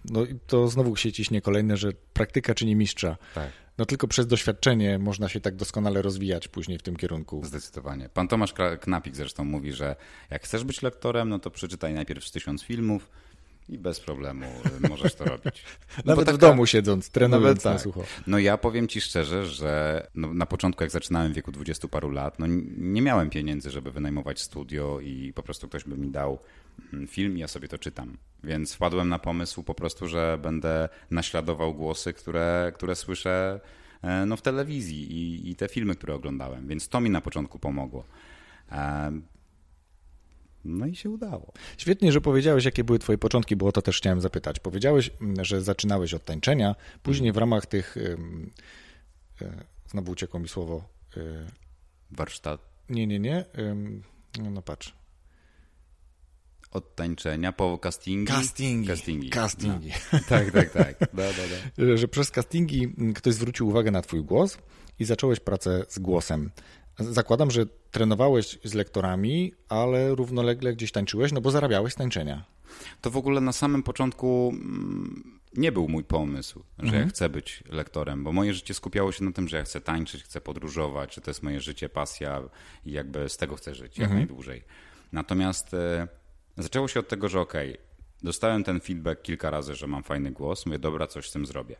No 0.04 0.24
i 0.24 0.38
to 0.46 0.68
znowu 0.68 0.96
się 0.96 1.12
ciśnie 1.12 1.40
kolejne, 1.40 1.76
że 1.76 1.92
praktyka 2.12 2.54
czyni 2.54 2.76
mistrza. 2.76 3.16
Tak. 3.34 3.50
No 3.78 3.86
tylko 3.86 4.08
przez 4.08 4.26
doświadczenie 4.26 4.98
można 4.98 5.28
się 5.28 5.40
tak 5.40 5.56
doskonale 5.56 6.02
rozwijać 6.02 6.48
później 6.48 6.78
w 6.78 6.82
tym 6.82 6.96
kierunku. 6.96 7.44
Zdecydowanie. 7.44 8.08
Pan 8.08 8.28
Tomasz 8.28 8.54
Knapik 8.80 9.16
zresztą 9.16 9.44
mówi, 9.44 9.72
że 9.72 9.96
jak 10.30 10.42
chcesz 10.42 10.64
być 10.64 10.82
lektorem, 10.82 11.28
no 11.28 11.38
to 11.38 11.50
przeczytaj 11.50 11.94
najpierw 11.94 12.24
z 12.24 12.30
tysiąc 12.30 12.62
filmów 12.62 13.10
i 13.68 13.78
bez 13.78 14.00
problemu 14.00 14.46
możesz 14.88 15.14
to 15.14 15.24
robić. 15.24 15.64
No 15.96 16.02
Nawet 16.04 16.26
taka... 16.26 16.36
w 16.36 16.40
domu 16.40 16.66
siedząc, 16.66 17.10
trenując 17.10 17.62
tak. 17.62 17.72
na 17.72 17.78
sucho. 17.78 18.04
No 18.26 18.38
ja 18.38 18.58
powiem 18.58 18.88
ci 18.88 19.00
szczerze, 19.00 19.46
że 19.46 20.06
no 20.14 20.34
na 20.34 20.46
początku 20.46 20.84
jak 20.84 20.90
zaczynałem 20.90 21.32
w 21.32 21.34
wieku 21.34 21.52
dwudziestu 21.52 21.88
paru 21.88 22.10
lat, 22.10 22.38
no 22.38 22.46
nie 22.76 23.02
miałem 23.02 23.30
pieniędzy, 23.30 23.70
żeby 23.70 23.90
wynajmować 23.90 24.40
studio 24.40 25.00
i 25.00 25.32
po 25.32 25.42
prostu 25.42 25.68
ktoś 25.68 25.84
by 25.84 25.96
mi 25.96 26.10
dał 26.10 26.38
mm, 26.92 27.06
film 27.06 27.36
i 27.36 27.40
ja 27.40 27.48
sobie 27.48 27.68
to 27.68 27.78
czytam. 27.78 28.16
Więc 28.44 28.74
wpadłem 28.74 29.08
na 29.08 29.18
pomysł 29.18 29.62
po 29.62 29.74
prostu, 29.74 30.08
że 30.08 30.38
będę 30.42 30.88
naśladował 31.10 31.74
głosy, 31.74 32.12
które, 32.12 32.72
które 32.74 32.96
słyszę 32.96 33.60
e, 34.02 34.26
no, 34.26 34.36
w 34.36 34.42
telewizji 34.42 35.12
i, 35.12 35.50
i 35.50 35.56
te 35.56 35.68
filmy, 35.68 35.94
które 35.94 36.14
oglądałem. 36.14 36.68
Więc 36.68 36.88
to 36.88 37.00
mi 37.00 37.10
na 37.10 37.20
początku 37.20 37.58
pomogło. 37.58 38.04
E, 40.68 40.78
no 40.78 40.86
i 40.86 40.96
się 40.96 41.10
udało. 41.10 41.52
Świetnie, 41.78 42.12
że 42.12 42.20
powiedziałeś, 42.20 42.64
jakie 42.64 42.84
były 42.84 42.98
Twoje 42.98 43.18
początki, 43.18 43.56
bo 43.56 43.66
o 43.66 43.72
to 43.72 43.82
też 43.82 43.98
chciałem 43.98 44.20
zapytać. 44.20 44.60
Powiedziałeś, 44.60 45.10
mm, 45.20 45.44
że 45.44 45.62
zaczynałeś 45.62 46.14
od 46.14 46.24
tańczenia, 46.24 46.74
później 47.02 47.32
w 47.32 47.36
ramach 47.36 47.66
tych. 47.66 47.96
E, 49.42 49.64
znowu 49.86 50.12
uciekło 50.12 50.40
mi 50.40 50.48
słowo. 50.48 50.88
Warsztat. 52.10 52.60
Nie, 52.88 53.06
nie, 53.06 53.18
nie. 53.18 53.44
No 54.52 54.62
patrz 54.62 54.98
od 56.70 56.96
tańczenia 56.96 57.52
po 57.52 57.78
castingi. 57.78 58.32
Castingi. 58.32 58.88
Castingi. 58.88 59.30
castingi. 59.30 59.92
No. 60.12 60.18
Tak, 60.28 60.50
tak, 60.50 60.72
tak. 60.72 60.98
Da, 60.98 61.06
da, 61.22 61.32
da. 61.32 61.86
Że, 61.86 61.98
że 62.02 62.08
przez 62.08 62.30
castingi 62.30 62.94
ktoś 63.14 63.34
zwrócił 63.34 63.68
uwagę 63.68 63.90
na 63.90 64.02
twój 64.02 64.24
głos 64.24 64.58
i 64.98 65.04
zacząłeś 65.04 65.40
pracę 65.40 65.84
z 65.88 65.98
głosem. 65.98 66.50
Zakładam, 66.98 67.50
że 67.50 67.66
trenowałeś 67.90 68.58
z 68.64 68.74
lektorami, 68.74 69.52
ale 69.68 70.14
równolegle 70.14 70.74
gdzieś 70.74 70.92
tańczyłeś, 70.92 71.32
no 71.32 71.40
bo 71.40 71.50
zarabiałeś 71.50 71.92
z 71.92 71.96
tańczenia. 71.96 72.44
To 73.00 73.10
w 73.10 73.16
ogóle 73.16 73.40
na 73.40 73.52
samym 73.52 73.82
początku 73.82 74.50
mm, 74.54 75.40
nie 75.56 75.72
był 75.72 75.88
mój 75.88 76.04
pomysł, 76.04 76.62
że 76.78 76.84
mhm. 76.84 77.02
ja 77.02 77.08
chcę 77.08 77.28
być 77.28 77.64
lektorem, 77.68 78.24
bo 78.24 78.32
moje 78.32 78.54
życie 78.54 78.74
skupiało 78.74 79.12
się 79.12 79.24
na 79.24 79.32
tym, 79.32 79.48
że 79.48 79.56
ja 79.56 79.62
chcę 79.62 79.80
tańczyć, 79.80 80.22
chcę 80.22 80.40
podróżować, 80.40 81.14
że 81.14 81.20
to 81.20 81.30
jest 81.30 81.42
moje 81.42 81.60
życie, 81.60 81.88
pasja 81.88 82.42
i 82.86 82.92
jakby 82.92 83.28
z 83.28 83.36
tego 83.36 83.56
chcę 83.56 83.74
żyć 83.74 83.98
jak 83.98 84.04
mhm. 84.04 84.18
najdłużej. 84.18 84.64
Natomiast 85.12 85.74
e, 85.74 86.08
Zaczęło 86.58 86.88
się 86.88 87.00
od 87.00 87.08
tego, 87.08 87.28
że 87.28 87.40
okej, 87.40 87.70
okay, 87.70 87.84
dostałem 88.22 88.64
ten 88.64 88.80
feedback 88.80 89.22
kilka 89.22 89.50
razy, 89.50 89.74
że 89.74 89.86
mam 89.86 90.02
fajny 90.02 90.30
głos, 90.30 90.66
mówię, 90.66 90.78
dobra, 90.78 91.06
coś 91.06 91.28
z 91.28 91.32
tym 91.32 91.46
zrobię. 91.46 91.76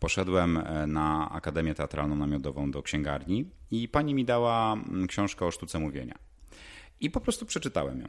Poszedłem 0.00 0.56
e, 0.56 0.86
na 0.86 1.30
Akademię 1.30 1.74
Teatralną 1.74 2.16
Namiotową 2.16 2.70
do 2.70 2.82
księgarni 2.82 3.50
i 3.70 3.88
pani 3.88 4.14
mi 4.14 4.24
dała 4.24 4.72
mm, 4.72 5.06
książkę 5.06 5.46
o 5.46 5.50
sztuce 5.50 5.78
mówienia. 5.78 6.18
I 7.00 7.10
po 7.10 7.20
prostu 7.20 7.46
przeczytałem 7.46 8.00
ją. 8.00 8.08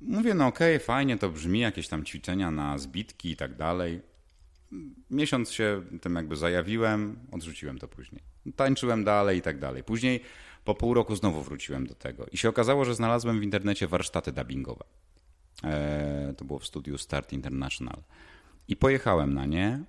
Mówię, 0.00 0.34
no 0.34 0.46
okej, 0.46 0.76
okay, 0.76 0.86
fajnie 0.86 1.18
to 1.18 1.30
brzmi, 1.30 1.60
jakieś 1.60 1.88
tam 1.88 2.04
ćwiczenia 2.04 2.50
na 2.50 2.78
zbitki 2.78 3.30
i 3.30 3.36
tak 3.36 3.56
dalej. 3.56 4.00
Miesiąc 5.10 5.50
się 5.50 5.82
tym 6.00 6.14
jakby 6.14 6.36
zajawiłem, 6.36 7.18
odrzuciłem 7.32 7.78
to 7.78 7.88
później. 7.88 8.22
Tańczyłem 8.56 9.04
dalej 9.04 9.38
i 9.38 9.42
tak 9.42 9.58
dalej. 9.58 9.84
Później 9.84 10.20
po 10.64 10.74
pół 10.74 10.94
roku 10.94 11.16
znowu 11.16 11.42
wróciłem 11.42 11.86
do 11.86 11.94
tego 11.94 12.26
i 12.32 12.36
się 12.36 12.48
okazało, 12.48 12.84
że 12.84 12.94
znalazłem 12.94 13.40
w 13.40 13.42
internecie 13.42 13.88
warsztaty 13.88 14.32
dubbingowe. 14.32 14.84
E, 15.64 16.34
to 16.36 16.44
było 16.44 16.58
w 16.58 16.66
studiu 16.66 16.98
Start 16.98 17.32
International. 17.32 18.02
I 18.68 18.76
pojechałem 18.76 19.34
na 19.34 19.46
nie. 19.46 19.84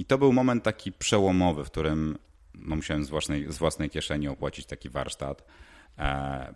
I 0.00 0.04
to 0.04 0.18
był 0.18 0.32
moment 0.32 0.64
taki 0.64 0.92
przełomowy, 0.92 1.64
w 1.64 1.70
którym 1.70 2.18
no, 2.54 2.76
musiałem 2.76 3.04
z 3.04 3.10
własnej, 3.10 3.52
z 3.52 3.58
własnej 3.58 3.90
kieszeni 3.90 4.28
opłacić 4.28 4.66
taki 4.66 4.90
warsztat. 4.90 5.44
E, 5.98 6.54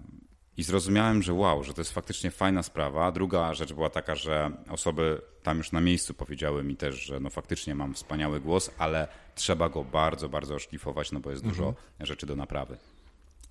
I 0.56 0.62
zrozumiałem, 0.62 1.22
że 1.22 1.32
wow, 1.32 1.64
że 1.64 1.74
to 1.74 1.80
jest 1.80 1.92
faktycznie 1.92 2.30
fajna 2.30 2.62
sprawa. 2.62 3.12
Druga 3.12 3.54
rzecz 3.54 3.72
była 3.72 3.90
taka, 3.90 4.14
że 4.14 4.50
osoby 4.70 5.20
tam 5.42 5.58
już 5.58 5.72
na 5.72 5.80
miejscu 5.80 6.14
powiedziały 6.14 6.64
mi 6.64 6.76
też, 6.76 6.94
że 6.94 7.20
no 7.20 7.30
faktycznie 7.30 7.74
mam 7.74 7.94
wspaniały 7.94 8.40
głos, 8.40 8.70
ale 8.78 9.08
trzeba 9.34 9.68
go 9.68 9.84
bardzo, 9.84 10.28
bardzo 10.28 10.54
oszlifować, 10.54 11.12
no 11.12 11.20
bo 11.20 11.30
jest 11.30 11.42
dużo 11.42 11.68
mhm. 11.68 11.86
rzeczy 12.00 12.26
do 12.26 12.36
naprawy. 12.36 12.76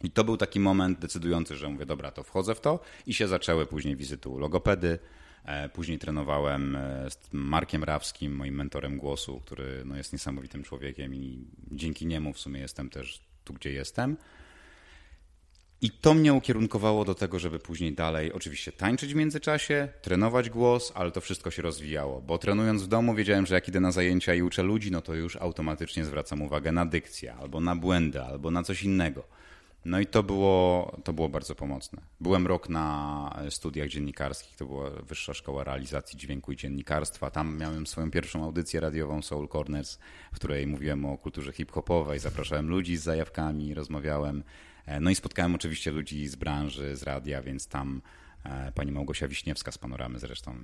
I 0.03 0.12
to 0.12 0.23
był 0.23 0.38
taki 0.38 0.60
moment 0.60 0.99
decydujący, 0.99 1.56
że 1.56 1.69
mówię, 1.69 1.86
dobra, 1.86 2.12
to 2.12 2.23
wchodzę 2.23 2.56
w 2.56 2.62
to 2.62 2.79
i 3.06 3.13
się 3.13 3.27
zaczęły 3.27 3.65
później 3.65 3.95
wizyty 3.95 4.29
u 4.29 4.38
logopedy. 4.38 4.99
E, 5.45 5.69
później 5.69 5.99
trenowałem 5.99 6.75
e, 6.75 7.10
z 7.10 7.17
Markiem 7.32 7.84
Rawskim, 7.84 8.36
moim 8.36 8.56
mentorem 8.56 8.97
głosu, 8.97 9.41
który 9.45 9.84
no, 9.86 9.97
jest 9.97 10.13
niesamowitym 10.13 10.63
człowiekiem 10.63 11.15
i 11.15 11.47
dzięki 11.71 12.06
niemu 12.06 12.34
w 12.34 12.39
sumie 12.39 12.60
jestem 12.60 12.89
też 12.89 13.21
tu, 13.43 13.53
gdzie 13.53 13.71
jestem. 13.71 14.17
I 15.82 15.91
to 15.91 16.13
mnie 16.13 16.34
ukierunkowało 16.34 17.06
do 17.06 17.15
tego, 17.15 17.39
żeby 17.39 17.60
później 17.60 17.93
dalej 17.93 18.34
oczywiście 18.34 18.71
tańczyć 18.71 19.13
w 19.13 19.15
międzyczasie, 19.15 19.88
trenować 20.01 20.49
głos, 20.49 20.91
ale 20.95 21.12
to 21.12 21.21
wszystko 21.21 21.51
się 21.51 21.62
rozwijało, 21.62 22.21
bo 22.21 22.38
trenując 22.38 22.84
w 22.84 22.88
domu 22.88 23.15
wiedziałem, 23.15 23.45
że 23.45 23.56
jak 23.56 23.67
idę 23.67 23.79
na 23.79 23.91
zajęcia 23.91 24.34
i 24.34 24.41
uczę 24.41 24.63
ludzi, 24.63 24.91
no 24.91 25.01
to 25.01 25.13
już 25.13 25.36
automatycznie 25.36 26.06
zwracam 26.06 26.41
uwagę 26.41 26.71
na 26.71 26.86
dykcję, 26.86 27.34
albo 27.34 27.60
na 27.62 27.75
błędy, 27.75 28.21
albo 28.21 28.51
na 28.51 28.63
coś 28.63 28.84
innego. 28.84 29.23
No 29.86 30.00
i 30.00 30.06
to 30.06 30.24
było, 30.24 30.91
to 31.04 31.13
było 31.13 31.30
bardzo 31.30 31.56
pomocne. 31.56 32.02
Byłem 32.19 32.48
rok 32.48 32.69
na 32.69 33.43
studiach 33.50 33.89
dziennikarskich, 33.89 34.56
to 34.56 34.65
była 34.65 34.89
Wyższa 34.89 35.34
Szkoła 35.34 35.63
Realizacji 35.63 36.19
Dźwięku 36.19 36.52
i 36.52 36.56
Dziennikarstwa. 36.56 37.32
Tam 37.32 37.58
miałem 37.58 37.88
swoją 37.88 38.12
pierwszą 38.12 38.43
audycję 38.43 38.80
radiową 38.80 39.22
Soul 39.22 39.48
Corners, 39.48 39.98
w 40.34 40.36
której 40.36 40.67
mówiłem 40.67 41.06
o 41.06 41.17
kulturze 41.17 41.52
hip-hopowej, 41.52 42.19
zapraszałem 42.19 42.69
ludzi 42.69 42.98
z 42.98 43.04
zajawkami, 43.04 43.74
rozmawiałem. 43.74 44.43
E, 44.86 45.00
no 45.00 45.10
i 45.10 45.15
spotkałem 45.15 45.56
oczywiście 45.56 45.91
ludzi 45.91 46.28
z 46.28 46.36
branży, 46.36 46.96
z 46.96 47.04
radia, 47.04 47.41
więc 47.41 47.67
tam 47.67 48.02
e, 48.43 48.72
pani 48.72 48.91
Małgosia 48.91 49.28
Wiśniewska 49.28 49.72
z 49.72 49.78
Panoramy 49.78 50.19
zresztą 50.19 50.56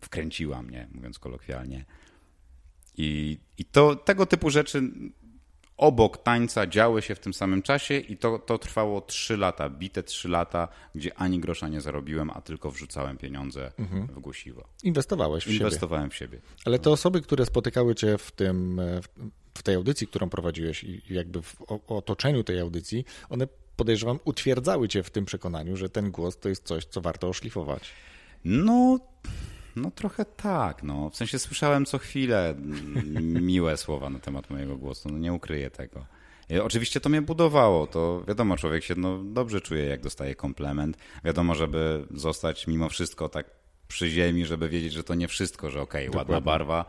wkręciła 0.00 0.62
mnie, 0.62 0.88
mówiąc 0.92 1.18
kolokwialnie. 1.18 1.84
I, 2.96 3.38
i 3.58 3.64
to, 3.64 3.96
tego 3.96 4.26
typu 4.26 4.50
rzeczy 4.50 4.82
obok 5.80 6.18
tańca 6.18 6.66
działy 6.66 7.02
się 7.02 7.14
w 7.14 7.18
tym 7.20 7.34
samym 7.34 7.62
czasie 7.62 7.98
i 7.98 8.16
to, 8.16 8.38
to 8.38 8.58
trwało 8.58 9.00
trzy 9.00 9.36
lata, 9.36 9.70
bite 9.70 10.02
trzy 10.02 10.28
lata, 10.28 10.68
gdzie 10.94 11.18
ani 11.18 11.40
grosza 11.40 11.68
nie 11.68 11.80
zarobiłem, 11.80 12.30
a 12.34 12.40
tylko 12.40 12.70
wrzucałem 12.70 13.18
pieniądze 13.18 13.72
mhm. 13.78 14.06
w 14.06 14.18
głosiwo. 14.18 14.64
Inwestowałeś 14.82 15.44
w 15.44 15.50
Inwestowałem 15.50 16.10
siebie. 16.10 16.38
w 16.38 16.40
siebie. 16.40 16.54
Ale 16.64 16.78
te 16.78 16.90
osoby, 16.90 17.20
które 17.20 17.46
spotykały 17.46 17.94
cię 17.94 18.18
w 18.18 18.30
tym, 18.30 18.80
w 19.54 19.62
tej 19.62 19.74
audycji, 19.74 20.06
którą 20.06 20.30
prowadziłeś 20.30 20.84
i 20.84 21.02
jakby 21.10 21.42
w 21.42 21.56
otoczeniu 21.88 22.44
tej 22.44 22.60
audycji, 22.60 23.04
one 23.28 23.46
podejrzewam 23.76 24.18
utwierdzały 24.24 24.88
cię 24.88 25.02
w 25.02 25.10
tym 25.10 25.24
przekonaniu, 25.24 25.76
że 25.76 25.88
ten 25.88 26.10
głos 26.10 26.38
to 26.38 26.48
jest 26.48 26.64
coś, 26.64 26.84
co 26.84 27.00
warto 27.00 27.28
oszlifować. 27.28 27.90
No, 28.44 28.98
no 29.76 29.90
trochę 29.90 30.24
tak, 30.24 30.82
no. 30.82 31.10
W 31.10 31.16
sensie 31.16 31.38
słyszałem 31.38 31.84
co 31.86 31.98
chwilę 31.98 32.54
miłe 33.50 33.76
słowa 33.76 34.10
na 34.10 34.18
temat 34.18 34.50
mojego 34.50 34.76
głosu, 34.76 35.08
no 35.12 35.18
nie 35.18 35.32
ukryję 35.32 35.70
tego. 35.70 36.06
I 36.50 36.58
oczywiście 36.58 37.00
to 37.00 37.08
mnie 37.08 37.22
budowało, 37.22 37.86
to 37.86 38.24
wiadomo, 38.28 38.56
człowiek 38.56 38.84
się 38.84 38.94
no, 38.96 39.24
dobrze 39.24 39.60
czuje, 39.60 39.84
jak 39.84 40.00
dostaje 40.00 40.34
komplement. 40.34 40.96
Wiadomo, 41.24 41.54
żeby 41.54 42.06
zostać 42.10 42.66
mimo 42.66 42.88
wszystko 42.88 43.28
tak 43.28 43.50
przy 43.88 44.10
ziemi, 44.10 44.46
żeby 44.46 44.68
wiedzieć, 44.68 44.92
że 44.92 45.04
to 45.04 45.14
nie 45.14 45.28
wszystko, 45.28 45.70
że 45.70 45.80
okej, 45.80 46.08
okay, 46.08 46.18
ładna 46.18 46.40
barwa. 46.40 46.84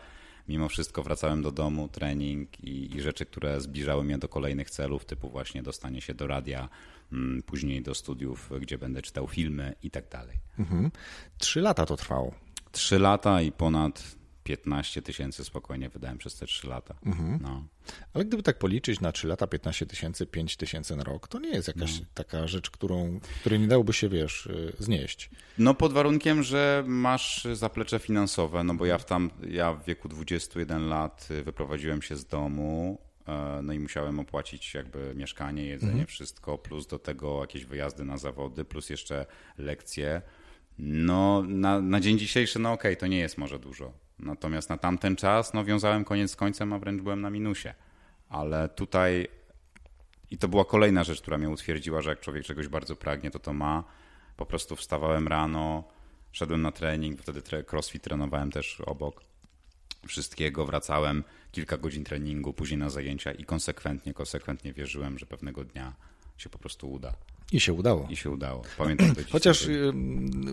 Mimo 0.47 0.69
wszystko 0.69 1.03
wracałem 1.03 1.41
do 1.41 1.51
domu, 1.51 1.87
trening 1.87 2.59
i, 2.59 2.95
i 2.95 3.01
rzeczy, 3.01 3.25
które 3.25 3.61
zbliżały 3.61 4.03
mnie 4.03 4.17
do 4.17 4.27
kolejnych 4.27 4.69
celów, 4.69 5.05
typu 5.05 5.29
właśnie 5.29 5.63
dostanie 5.63 6.01
się 6.01 6.13
do 6.13 6.27
radia, 6.27 6.69
mm, 7.11 7.43
później 7.43 7.81
do 7.81 7.95
studiów, 7.95 8.49
gdzie 8.61 8.77
będę 8.77 9.01
czytał 9.01 9.27
filmy 9.27 9.75
i 9.83 9.91
tak 9.91 10.09
dalej. 10.09 10.37
Mhm. 10.59 10.91
Trzy 11.37 11.61
lata 11.61 11.85
to 11.85 11.97
trwało. 11.97 12.33
Trzy 12.71 12.99
lata 12.99 13.41
i 13.41 13.51
ponad 13.51 14.03
15 14.43 15.01
tysięcy 15.01 15.45
spokojnie 15.45 15.89
wydałem 15.89 16.17
przez 16.17 16.35
te 16.35 16.45
3 16.45 16.67
lata. 16.67 16.95
Mhm. 17.05 17.39
No. 17.41 17.63
Ale 18.13 18.25
gdyby 18.25 18.43
tak 18.43 18.59
policzyć 18.59 18.99
na 18.99 19.11
3 19.11 19.27
lata 19.27 19.47
15 19.47 19.85
tysięcy, 19.85 20.25
5 20.25 20.57
tysięcy 20.57 20.95
na 20.95 21.03
rok, 21.03 21.27
to 21.27 21.39
nie 21.39 21.49
jest 21.49 21.67
jakaś 21.67 21.99
no. 21.99 22.05
taka 22.13 22.47
rzecz, 22.47 22.69
którą, 22.69 23.19
której 23.39 23.59
nie 23.59 23.67
dałoby 23.67 23.93
się, 23.93 24.09
wiesz, 24.09 24.45
y, 24.45 24.73
znieść. 24.79 25.29
No 25.57 25.73
pod 25.73 25.93
warunkiem, 25.93 26.43
że 26.43 26.83
masz 26.87 27.47
zaplecze 27.53 27.99
finansowe, 27.99 28.63
no 28.63 28.73
bo 28.73 28.85
ja 28.85 28.97
w, 28.97 29.05
tam, 29.05 29.31
ja 29.49 29.73
w 29.73 29.85
wieku 29.85 30.09
21 30.09 30.87
lat 30.87 31.27
y, 31.31 31.43
wyprowadziłem 31.43 32.01
się 32.01 32.17
z 32.17 32.25
domu, 32.25 33.01
e, 33.27 33.59
no 33.63 33.73
i 33.73 33.79
musiałem 33.79 34.19
opłacić 34.19 34.73
jakby 34.73 35.13
mieszkanie, 35.15 35.65
jedzenie, 35.65 35.91
mhm. 35.91 36.07
wszystko, 36.07 36.57
plus 36.57 36.87
do 36.87 36.99
tego 36.99 37.41
jakieś 37.41 37.65
wyjazdy 37.65 38.05
na 38.05 38.17
zawody, 38.17 38.65
plus 38.65 38.89
jeszcze 38.89 39.25
lekcje. 39.57 40.21
No, 40.79 41.43
na, 41.47 41.81
na 41.81 41.99
dzień 41.99 42.19
dzisiejszy, 42.19 42.59
no 42.59 42.71
okej, 42.71 42.91
okay, 42.91 42.99
to 42.99 43.07
nie 43.07 43.19
jest 43.19 43.37
może 43.37 43.59
dużo. 43.59 43.93
Natomiast 44.19 44.69
na 44.69 44.77
tamten 44.77 45.15
czas, 45.15 45.53
no 45.53 45.65
wiązałem 45.65 46.03
koniec 46.03 46.31
z 46.31 46.35
końcem, 46.35 46.73
a 46.73 46.79
wręcz 46.79 47.01
byłem 47.01 47.21
na 47.21 47.29
minusie. 47.29 47.73
Ale 48.29 48.69
tutaj, 48.69 49.27
i 50.31 50.37
to 50.37 50.47
była 50.47 50.65
kolejna 50.65 51.03
rzecz, 51.03 51.21
która 51.21 51.37
mnie 51.37 51.49
utwierdziła, 51.49 52.01
że 52.01 52.09
jak 52.09 52.19
człowiek 52.19 52.45
czegoś 52.45 52.67
bardzo 52.67 52.95
pragnie, 52.95 53.31
to 53.31 53.39
to 53.39 53.53
ma. 53.53 53.83
Po 54.37 54.45
prostu 54.45 54.75
wstawałem 54.75 55.27
rano, 55.27 55.83
szedłem 56.31 56.61
na 56.61 56.71
trening, 56.71 57.21
wtedy 57.21 57.41
crossfit 57.71 58.03
trenowałem 58.03 58.51
też 58.51 58.81
obok 58.81 59.23
wszystkiego, 60.07 60.65
wracałem, 60.65 61.23
kilka 61.51 61.77
godzin 61.77 62.03
treningu, 62.03 62.53
później 62.53 62.77
na 62.77 62.89
zajęcia 62.89 63.31
i 63.31 63.43
konsekwentnie, 63.43 64.13
konsekwentnie 64.13 64.73
wierzyłem, 64.73 65.19
że 65.19 65.25
pewnego 65.25 65.63
dnia 65.63 65.93
się 66.37 66.49
po 66.49 66.57
prostu 66.57 66.91
uda. 66.91 67.13
I 67.51 67.59
się 67.59 67.73
udało. 67.73 68.07
I 68.09 68.15
się 68.15 68.29
udało. 68.29 68.63
Pamiętam 68.77 69.13
Chociaż 69.31 69.67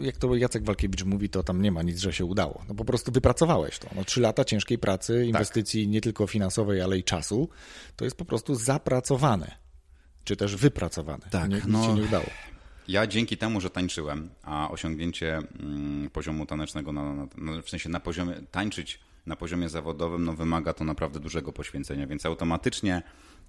jak 0.01 0.17
to 0.17 0.37
Jacek 0.37 0.65
Walkiewicz 0.65 1.05
mówi, 1.05 1.29
to 1.29 1.43
tam 1.43 1.63
nie 1.63 1.73
ma 1.73 1.83
nic, 1.83 1.99
że 1.99 2.13
się 2.13 2.25
udało. 2.25 2.65
No 2.69 2.75
po 2.75 2.85
prostu 2.85 3.13
wypracowałeś 3.13 3.79
to. 3.79 3.89
No, 3.97 4.05
trzy 4.05 4.21
lata 4.21 4.45
ciężkiej 4.45 4.79
pracy, 4.79 5.19
tak. 5.19 5.27
inwestycji 5.27 5.85
tak. 5.85 5.93
nie 5.93 6.01
tylko 6.01 6.27
finansowej, 6.27 6.81
ale 6.81 6.99
i 6.99 7.05
czasu, 7.05 7.49
to 7.97 8.05
jest 8.05 8.17
po 8.17 8.25
prostu 8.25 8.55
zapracowane. 8.55 9.55
Czy 10.25 10.37
też 10.37 10.57
wypracowane. 10.57 11.27
Tak. 11.31 11.51
Nie, 11.51 11.63
no, 11.67 11.87
się 11.87 11.95
nie 11.95 12.03
udało. 12.03 12.27
Ja 12.89 13.07
dzięki 13.07 13.37
temu, 13.37 13.61
że 13.61 13.71
tańczyłem, 13.71 14.31
a 14.43 14.71
osiągnięcie 14.71 15.39
mm, 15.61 16.11
poziomu 16.11 16.47
tanecznego, 16.47 16.93
na, 16.93 17.15
na, 17.37 17.63
w 17.63 17.71
sensie 17.71 17.89
na 17.89 18.01
poziomie, 18.01 18.35
tańczyć 18.51 19.01
na 19.29 19.37
poziomie 19.37 19.69
zawodowym, 19.69 20.25
no 20.25 20.33
wymaga 20.33 20.73
to 20.73 20.85
naprawdę 20.85 21.21
dużego 21.21 21.53
poświęcenia, 21.53 22.07
więc 22.07 22.27
automatycznie 22.27 23.03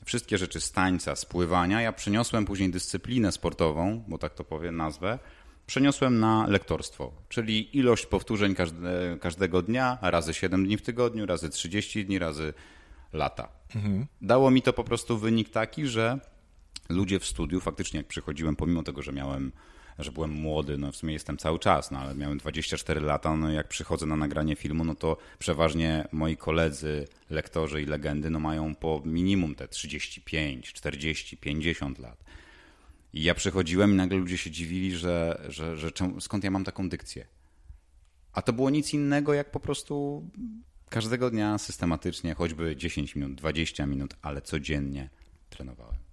wszystkie 0.05 0.37
rzeczy 0.37 0.61
z 0.61 0.71
tańca, 0.71 1.15
z 1.15 1.25
pływania, 1.25 1.81
ja 1.81 1.93
przeniosłem 1.93 2.45
później 2.45 2.69
dyscyplinę 2.69 3.31
sportową, 3.31 4.03
bo 4.07 4.17
tak 4.17 4.33
to 4.33 4.43
powiem, 4.43 4.77
nazwę, 4.77 5.19
przeniosłem 5.65 6.19
na 6.19 6.47
lektorstwo, 6.47 7.11
czyli 7.29 7.77
ilość 7.77 8.05
powtórzeń 8.05 8.55
każde, 8.55 9.17
każdego 9.21 9.61
dnia, 9.61 9.97
razy 10.01 10.33
7 10.33 10.65
dni 10.65 10.77
w 10.77 10.81
tygodniu, 10.81 11.25
razy 11.25 11.49
30 11.49 12.05
dni, 12.05 12.19
razy 12.19 12.53
lata. 13.13 13.49
Mhm. 13.75 14.05
Dało 14.21 14.51
mi 14.51 14.61
to 14.61 14.73
po 14.73 14.83
prostu 14.83 15.17
wynik 15.17 15.49
taki, 15.49 15.87
że 15.87 16.19
ludzie 16.89 17.19
w 17.19 17.25
studiu, 17.25 17.59
faktycznie 17.59 17.97
jak 17.97 18.07
przychodziłem, 18.07 18.55
pomimo 18.55 18.83
tego, 18.83 19.01
że 19.01 19.13
miałem 19.13 19.51
że 20.03 20.11
byłem 20.11 20.31
młody, 20.31 20.77
no 20.77 20.91
w 20.91 20.95
sumie 20.95 21.13
jestem 21.13 21.37
cały 21.37 21.59
czas, 21.59 21.91
no 21.91 21.99
ale 21.99 22.15
miałem 22.15 22.37
24 22.37 23.01
lata, 23.01 23.35
no 23.35 23.51
jak 23.51 23.67
przychodzę 23.67 24.05
na 24.05 24.15
nagranie 24.15 24.55
filmu, 24.55 24.83
no 24.83 24.95
to 24.95 25.17
przeważnie 25.39 26.07
moi 26.11 26.37
koledzy, 26.37 27.07
lektorzy 27.29 27.81
i 27.81 27.85
legendy, 27.85 28.29
no 28.29 28.39
mają 28.39 28.75
po 28.75 29.01
minimum 29.05 29.55
te 29.55 29.67
35, 29.67 30.73
40, 30.73 31.37
50 31.37 31.99
lat. 31.99 32.23
I 33.13 33.23
ja 33.23 33.35
przychodziłem 33.35 33.91
i 33.91 33.95
nagle 33.95 34.17
ludzie 34.17 34.37
się 34.37 34.51
dziwili, 34.51 34.95
że, 34.95 35.45
że, 35.47 35.77
że 35.77 35.91
czemu, 35.91 36.21
skąd 36.21 36.43
ja 36.43 36.51
mam 36.51 36.63
taką 36.63 36.89
dykcję. 36.89 37.27
A 38.33 38.41
to 38.41 38.53
było 38.53 38.69
nic 38.69 38.93
innego, 38.93 39.33
jak 39.33 39.51
po 39.51 39.59
prostu 39.59 40.23
każdego 40.89 41.29
dnia 41.29 41.57
systematycznie, 41.57 42.33
choćby 42.33 42.75
10 42.75 43.15
minut, 43.15 43.35
20 43.35 43.85
minut, 43.85 44.15
ale 44.21 44.41
codziennie 44.41 45.09
trenowałem 45.49 46.08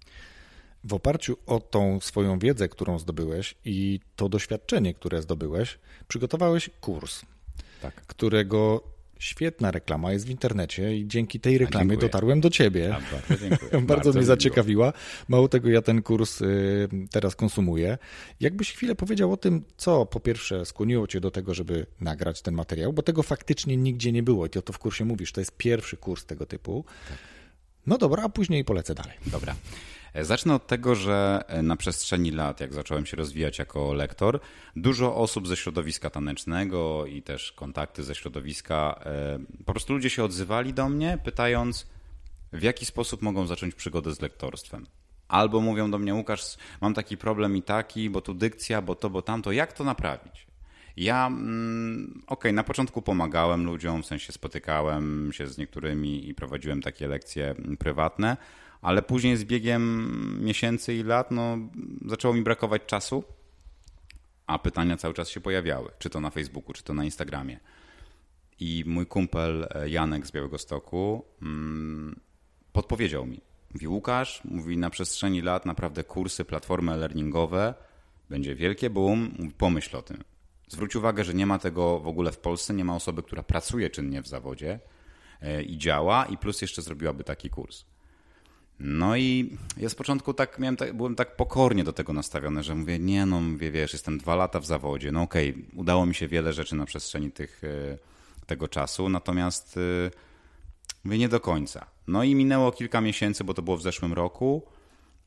w 0.83 0.93
oparciu 0.93 1.37
o 1.45 1.59
tą 1.59 1.99
swoją 1.99 2.39
wiedzę, 2.39 2.69
którą 2.69 2.99
zdobyłeś 2.99 3.55
i 3.65 3.99
to 4.15 4.29
doświadczenie, 4.29 4.93
które 4.93 5.21
zdobyłeś, 5.21 5.79
przygotowałeś 6.07 6.69
kurs, 6.81 7.21
tak. 7.81 7.95
którego 7.95 8.83
świetna 9.19 9.71
reklama 9.71 10.11
jest 10.11 10.27
w 10.27 10.29
internecie 10.29 10.97
i 10.97 11.07
dzięki 11.07 11.39
tej 11.39 11.57
reklamie 11.57 11.97
dotarłem 11.97 12.41
do 12.41 12.49
ciebie. 12.49 12.95
A, 12.95 13.01
bardzo 13.11 13.49
bardzo, 13.71 13.87
bardzo 13.87 14.13
mnie 14.13 14.23
zaciekawiła. 14.23 14.93
Mało 15.27 15.47
tego, 15.47 15.69
ja 15.69 15.81
ten 15.81 16.01
kurs 16.01 16.41
y, 16.41 16.89
teraz 17.11 17.35
konsumuję. 17.35 17.97
Jakbyś 18.39 18.71
chwilę 18.71 18.95
powiedział 18.95 19.33
o 19.33 19.37
tym, 19.37 19.63
co 19.77 20.05
po 20.05 20.19
pierwsze 20.19 20.65
skłoniło 20.65 21.07
cię 21.07 21.19
do 21.19 21.31
tego, 21.31 21.53
żeby 21.53 21.85
nagrać 22.01 22.41
ten 22.41 22.53
materiał, 22.53 22.93
bo 22.93 23.01
tego 23.01 23.23
faktycznie 23.23 23.77
nigdzie 23.77 24.11
nie 24.11 24.23
było 24.23 24.45
i 24.45 24.49
ty 24.49 24.59
o 24.59 24.61
to 24.61 24.73
w 24.73 24.79
kursie 24.79 25.05
mówisz, 25.05 25.31
to 25.31 25.41
jest 25.41 25.57
pierwszy 25.57 25.97
kurs 25.97 26.25
tego 26.25 26.45
typu. 26.45 26.85
Tak. 27.09 27.17
No 27.87 27.97
dobra, 27.97 28.23
a 28.23 28.29
później 28.29 28.65
polecę 28.65 28.95
dalej. 28.95 29.17
Dobra. 29.25 29.55
Zacznę 30.21 30.55
od 30.55 30.67
tego, 30.67 30.95
że 30.95 31.43
na 31.63 31.75
przestrzeni 31.75 32.31
lat, 32.31 32.61
jak 32.61 32.73
zacząłem 32.73 33.05
się 33.05 33.17
rozwijać 33.17 33.59
jako 33.59 33.93
lektor, 33.93 34.39
dużo 34.75 35.15
osób 35.15 35.47
ze 35.47 35.57
środowiska 35.57 36.09
tanecznego 36.09 37.05
i 37.05 37.21
też 37.21 37.51
kontakty 37.51 38.03
ze 38.03 38.15
środowiska, 38.15 38.99
e, 39.05 39.39
po 39.65 39.73
prostu 39.73 39.93
ludzie 39.93 40.09
się 40.09 40.23
odzywali 40.23 40.73
do 40.73 40.89
mnie, 40.89 41.17
pytając, 41.23 41.87
w 42.53 42.61
jaki 42.61 42.85
sposób 42.85 43.21
mogą 43.21 43.47
zacząć 43.47 43.75
przygodę 43.75 44.15
z 44.15 44.21
lektorstwem. 44.21 44.85
Albo 45.27 45.61
mówią 45.61 45.91
do 45.91 45.97
mnie, 45.97 46.15
Łukasz, 46.15 46.57
mam 46.81 46.93
taki 46.93 47.17
problem 47.17 47.57
i 47.57 47.63
taki, 47.63 48.09
bo 48.09 48.21
tu 48.21 48.33
dykcja, 48.33 48.81
bo 48.81 48.95
to, 48.95 49.09
bo 49.09 49.21
tamto, 49.21 49.51
jak 49.51 49.73
to 49.73 49.83
naprawić? 49.83 50.46
Ja, 50.97 51.27
mm, 51.27 52.11
okej, 52.11 52.23
okay, 52.27 52.53
na 52.53 52.63
początku 52.63 53.01
pomagałem 53.01 53.65
ludziom, 53.65 54.03
w 54.03 54.05
sensie 54.05 54.33
spotykałem 54.33 55.29
się 55.33 55.47
z 55.47 55.57
niektórymi 55.57 56.29
i 56.29 56.35
prowadziłem 56.35 56.81
takie 56.81 57.07
lekcje 57.07 57.55
prywatne, 57.79 58.37
ale 58.81 59.01
później 59.01 59.37
z 59.37 59.43
biegiem 59.43 60.43
miesięcy 60.43 60.93
i 60.93 61.03
lat 61.03 61.31
no, 61.31 61.57
zaczęło 62.05 62.33
mi 62.33 62.41
brakować 62.41 62.81
czasu, 62.85 63.23
a 64.47 64.59
pytania 64.59 64.97
cały 64.97 65.13
czas 65.13 65.29
się 65.29 65.41
pojawiały, 65.41 65.89
czy 65.99 66.09
to 66.09 66.21
na 66.21 66.29
Facebooku, 66.29 66.73
czy 66.73 66.83
to 66.83 66.93
na 66.93 67.05
Instagramie. 67.05 67.59
I 68.59 68.83
mój 68.87 69.05
kumpel 69.05 69.67
e, 69.69 69.89
Janek 69.89 70.27
z 70.27 70.31
Białego 70.31 70.57
Stoku 70.57 71.25
mm, 71.41 72.19
podpowiedział 72.71 73.25
mi. 73.25 73.41
Mówi 73.73 73.87
Łukasz, 73.87 74.41
mówi 74.45 74.77
na 74.77 74.89
przestrzeni 74.89 75.41
lat 75.41 75.65
naprawdę 75.65 76.03
kursy, 76.03 76.45
platformy 76.45 76.97
learningowe, 76.97 77.73
będzie 78.29 78.55
wielkie 78.55 78.89
boom, 78.89 79.51
pomyśl 79.57 79.97
o 79.97 80.01
tym. 80.01 80.23
Zwróć 80.67 80.95
uwagę, 80.95 81.23
że 81.23 81.33
nie 81.33 81.45
ma 81.45 81.59
tego 81.59 81.99
w 81.99 82.07
ogóle 82.07 82.31
w 82.31 82.37
Polsce, 82.37 82.73
nie 82.73 82.85
ma 82.85 82.95
osoby, 82.95 83.23
która 83.23 83.43
pracuje 83.43 83.89
czynnie 83.89 84.21
w 84.21 84.27
zawodzie 84.27 84.79
e, 85.41 85.63
i 85.63 85.77
działa 85.77 86.25
i 86.25 86.37
plus 86.37 86.61
jeszcze 86.61 86.81
zrobiłaby 86.81 87.23
taki 87.23 87.49
kurs. 87.49 87.85
No 88.79 89.17
i 89.17 89.57
ja 89.77 89.89
z 89.89 89.95
początku 89.95 90.33
tak 90.33 90.59
miałem, 90.59 90.77
tak, 90.77 90.93
byłem 90.93 91.15
tak 91.15 91.35
pokornie 91.35 91.83
do 91.83 91.93
tego 91.93 92.13
nastawiony, 92.13 92.63
że 92.63 92.75
mówię, 92.75 92.99
nie 92.99 93.25
no, 93.25 93.41
mówię, 93.41 93.71
wiesz, 93.71 93.93
jestem 93.93 94.17
dwa 94.17 94.35
lata 94.35 94.59
w 94.59 94.65
zawodzie, 94.65 95.11
no 95.11 95.21
okej, 95.21 95.49
okay, 95.49 95.63
udało 95.75 96.05
mi 96.05 96.15
się 96.15 96.27
wiele 96.27 96.53
rzeczy 96.53 96.75
na 96.75 96.85
przestrzeni 96.85 97.31
tych, 97.31 97.63
e, 97.63 97.97
tego 98.45 98.67
czasu, 98.67 99.09
natomiast 99.09 99.77
e, 99.77 100.11
mówię, 101.03 101.17
nie 101.17 101.29
do 101.29 101.39
końca. 101.39 101.85
No 102.07 102.23
i 102.23 102.35
minęło 102.35 102.71
kilka 102.71 103.01
miesięcy, 103.01 103.43
bo 103.43 103.53
to 103.53 103.61
było 103.61 103.77
w 103.77 103.81
zeszłym 103.81 104.13
roku 104.13 104.63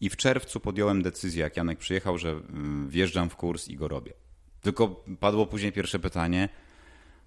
i 0.00 0.11
w 0.11 0.16
czerwcu 0.16 0.61
podjąłem 0.61 1.03
decyzję, 1.03 1.42
jak 1.42 1.57
Janek 1.57 1.79
przyjechał, 1.79 2.18
że 2.18 2.31
mm, 2.31 2.88
wjeżdżam 2.88 3.31
w 3.31 3.37
kurs 3.37 3.68
i 3.68 3.76
go 3.76 3.88
robię. 3.88 4.12
Tylko 4.61 5.05
padło 5.20 5.46
później 5.46 5.73
pierwsze 5.73 5.99
pytanie, 5.99 6.49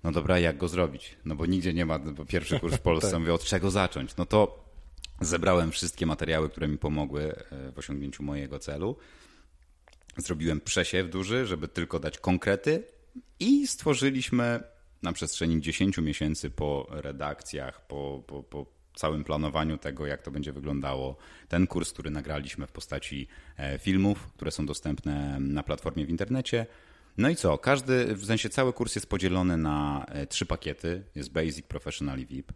no 0.04 0.12
dobra, 0.12 0.40
jak 0.40 0.58
go 0.58 0.68
zrobić? 0.68 1.18
No 1.26 1.36
bo 1.36 1.46
nigdzie 1.46 1.74
nie 1.74 1.86
ma 1.86 2.00
pierwszy 2.28 2.60
kurs 2.60 2.76
w 2.76 2.82
Polsce. 2.90 3.12
tak. 3.12 3.20
Mówię, 3.20 3.34
od 3.34 3.44
czego 3.44 3.72
zacząć? 3.72 4.16
No 4.18 4.26
to 4.26 4.64
zebrałem 5.22 5.72
wszystkie 5.72 6.06
materiały, 6.06 6.50
które 6.50 6.68
mi 6.68 6.78
pomogły 6.78 7.36
e, 7.52 7.72
w 7.72 7.80
osiągnięciu 7.80 8.24
mojego 8.24 8.60
celu. 8.60 8.96
Zrobiłem 10.18 10.62
przesiew 10.62 11.10
duży, 11.10 11.46
żeby 11.46 11.68
tylko 11.68 12.00
dać 12.00 12.18
konkrety 12.18 12.84
i 13.40 13.68
stworzyliśmy 13.68 14.64
na 15.02 15.14
przestrzeni 15.14 15.62
10 15.62 15.98
miesięcy 15.98 16.50
po 16.50 16.88
redakcjach, 16.90 17.88
po, 17.88 18.24
po, 18.28 18.44
po 18.44 18.66
całym 18.96 19.24
planowaniu 19.24 19.78
tego, 19.78 20.06
jak 20.06 20.22
to 20.22 20.32
będzie 20.32 20.54
wyglądało, 20.54 21.16
ten 21.48 21.68
kurs, 21.68 21.94
który 21.94 22.12
nagraliśmy 22.12 22.68
w 22.68 22.72
postaci 22.72 23.28
e, 23.58 23.80
filmów, 23.80 24.28
które 24.36 24.52
są 24.52 24.66
dostępne 24.66 25.40
na 25.40 25.64
platformie 25.64 26.06
w 26.06 26.10
internecie. 26.10 26.66
No 27.18 27.30
i 27.30 27.36
co? 27.36 27.58
Każdy, 27.58 28.16
w 28.16 28.26
sensie 28.26 28.50
cały 28.50 28.74
kurs 28.74 28.96
jest 28.96 29.10
podzielony 29.10 29.58
na 29.58 30.06
e, 30.08 30.28
trzy 30.28 30.46
pakiety. 30.46 31.04
Jest 31.16 31.32
Basic, 31.32 31.68
Professional 31.68 32.20
i 32.20 32.26
VIP. 32.26 32.54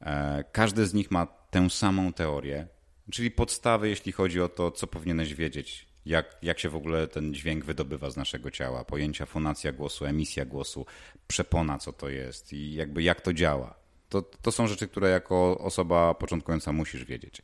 E, 0.00 0.44
każdy 0.52 0.86
z 0.86 0.94
nich 0.94 1.10
ma 1.10 1.26
tę 1.26 1.70
samą 1.70 2.12
teorię, 2.12 2.66
czyli 3.10 3.30
podstawy, 3.30 3.88
jeśli 3.88 4.12
chodzi 4.12 4.40
o 4.40 4.48
to, 4.48 4.70
co 4.70 4.86
powinieneś 4.86 5.34
wiedzieć, 5.34 5.88
jak, 6.06 6.36
jak 6.42 6.58
się 6.58 6.68
w 6.68 6.76
ogóle 6.76 7.08
ten 7.08 7.34
dźwięk 7.34 7.64
wydobywa 7.64 8.10
z 8.10 8.16
naszego 8.16 8.50
ciała, 8.50 8.84
pojęcia 8.84 9.26
fonacja 9.26 9.72
głosu, 9.72 10.04
emisja 10.04 10.44
głosu, 10.44 10.86
przepona, 11.28 11.78
co 11.78 11.92
to 11.92 12.08
jest 12.08 12.52
i 12.52 12.74
jakby 12.74 13.02
jak 13.02 13.20
to 13.20 13.32
działa. 13.32 13.74
To, 14.08 14.22
to 14.22 14.52
są 14.52 14.66
rzeczy, 14.66 14.88
które 14.88 15.10
jako 15.10 15.58
osoba 15.58 16.14
początkująca 16.14 16.72
musisz 16.72 17.04
wiedzieć. 17.04 17.42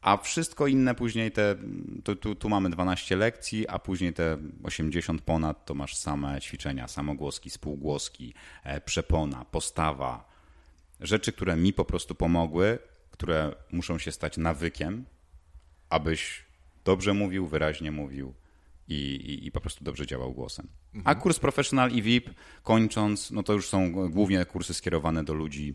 A 0.00 0.16
wszystko 0.16 0.66
inne 0.66 0.94
później 0.94 1.32
te, 1.32 1.56
tu, 2.04 2.16
tu, 2.16 2.34
tu, 2.34 2.48
mamy 2.48 2.70
12 2.70 3.16
lekcji, 3.16 3.68
a 3.68 3.78
później 3.78 4.12
te 4.12 4.38
80 4.62 5.22
ponad 5.22 5.66
to 5.66 5.74
masz 5.74 5.96
same 5.96 6.40
ćwiczenia, 6.40 6.88
samogłoski, 6.88 7.50
spółgłoski, 7.50 8.34
e, 8.64 8.80
przepona, 8.80 9.44
postawa. 9.44 10.30
Rzeczy, 11.00 11.32
które 11.32 11.56
mi 11.56 11.72
po 11.72 11.84
prostu 11.84 12.14
pomogły, 12.14 12.78
które 13.10 13.54
muszą 13.72 13.98
się 13.98 14.12
stać 14.12 14.36
nawykiem, 14.36 15.04
abyś 15.88 16.44
dobrze 16.84 17.14
mówił, 17.14 17.46
wyraźnie 17.46 17.92
mówił 17.92 18.34
i, 18.88 18.94
i, 18.94 19.46
i 19.46 19.52
po 19.52 19.60
prostu 19.60 19.84
dobrze 19.84 20.06
działał 20.06 20.32
głosem. 20.32 20.68
Mhm. 20.94 21.16
A 21.16 21.20
kurs 21.20 21.38
Professional 21.38 21.90
i 21.90 22.02
VIP 22.02 22.30
kończąc, 22.62 23.30
no 23.30 23.42
to 23.42 23.52
już 23.52 23.68
są 23.68 23.92
głównie 24.10 24.44
kursy 24.44 24.74
skierowane 24.74 25.24
do 25.24 25.34
ludzi 25.34 25.74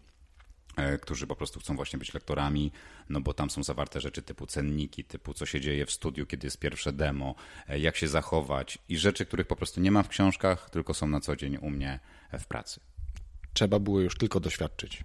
którzy 1.01 1.27
po 1.27 1.35
prostu 1.35 1.59
chcą 1.59 1.75
właśnie 1.75 1.99
być 1.99 2.13
lektorami, 2.13 2.71
no 3.09 3.21
bo 3.21 3.33
tam 3.33 3.49
są 3.49 3.63
zawarte 3.63 4.01
rzeczy 4.01 4.21
typu 4.21 4.47
cenniki, 4.47 5.03
typu 5.03 5.33
co 5.33 5.45
się 5.45 5.61
dzieje 5.61 5.85
w 5.85 5.91
studiu, 5.91 6.25
kiedy 6.25 6.47
jest 6.47 6.59
pierwsze 6.59 6.93
demo, 6.93 7.35
e, 7.67 7.79
jak 7.79 7.95
się 7.97 8.07
zachować 8.07 8.77
i 8.89 8.97
rzeczy, 8.97 9.25
których 9.25 9.47
po 9.47 9.55
prostu 9.55 9.81
nie 9.81 9.91
ma 9.91 10.03
w 10.03 10.09
książkach, 10.09 10.69
tylko 10.69 10.93
są 10.93 11.07
na 11.07 11.19
co 11.19 11.35
dzień 11.35 11.57
u 11.61 11.69
mnie 11.69 11.99
w 12.39 12.45
pracy. 12.45 12.79
Trzeba 13.53 13.79
było 13.79 13.99
już 13.99 14.17
tylko 14.17 14.39
doświadczyć. 14.39 15.03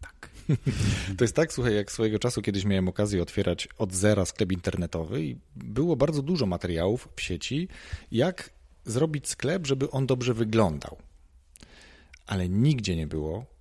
Tak. 0.00 0.30
To 1.18 1.24
jest 1.24 1.36
tak, 1.36 1.52
słuchaj, 1.52 1.74
jak 1.74 1.92
swojego 1.92 2.18
czasu 2.18 2.42
kiedyś 2.42 2.64
miałem 2.64 2.88
okazję 2.88 3.22
otwierać 3.22 3.68
od 3.78 3.92
zera 3.92 4.24
sklep 4.24 4.52
internetowy 4.52 5.24
i 5.24 5.36
było 5.56 5.96
bardzo 5.96 6.22
dużo 6.22 6.46
materiałów 6.46 7.08
w 7.16 7.20
sieci, 7.20 7.68
jak 8.12 8.50
zrobić 8.84 9.28
sklep, 9.28 9.66
żeby 9.66 9.90
on 9.90 10.06
dobrze 10.06 10.34
wyglądał. 10.34 10.98
Ale 12.26 12.48
nigdzie 12.48 12.96
nie 12.96 13.06
było 13.06 13.53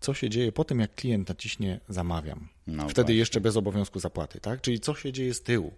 co 0.00 0.14
się 0.14 0.30
dzieje 0.30 0.52
po 0.52 0.64
tym, 0.64 0.80
jak 0.80 0.94
klient 0.94 1.28
naciśnie 1.28 1.80
zamawiam. 1.88 2.48
No 2.66 2.82
Wtedy 2.82 3.02
właśnie. 3.02 3.14
jeszcze 3.14 3.40
bez 3.40 3.56
obowiązku 3.56 4.00
zapłaty, 4.00 4.40
tak? 4.40 4.60
Czyli 4.60 4.80
co 4.80 4.94
się 4.94 5.12
dzieje 5.12 5.34
z 5.34 5.42
tyłu? 5.42 5.72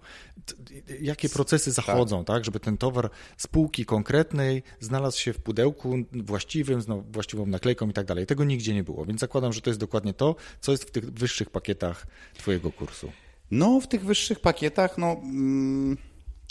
Jakie 1.00 1.28
procesy 1.28 1.74
tak. 1.74 1.84
zachodzą, 1.84 2.24
tak. 2.24 2.36
tak? 2.36 2.44
Żeby 2.44 2.60
ten 2.60 2.76
towar 2.76 3.10
z 3.36 3.46
półki 3.46 3.84
konkretnej 3.84 4.62
znalazł 4.80 5.20
się 5.20 5.32
w 5.32 5.38
pudełku 5.38 5.96
właściwym, 6.12 6.82
z 6.82 6.86
właściwą 7.12 7.46
naklejką 7.46 7.88
i 7.88 7.92
tak 7.92 8.06
dalej. 8.06 8.26
Tego 8.26 8.44
nigdzie 8.44 8.74
nie 8.74 8.84
było, 8.84 9.04
więc 9.04 9.20
zakładam, 9.20 9.52
że 9.52 9.60
to 9.60 9.70
jest 9.70 9.80
dokładnie 9.80 10.14
to, 10.14 10.36
co 10.60 10.72
jest 10.72 10.84
w 10.84 10.90
tych 10.90 11.12
wyższych 11.12 11.50
pakietach 11.50 12.06
twojego 12.34 12.72
kursu. 12.72 13.12
No, 13.50 13.80
w 13.80 13.86
tych 13.86 14.04
wyższych 14.04 14.40
pakietach, 14.40 14.98
no... 14.98 15.16
Mm... 15.22 15.96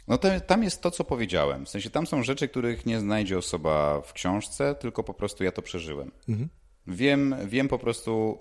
No 0.07 0.17
to, 0.17 0.27
tam 0.47 0.63
jest 0.63 0.81
to, 0.81 0.91
co 0.91 1.03
powiedziałem. 1.03 1.65
W 1.65 1.69
sensie 1.69 1.89
tam 1.89 2.07
są 2.07 2.23
rzeczy, 2.23 2.47
których 2.47 2.85
nie 2.85 2.99
znajdzie 2.99 3.37
osoba 3.37 4.01
w 4.01 4.13
książce, 4.13 4.75
tylko 4.75 5.03
po 5.03 5.13
prostu 5.13 5.43
ja 5.43 5.51
to 5.51 5.61
przeżyłem. 5.61 6.11
Mhm. 6.29 6.49
Wiem, 6.91 7.35
wiem 7.45 7.67
po 7.67 7.79
prostu, 7.79 8.39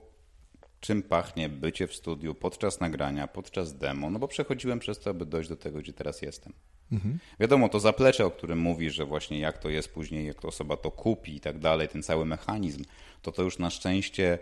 czym 0.81 1.03
pachnie 1.03 1.49
bycie 1.49 1.87
w 1.87 1.95
studiu 1.95 2.35
podczas 2.35 2.81
nagrania, 2.81 3.27
podczas 3.27 3.79
demo, 3.79 4.11
no 4.11 4.19
bo 4.19 4.29
przechodziłem 4.29 4.79
przez 4.79 4.99
to, 4.99 5.11
aby 5.11 5.27
dojść 5.27 5.49
do 5.49 5.57
tego, 5.57 5.79
gdzie 5.79 5.93
teraz 5.93 6.23
jestem. 6.23 6.53
Mhm. 6.93 7.19
Wiadomo, 7.41 7.69
to 7.69 7.81
zaplecze, 7.81 8.27
o 8.27 8.31
którym 8.31 8.59
mówisz, 8.59 8.95
że 8.95 9.05
właśnie 9.05 9.39
jak 9.39 9.59
to 9.59 9.69
jest 9.69 9.95
później, 9.95 10.27
jak 10.27 10.41
to 10.41 10.49
osoba 10.49 10.77
to 10.77 10.91
kupi 10.91 11.37
i 11.37 11.41
tak 11.41 11.59
dalej, 11.59 11.89
ten 11.89 12.03
cały 12.03 12.25
mechanizm, 12.25 12.85
to 13.23 13.33
to 13.33 13.43
już 13.43 13.59
na 13.59 13.71
szczęście, 13.71 14.39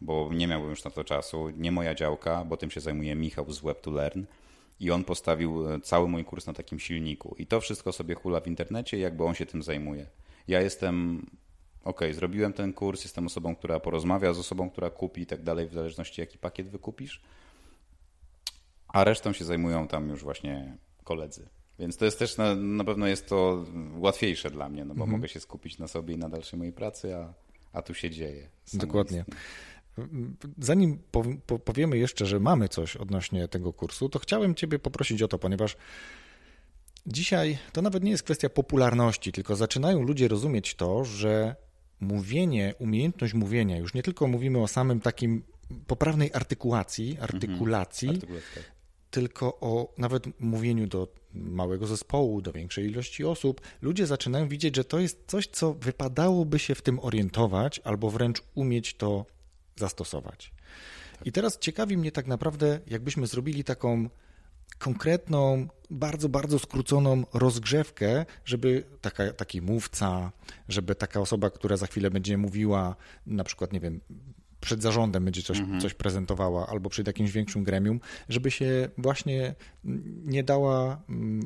bo 0.00 0.30
nie 0.32 0.46
miałbym 0.46 0.70
już 0.70 0.84
na 0.84 0.90
to 0.90 1.04
czasu, 1.04 1.50
nie 1.50 1.72
moja 1.72 1.94
działka, 1.94 2.44
bo 2.44 2.56
tym 2.56 2.70
się 2.70 2.80
zajmuje 2.80 3.14
Michał 3.14 3.52
z 3.52 3.60
Web 3.60 3.80
to 3.80 3.90
Learn 3.90 4.22
i 4.80 4.90
on 4.90 5.04
postawił 5.04 5.70
e, 5.70 5.80
cały 5.80 6.08
mój 6.08 6.24
kurs 6.24 6.46
na 6.46 6.52
takim 6.52 6.78
silniku. 6.78 7.34
I 7.38 7.46
to 7.46 7.60
wszystko 7.60 7.92
sobie 7.92 8.14
hula 8.14 8.40
w 8.40 8.46
internecie, 8.46 8.98
jakby 8.98 9.24
on 9.24 9.34
się 9.34 9.46
tym 9.46 9.62
zajmuje. 9.62 10.06
Ja 10.48 10.60
jestem 10.60 11.26
ok, 11.84 12.00
zrobiłem 12.12 12.52
ten 12.52 12.72
kurs, 12.72 13.04
jestem 13.04 13.26
osobą, 13.26 13.56
która 13.56 13.80
porozmawia 13.80 14.32
z 14.32 14.38
osobą, 14.38 14.70
która 14.70 14.90
kupi 14.90 15.22
i 15.22 15.26
tak 15.26 15.42
dalej, 15.42 15.68
w 15.68 15.74
zależności 15.74 16.20
jaki 16.20 16.38
pakiet 16.38 16.68
wykupisz. 16.68 17.22
A 18.88 19.04
resztą 19.04 19.32
się 19.32 19.44
zajmują 19.44 19.88
tam 19.88 20.08
już 20.08 20.22
właśnie 20.22 20.76
koledzy. 21.04 21.48
Więc 21.78 21.96
to 21.96 22.04
jest 22.04 22.18
też 22.18 22.36
na, 22.36 22.54
na 22.54 22.84
pewno 22.84 23.06
jest 23.06 23.28
to 23.28 23.64
łatwiejsze 23.96 24.50
dla 24.50 24.68
mnie, 24.68 24.84
no 24.84 24.94
bo 24.94 25.04
mhm. 25.04 25.10
mogę 25.10 25.28
się 25.28 25.40
skupić 25.40 25.78
na 25.78 25.88
sobie 25.88 26.14
i 26.14 26.18
na 26.18 26.28
dalszej 26.28 26.58
mojej 26.58 26.72
pracy, 26.72 27.16
a, 27.16 27.34
a 27.72 27.82
tu 27.82 27.94
się 27.94 28.10
dzieje. 28.10 28.50
Dokładnie. 28.74 29.24
Zanim 30.58 30.98
powiemy 31.64 31.98
jeszcze, 31.98 32.26
że 32.26 32.40
mamy 32.40 32.68
coś 32.68 32.96
odnośnie 32.96 33.48
tego 33.48 33.72
kursu, 33.72 34.08
to 34.08 34.18
chciałem 34.18 34.54
Ciebie 34.54 34.78
poprosić 34.78 35.22
o 35.22 35.28
to, 35.28 35.38
ponieważ 35.38 35.76
dzisiaj 37.06 37.58
to 37.72 37.82
nawet 37.82 38.04
nie 38.04 38.10
jest 38.10 38.22
kwestia 38.22 38.48
popularności, 38.48 39.32
tylko 39.32 39.56
zaczynają 39.56 40.02
ludzie 40.02 40.28
rozumieć 40.28 40.74
to, 40.74 41.04
że 41.04 41.56
mówienie, 42.00 42.74
umiejętność 42.78 43.34
mówienia, 43.34 43.78
już 43.78 43.94
nie 43.94 44.02
tylko 44.02 44.26
mówimy 44.26 44.58
o 44.58 44.68
samym 44.68 45.00
takim 45.00 45.42
poprawnej 45.86 46.30
artykułacji, 46.32 47.10
mhm. 47.10 47.24
artykulacji, 47.24 48.08
mhm. 48.08 48.40
tylko 49.10 49.60
o 49.60 49.94
nawet 49.98 50.40
mówieniu 50.40 50.86
do 50.86 51.08
małego 51.34 51.86
zespołu, 51.86 52.42
do 52.42 52.52
większej 52.52 52.86
ilości 52.86 53.24
osób, 53.24 53.60
ludzie 53.82 54.06
zaczynają 54.06 54.48
widzieć, 54.48 54.76
że 54.76 54.84
to 54.84 54.98
jest 54.98 55.24
coś, 55.26 55.46
co 55.46 55.74
wypadałoby 55.74 56.58
się 56.58 56.74
w 56.74 56.82
tym 56.82 57.00
orientować 57.00 57.80
albo 57.84 58.10
wręcz 58.10 58.42
umieć 58.54 58.94
to 58.94 59.26
zastosować. 59.76 60.52
I 61.24 61.32
teraz 61.32 61.58
ciekawi 61.58 61.96
mnie 61.96 62.12
tak 62.12 62.26
naprawdę, 62.26 62.80
jakbyśmy 62.86 63.26
zrobili 63.26 63.64
taką 63.64 64.08
konkretną, 64.78 65.68
bardzo, 65.90 66.28
bardzo 66.28 66.58
skróconą 66.58 67.24
rozgrzewkę, 67.32 68.26
żeby 68.44 68.84
taka, 69.00 69.32
taki 69.32 69.62
mówca, 69.62 70.32
żeby 70.68 70.94
taka 70.94 71.20
osoba, 71.20 71.50
która 71.50 71.76
za 71.76 71.86
chwilę 71.86 72.10
będzie 72.10 72.38
mówiła, 72.38 72.96
na 73.26 73.44
przykład, 73.44 73.72
nie 73.72 73.80
wiem, 73.80 74.00
przed 74.60 74.82
zarządem 74.82 75.24
będzie 75.24 75.42
coś, 75.42 75.58
mhm. 75.58 75.80
coś 75.80 75.94
prezentowała, 75.94 76.66
albo 76.66 76.90
przed 76.90 77.06
jakimś 77.06 77.30
większym 77.30 77.64
gremium, 77.64 78.00
żeby 78.28 78.50
się 78.50 78.88
właśnie 78.98 79.54
nie 80.24 80.44
dała, 80.44 81.02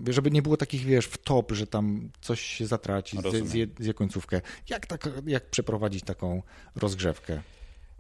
żeby 0.09 0.31
nie 0.31 0.43
było 0.43 0.57
takich, 0.57 0.85
wiesz, 0.85 1.07
w 1.07 1.19
top, 1.19 1.53
że 1.53 1.67
tam 1.67 2.11
coś 2.21 2.41
się 2.41 2.67
zatraci, 2.67 3.19
zje, 3.45 3.67
zje 3.79 3.95
końcówkę. 3.95 4.41
Jak, 4.69 4.87
tak, 4.87 5.09
jak 5.27 5.51
przeprowadzić 5.51 6.05
taką 6.05 6.43
rozgrzewkę? 6.77 7.41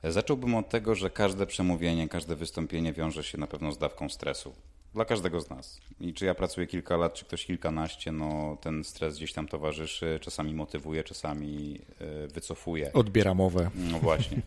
Zacząłbym 0.04 0.54
od 0.54 0.68
tego, 0.68 0.94
że 0.94 1.10
każde 1.10 1.46
przemówienie, 1.46 2.08
każde 2.08 2.36
wystąpienie 2.36 2.92
wiąże 2.92 3.24
się 3.24 3.38
na 3.38 3.46
pewno 3.46 3.72
z 3.72 3.78
dawką 3.78 4.08
stresu. 4.08 4.54
Dla 4.94 5.04
każdego 5.04 5.40
z 5.40 5.50
nas. 5.50 5.80
I 6.00 6.14
czy 6.14 6.24
ja 6.24 6.34
pracuję 6.34 6.66
kilka 6.66 6.96
lat, 6.96 7.14
czy 7.14 7.24
ktoś 7.24 7.46
kilkanaście, 7.46 8.12
no 8.12 8.56
ten 8.60 8.84
stres 8.84 9.16
gdzieś 9.16 9.32
tam 9.32 9.48
towarzyszy, 9.48 10.18
czasami 10.22 10.54
motywuje, 10.54 11.04
czasami 11.04 11.80
e, 12.00 12.26
wycofuje. 12.26 12.92
Odbiera 12.92 13.34
mowę. 13.34 13.70
No 13.74 13.98
właśnie. 13.98 14.42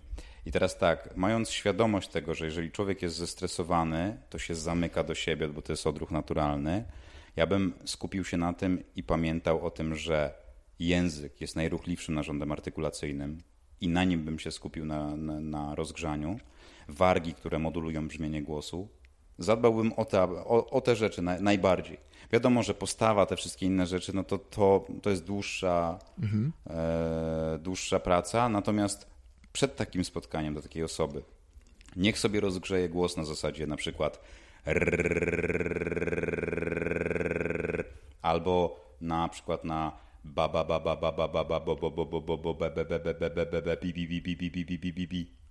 I 0.45 0.51
teraz 0.51 0.77
tak, 0.77 1.09
mając 1.15 1.49
świadomość 1.49 2.09
tego, 2.09 2.33
że 2.33 2.45
jeżeli 2.45 2.71
człowiek 2.71 3.01
jest 3.01 3.15
zestresowany, 3.15 4.17
to 4.29 4.39
się 4.39 4.55
zamyka 4.55 5.03
do 5.03 5.15
siebie, 5.15 5.47
bo 5.47 5.61
to 5.61 5.73
jest 5.73 5.87
odruch 5.87 6.11
naturalny, 6.11 6.83
ja 7.35 7.47
bym 7.47 7.73
skupił 7.85 8.25
się 8.25 8.37
na 8.37 8.53
tym 8.53 8.83
i 8.95 9.03
pamiętał 9.03 9.65
o 9.65 9.71
tym, 9.71 9.95
że 9.95 10.33
język 10.79 11.41
jest 11.41 11.55
najruchliwszym 11.55 12.15
narządem 12.15 12.51
artykulacyjnym 12.51 13.41
i 13.81 13.87
na 13.87 14.03
nim 14.03 14.23
bym 14.23 14.39
się 14.39 14.51
skupił 14.51 14.85
na, 14.85 15.15
na, 15.15 15.39
na 15.39 15.75
rozgrzaniu. 15.75 16.39
Wargi, 16.87 17.33
które 17.33 17.59
modulują 17.59 18.07
brzmienie 18.07 18.43
głosu. 18.43 18.89
Zadbałbym 19.39 19.93
o 19.93 20.05
te, 20.05 20.23
o, 20.23 20.69
o 20.69 20.81
te 20.81 20.95
rzeczy 20.95 21.21
na, 21.21 21.39
najbardziej. 21.39 21.97
Wiadomo, 22.31 22.63
że 22.63 22.73
postawa, 22.73 23.25
te 23.25 23.35
wszystkie 23.35 23.65
inne 23.65 23.87
rzeczy, 23.87 24.15
no 24.15 24.23
to, 24.23 24.37
to, 24.37 24.85
to 25.01 25.09
jest 25.09 25.23
dłuższa, 25.23 25.99
mhm. 26.19 26.51
e, 26.69 27.59
dłuższa 27.61 27.99
praca, 27.99 28.49
natomiast 28.49 29.07
przed 29.53 29.75
takim 29.75 30.05
spotkaniem 30.05 30.53
do 30.53 30.61
takiej 30.61 30.83
osoby. 30.83 31.23
Niech 31.95 32.19
sobie 32.19 32.39
rozgrzeje 32.39 32.89
głos 32.89 33.17
na 33.17 33.25
zasadzie 33.25 33.67
na 33.67 33.77
przykład 33.77 34.19
albo 38.21 38.79
na 39.01 39.29
przykład 39.29 39.63
na 39.63 39.91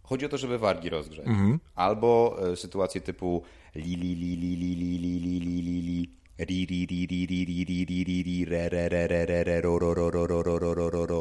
Chodzi 0.07 0.27
o 0.27 0.29
to, 0.29 0.39
żeby 0.39 0.59
wargi 0.59 0.89
rozgrzeć. 0.91 1.27
Albo 1.75 2.37
sytuacje 2.57 3.01
typu 3.01 3.43
li 3.75 3.97
li 3.97 4.15
li 4.15 4.37
li 4.37 4.57
li 4.57 4.75
li 4.77 4.99
li 4.99 5.19
li 5.21 5.41
li 5.41 5.63
li 5.63 5.83
li 5.83 5.99
ri 6.39 6.67
ri 6.67 6.87
ri 6.87 7.07
ri 7.07 7.27
ri 7.27 7.45
ri 7.45 7.65
ri 7.65 7.85
ri 7.85 8.05
ri 8.05 8.23
ri 8.23 8.45
re 8.45 8.69
re 8.69 8.89
re 8.89 9.07
re 9.07 9.25
re 9.27 9.45
re 9.45 9.61
ro 9.61 9.79
ro 9.79 9.95
ro 9.95 10.11
ro 10.11 10.27
ro 10.27 10.43
ro 10.43 10.75
ro 10.75 10.91
ro 10.91 11.07
ro 11.07 11.21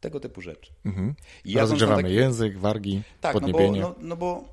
tego 0.00 0.20
typu 0.20 0.40
rzeczy. 0.40 0.72
Mhm. 0.84 1.14
Ja 1.44 1.60
Rozgrzewamy 1.60 2.02
taki... 2.02 2.14
język, 2.14 2.58
wargi, 2.58 3.02
tak, 3.20 3.32
podniebienie. 3.32 3.80
No 3.80 3.88
bo, 3.88 3.94
no, 4.00 4.08
no 4.08 4.16
bo 4.16 4.44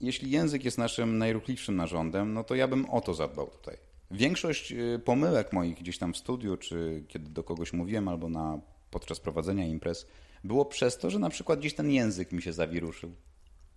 jeśli 0.00 0.30
język 0.30 0.64
jest 0.64 0.78
naszym 0.78 1.18
najruchliwszym 1.18 1.76
narządem, 1.76 2.32
no 2.32 2.44
to 2.44 2.54
ja 2.54 2.68
bym 2.68 2.90
o 2.90 3.00
to 3.00 3.14
zadbał 3.14 3.46
tutaj. 3.46 3.76
Większość 4.10 4.74
pomyłek 5.04 5.52
moich 5.52 5.76
gdzieś 5.78 5.98
tam 5.98 6.12
w 6.12 6.16
studiu, 6.16 6.56
czy 6.56 7.04
kiedy 7.08 7.30
do 7.30 7.44
kogoś 7.44 7.72
mówiłem, 7.72 8.08
albo 8.08 8.28
na, 8.28 8.58
podczas 8.90 9.20
prowadzenia 9.20 9.66
imprez, 9.66 10.06
było 10.44 10.64
przez 10.64 10.98
to, 10.98 11.10
że 11.10 11.18
na 11.18 11.30
przykład 11.30 11.58
gdzieś 11.58 11.74
ten 11.74 11.90
język 11.90 12.32
mi 12.32 12.42
się 12.42 12.52
zawiruszył. 12.52 13.14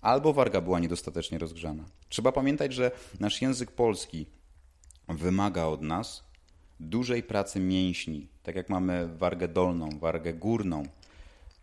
Albo 0.02 0.34
warga 0.34 0.62
była 0.62 0.80
niedostatecznie 0.80 1.38
rozgrzana. 1.38 1.86
Trzeba 2.10 2.32
pamiętać, 2.32 2.74
że 2.74 2.92
nasz 3.20 3.42
język 3.42 3.72
polski 3.72 4.26
wymaga 5.08 5.66
od 5.66 5.82
nas 5.82 6.24
dużej 6.80 7.24
pracy 7.24 7.60
mięśni, 7.60 8.28
tak 8.44 8.56
jak 8.56 8.70
mamy 8.70 9.18
wargę 9.18 9.48
dolną, 9.48 9.90
wargę 10.00 10.34
górną, 10.34 10.84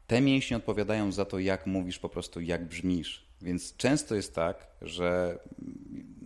te 0.07 0.21
mięśnie 0.21 0.57
odpowiadają 0.57 1.13
za 1.13 1.25
to, 1.25 1.39
jak 1.39 1.67
mówisz, 1.67 1.99
po 1.99 2.09
prostu 2.09 2.41
jak 2.41 2.69
brzmisz. 2.69 3.27
Więc 3.43 3.77
często 3.77 4.15
jest 4.15 4.35
tak, 4.35 4.67
że 4.83 5.39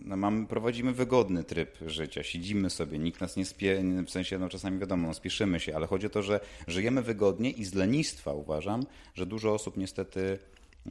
no 0.07 0.17
mamy, 0.17 0.47
prowadzimy 0.47 0.93
wygodny 0.93 1.43
tryb 1.43 1.77
życia, 1.85 2.23
siedzimy 2.23 2.69
sobie, 2.69 2.99
nikt 2.99 3.21
nas 3.21 3.35
nie 3.35 3.45
spie, 3.45 3.83
w 4.05 4.09
sensie 4.11 4.39
no 4.39 4.49
czasami 4.49 4.79
wiadomo, 4.79 5.07
no 5.07 5.13
spieszymy 5.13 5.59
się, 5.59 5.75
ale 5.75 5.87
chodzi 5.87 6.07
o 6.07 6.09
to, 6.09 6.23
że 6.23 6.39
żyjemy 6.67 7.01
wygodnie 7.01 7.51
i 7.51 7.65
z 7.65 7.73
lenistwa 7.73 8.33
uważam, 8.33 8.85
że 9.15 9.25
dużo 9.25 9.53
osób 9.53 9.77
niestety 9.77 10.39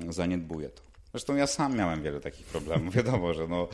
zaniedbuje 0.09 0.69
to. 0.69 0.83
Zresztą 1.11 1.37
ja 1.37 1.47
sam 1.47 1.77
miałem 1.77 2.03
wiele 2.03 2.21
takich 2.21 2.47
problemów. 2.47 2.95
Wiadomo, 2.97 3.35
że 3.35 3.49
no, 3.49 3.69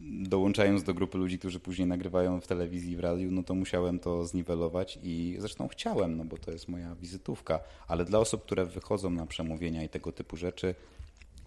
dołączając 0.00 0.82
do 0.82 0.94
grupy 0.94 1.18
ludzi, 1.18 1.38
którzy 1.38 1.60
później 1.60 1.88
nagrywają 1.88 2.40
w 2.40 2.46
telewizji, 2.46 2.96
w 2.96 3.00
radiu, 3.00 3.30
no 3.30 3.42
to 3.42 3.54
musiałem 3.54 3.98
to 3.98 4.26
zniwelować 4.26 4.98
i 5.02 5.36
zresztą 5.38 5.68
chciałem, 5.68 6.16
no 6.16 6.24
bo 6.24 6.38
to 6.38 6.50
jest 6.50 6.68
moja 6.68 6.94
wizytówka, 6.94 7.60
ale 7.88 8.04
dla 8.04 8.18
osób, 8.18 8.44
które 8.44 8.66
wychodzą 8.66 9.10
na 9.10 9.26
przemówienia 9.26 9.84
i 9.84 9.88
tego 9.88 10.12
typu 10.12 10.36
rzeczy, 10.36 10.74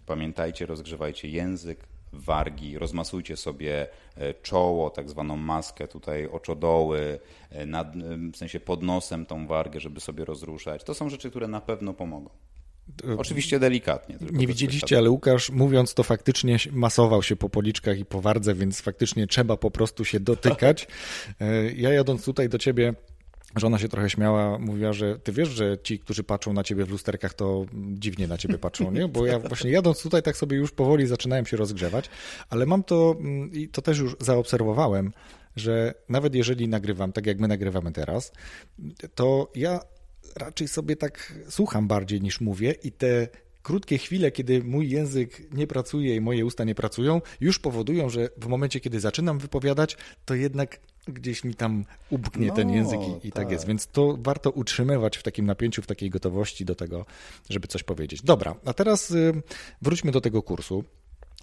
pamiętajcie, 0.06 0.66
rozgrzewajcie 0.66 1.28
język, 1.28 1.78
wargi, 2.14 2.78
rozmasujcie 2.78 3.36
sobie 3.36 3.86
e, 4.16 4.34
czoło, 4.34 4.90
tak 4.90 5.10
zwaną 5.10 5.36
maskę, 5.36 5.88
tutaj 5.88 6.26
oczodoły, 6.26 7.18
e, 7.50 7.66
nad, 7.66 7.96
w 8.32 8.36
sensie 8.36 8.60
pod 8.60 8.82
nosem 8.82 9.26
tą 9.26 9.46
wargę, 9.46 9.80
żeby 9.80 10.00
sobie 10.00 10.24
rozruszać. 10.24 10.84
To 10.84 10.94
są 10.94 11.10
rzeczy, 11.10 11.30
które 11.30 11.48
na 11.48 11.60
pewno 11.60 11.94
pomogą. 11.94 12.30
Oczywiście 13.18 13.58
delikatnie. 13.58 14.18
Nie 14.32 14.46
widzieliście, 14.46 14.98
ale 14.98 15.10
Łukasz 15.10 15.50
mówiąc 15.50 15.94
to 15.94 16.02
faktycznie 16.02 16.56
masował 16.72 17.22
się 17.22 17.36
po 17.36 17.48
policzkach 17.48 17.98
i 17.98 18.04
po 18.04 18.20
wardze, 18.20 18.54
więc 18.54 18.80
faktycznie 18.80 19.26
trzeba 19.26 19.56
po 19.56 19.70
prostu 19.70 20.04
się 20.04 20.20
dotykać. 20.20 20.88
E, 21.40 21.72
ja 21.72 21.92
jadąc 21.92 22.24
tutaj 22.24 22.48
do 22.48 22.58
ciebie 22.58 22.94
Żona 23.56 23.78
się 23.78 23.88
trochę 23.88 24.10
śmiała, 24.10 24.58
mówiła, 24.58 24.92
że 24.92 25.18
ty 25.18 25.32
wiesz, 25.32 25.48
że 25.48 25.78
ci, 25.82 25.98
którzy 25.98 26.24
patrzą 26.24 26.52
na 26.52 26.64
ciebie 26.64 26.84
w 26.84 26.90
lusterkach, 26.90 27.34
to 27.34 27.66
dziwnie 27.74 28.28
na 28.28 28.38
ciebie 28.38 28.58
patrzą, 28.58 28.90
nie? 28.92 29.08
Bo 29.08 29.26
ja 29.26 29.38
właśnie 29.38 29.70
jadąc 29.70 30.02
tutaj, 30.02 30.22
tak 30.22 30.36
sobie 30.36 30.56
już 30.56 30.72
powoli 30.72 31.06
zaczynałem 31.06 31.46
się 31.46 31.56
rozgrzewać, 31.56 32.10
ale 32.50 32.66
mam 32.66 32.84
to 32.84 33.16
mm, 33.20 33.52
i 33.52 33.68
to 33.68 33.82
też 33.82 33.98
już 33.98 34.16
zaobserwowałem, 34.20 35.12
że 35.56 35.94
nawet 36.08 36.34
jeżeli 36.34 36.68
nagrywam, 36.68 37.12
tak 37.12 37.26
jak 37.26 37.38
my 37.38 37.48
nagrywamy 37.48 37.92
teraz, 37.92 38.32
to 39.14 39.52
ja 39.54 39.80
raczej 40.36 40.68
sobie 40.68 40.96
tak 40.96 41.34
słucham 41.48 41.88
bardziej 41.88 42.20
niż 42.20 42.40
mówię 42.40 42.74
i 42.82 42.92
te 42.92 43.28
krótkie 43.62 43.98
chwile, 43.98 44.30
kiedy 44.30 44.64
mój 44.64 44.90
język 44.90 45.52
nie 45.52 45.66
pracuje 45.66 46.16
i 46.16 46.20
moje 46.20 46.44
usta 46.44 46.64
nie 46.64 46.74
pracują, 46.74 47.20
już 47.40 47.58
powodują, 47.58 48.08
że 48.08 48.28
w 48.36 48.46
momencie, 48.46 48.80
kiedy 48.80 49.00
zaczynam 49.00 49.38
wypowiadać, 49.38 49.96
to 50.24 50.34
jednak 50.34 50.80
gdzieś 51.08 51.44
mi 51.44 51.54
tam 51.54 51.84
ubknie 52.10 52.46
no, 52.46 52.54
ten 52.54 52.70
język 52.70 53.00
i, 53.00 53.28
i 53.28 53.32
tak. 53.32 53.44
tak. 53.44 53.52
jest. 53.52 53.66
Więc 53.66 53.86
to 53.86 54.16
warto 54.20 54.50
utrzymywać 54.50 55.16
w 55.16 55.22
takim 55.22 55.46
napięciu, 55.46 55.82
w 55.82 55.86
takiej 55.86 56.10
gotowości 56.10 56.64
do 56.64 56.74
tego, 56.74 57.06
żeby 57.50 57.68
coś 57.68 57.82
powiedzieć. 57.82 58.22
Dobra, 58.22 58.54
a 58.64 58.72
teraz 58.72 59.10
y, 59.10 59.42
wróćmy 59.82 60.12
do 60.12 60.20
tego 60.20 60.42
kursu. 60.42 60.84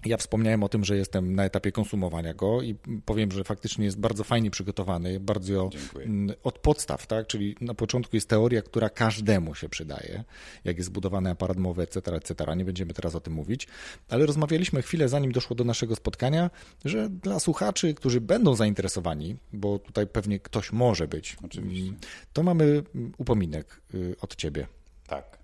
Ja 0.05 0.17
wspomniałem 0.17 0.63
o 0.63 0.69
tym, 0.69 0.85
że 0.85 0.97
jestem 0.97 1.35
na 1.35 1.45
etapie 1.45 1.71
konsumowania 1.71 2.33
go 2.33 2.61
i 2.61 2.75
powiem, 3.05 3.31
że 3.31 3.43
faktycznie 3.43 3.85
jest 3.85 3.99
bardzo 3.99 4.23
fajnie 4.23 4.51
przygotowany, 4.51 5.19
bardzo 5.19 5.69
Dziękuję. 5.71 6.05
Mm, 6.05 6.35
od 6.43 6.59
podstaw, 6.59 7.07
tak? 7.07 7.27
Czyli 7.27 7.55
na 7.61 7.73
początku 7.73 8.15
jest 8.15 8.29
teoria, 8.29 8.61
która 8.61 8.89
każdemu 8.89 9.55
się 9.55 9.69
przydaje, 9.69 10.23
jak 10.63 10.77
jest 10.77 10.87
zbudowany 10.87 11.29
aparat 11.29 11.57
mowy, 11.57 11.81
etc., 11.81 12.15
etc. 12.15 12.55
Nie 12.57 12.65
będziemy 12.65 12.93
teraz 12.93 13.15
o 13.15 13.19
tym 13.19 13.33
mówić, 13.33 13.67
ale 14.09 14.25
rozmawialiśmy 14.25 14.81
chwilę, 14.81 15.09
zanim 15.09 15.31
doszło 15.31 15.55
do 15.55 15.63
naszego 15.63 15.95
spotkania, 15.95 16.49
że 16.85 17.09
dla 17.09 17.39
słuchaczy, 17.39 17.93
którzy 17.93 18.21
będą 18.21 18.55
zainteresowani, 18.55 19.35
bo 19.53 19.79
tutaj 19.79 20.07
pewnie 20.07 20.39
ktoś 20.39 20.71
może 20.71 21.07
być, 21.07 21.37
Oczywiście. 21.43 21.87
Mm, 21.87 21.99
to 22.33 22.43
mamy 22.43 22.83
upominek 23.17 23.81
y, 23.93 24.15
od 24.21 24.35
ciebie. 24.35 24.67
Tak. 25.07 25.40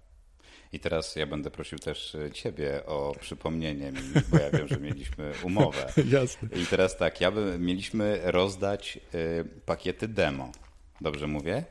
I 0.74 0.80
teraz 0.80 1.16
ja 1.16 1.28
będę 1.28 1.52
prosił 1.52 1.80
też 1.80 2.16
e, 2.16 2.32
Ciebie 2.32 2.86
o 2.86 3.16
przypomnienie 3.20 3.92
mi, 3.92 4.00
bo 4.30 4.38
ja 4.38 4.50
wiem, 4.50 4.68
że 4.68 4.80
mieliśmy 4.80 5.34
umowę. 5.44 5.94
Jasne. 6.20 6.50
I 6.56 6.66
teraz 6.66 6.98
tak, 6.98 7.22
ja 7.22 7.32
by, 7.32 7.60
mieliśmy 7.60 8.22
rozdać 8.24 9.00
y, 9.16 9.46
pakiety 9.66 10.08
demo. 10.08 10.52
Dobrze 11.02 11.28
mówię? 11.28 11.66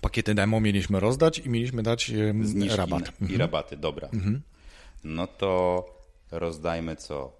Pakiety 0.00 0.34
demo 0.34 0.60
mieliśmy 0.60 1.00
rozdać 1.00 1.38
i 1.38 1.50
mieliśmy 1.50 1.82
dać 1.82 2.10
y, 2.10 2.34
Zniżki 2.42 2.76
rabat. 2.76 3.12
I 3.20 3.22
mhm. 3.22 3.40
rabaty, 3.40 3.76
dobra. 3.76 4.08
Mhm. 4.08 4.42
No 5.04 5.26
to 5.26 5.84
rozdajmy 6.30 6.96
co? 6.96 7.32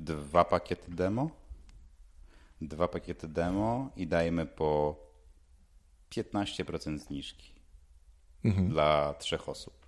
Dwa 0.00 0.44
pakiety 0.44 0.90
demo? 0.90 1.30
Dwa 2.60 2.88
pakiety 2.88 3.28
demo 3.28 3.90
i 3.96 4.06
dajmy 4.06 4.46
po 4.46 4.96
15% 6.10 6.98
zniżki 6.98 7.55
mhm. 8.44 8.68
dla 8.68 9.14
trzech 9.18 9.48
osób. 9.48 9.86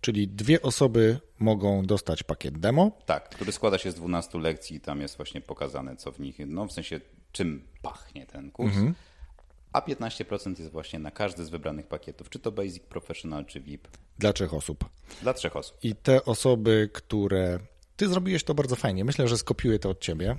Czyli 0.00 0.28
dwie 0.28 0.62
osoby 0.62 1.20
mogą 1.38 1.82
dostać 1.82 2.22
pakiet 2.22 2.58
demo? 2.58 2.90
Tak, 3.06 3.28
który 3.28 3.52
składa 3.52 3.78
się 3.78 3.90
z 3.90 3.94
12 3.94 4.38
lekcji 4.38 4.76
i 4.76 4.80
tam 4.80 5.00
jest 5.00 5.16
właśnie 5.16 5.40
pokazane, 5.40 5.96
co 5.96 6.12
w 6.12 6.20
nich, 6.20 6.36
no 6.46 6.66
w 6.66 6.72
sensie 6.72 7.00
czym 7.32 7.68
pachnie 7.82 8.26
ten 8.26 8.50
kurs. 8.50 8.74
Mhm. 8.74 8.94
A 9.72 9.80
15% 9.80 10.58
jest 10.58 10.72
właśnie 10.72 10.98
na 10.98 11.10
każdy 11.10 11.44
z 11.44 11.50
wybranych 11.50 11.86
pakietów, 11.86 12.30
czy 12.30 12.38
to 12.38 12.52
Basic, 12.52 12.82
Professional, 12.82 13.46
czy 13.46 13.60
VIP. 13.60 13.88
Dla 14.18 14.32
trzech 14.32 14.54
osób. 14.54 14.84
Dla 15.22 15.34
trzech 15.34 15.56
osób. 15.56 15.78
I 15.82 15.94
te 15.94 16.24
osoby, 16.24 16.90
które 16.92 17.58
ty 17.96 18.08
zrobiłeś 18.08 18.44
to 18.44 18.54
bardzo 18.54 18.76
fajnie. 18.76 19.04
Myślę, 19.04 19.28
że 19.28 19.38
skopiuję 19.38 19.78
to 19.78 19.90
od 19.90 20.00
ciebie. 20.00 20.36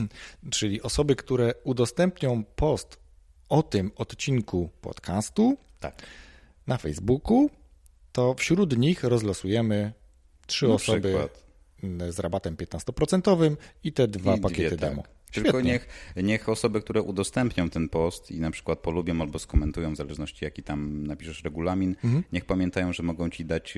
Czyli 0.50 0.82
osoby, 0.82 1.16
które 1.16 1.54
udostępnią 1.64 2.44
post 2.44 2.98
o 3.48 3.62
tym 3.62 3.90
odcinku 3.96 4.70
podcastu 4.80 5.56
Tak. 5.80 6.02
Na 6.66 6.78
Facebooku, 6.78 7.50
to 8.12 8.34
wśród 8.34 8.78
nich 8.78 9.04
rozlosujemy 9.04 9.92
trzy 10.46 10.68
Na 10.68 10.74
osoby 10.74 11.00
przykład. 11.00 11.44
z 12.12 12.18
rabatem 12.18 12.56
15% 12.56 13.56
i 13.84 13.92
te 13.92 14.08
dwa 14.08 14.34
I 14.34 14.40
pakiety 14.40 14.76
dwie, 14.76 14.96
tak. 14.96 15.13
Tylko 15.34 15.50
Świetnie. 15.50 15.72
niech, 15.72 15.88
niech 16.16 16.48
osoby, 16.48 16.80
które 16.80 17.02
udostępnią 17.02 17.70
ten 17.70 17.88
post 17.88 18.30
i 18.30 18.40
na 18.40 18.50
przykład 18.50 18.78
polubią 18.78 19.20
albo 19.20 19.38
skomentują, 19.38 19.92
w 19.92 19.96
zależności 19.96 20.44
jaki 20.44 20.62
tam 20.62 21.06
napiszesz 21.06 21.44
regulamin, 21.44 21.96
Mhm. 22.04 22.22
niech 22.32 22.44
pamiętają, 22.44 22.92
że 22.92 23.02
mogą 23.02 23.30
ci 23.30 23.44
dać 23.44 23.74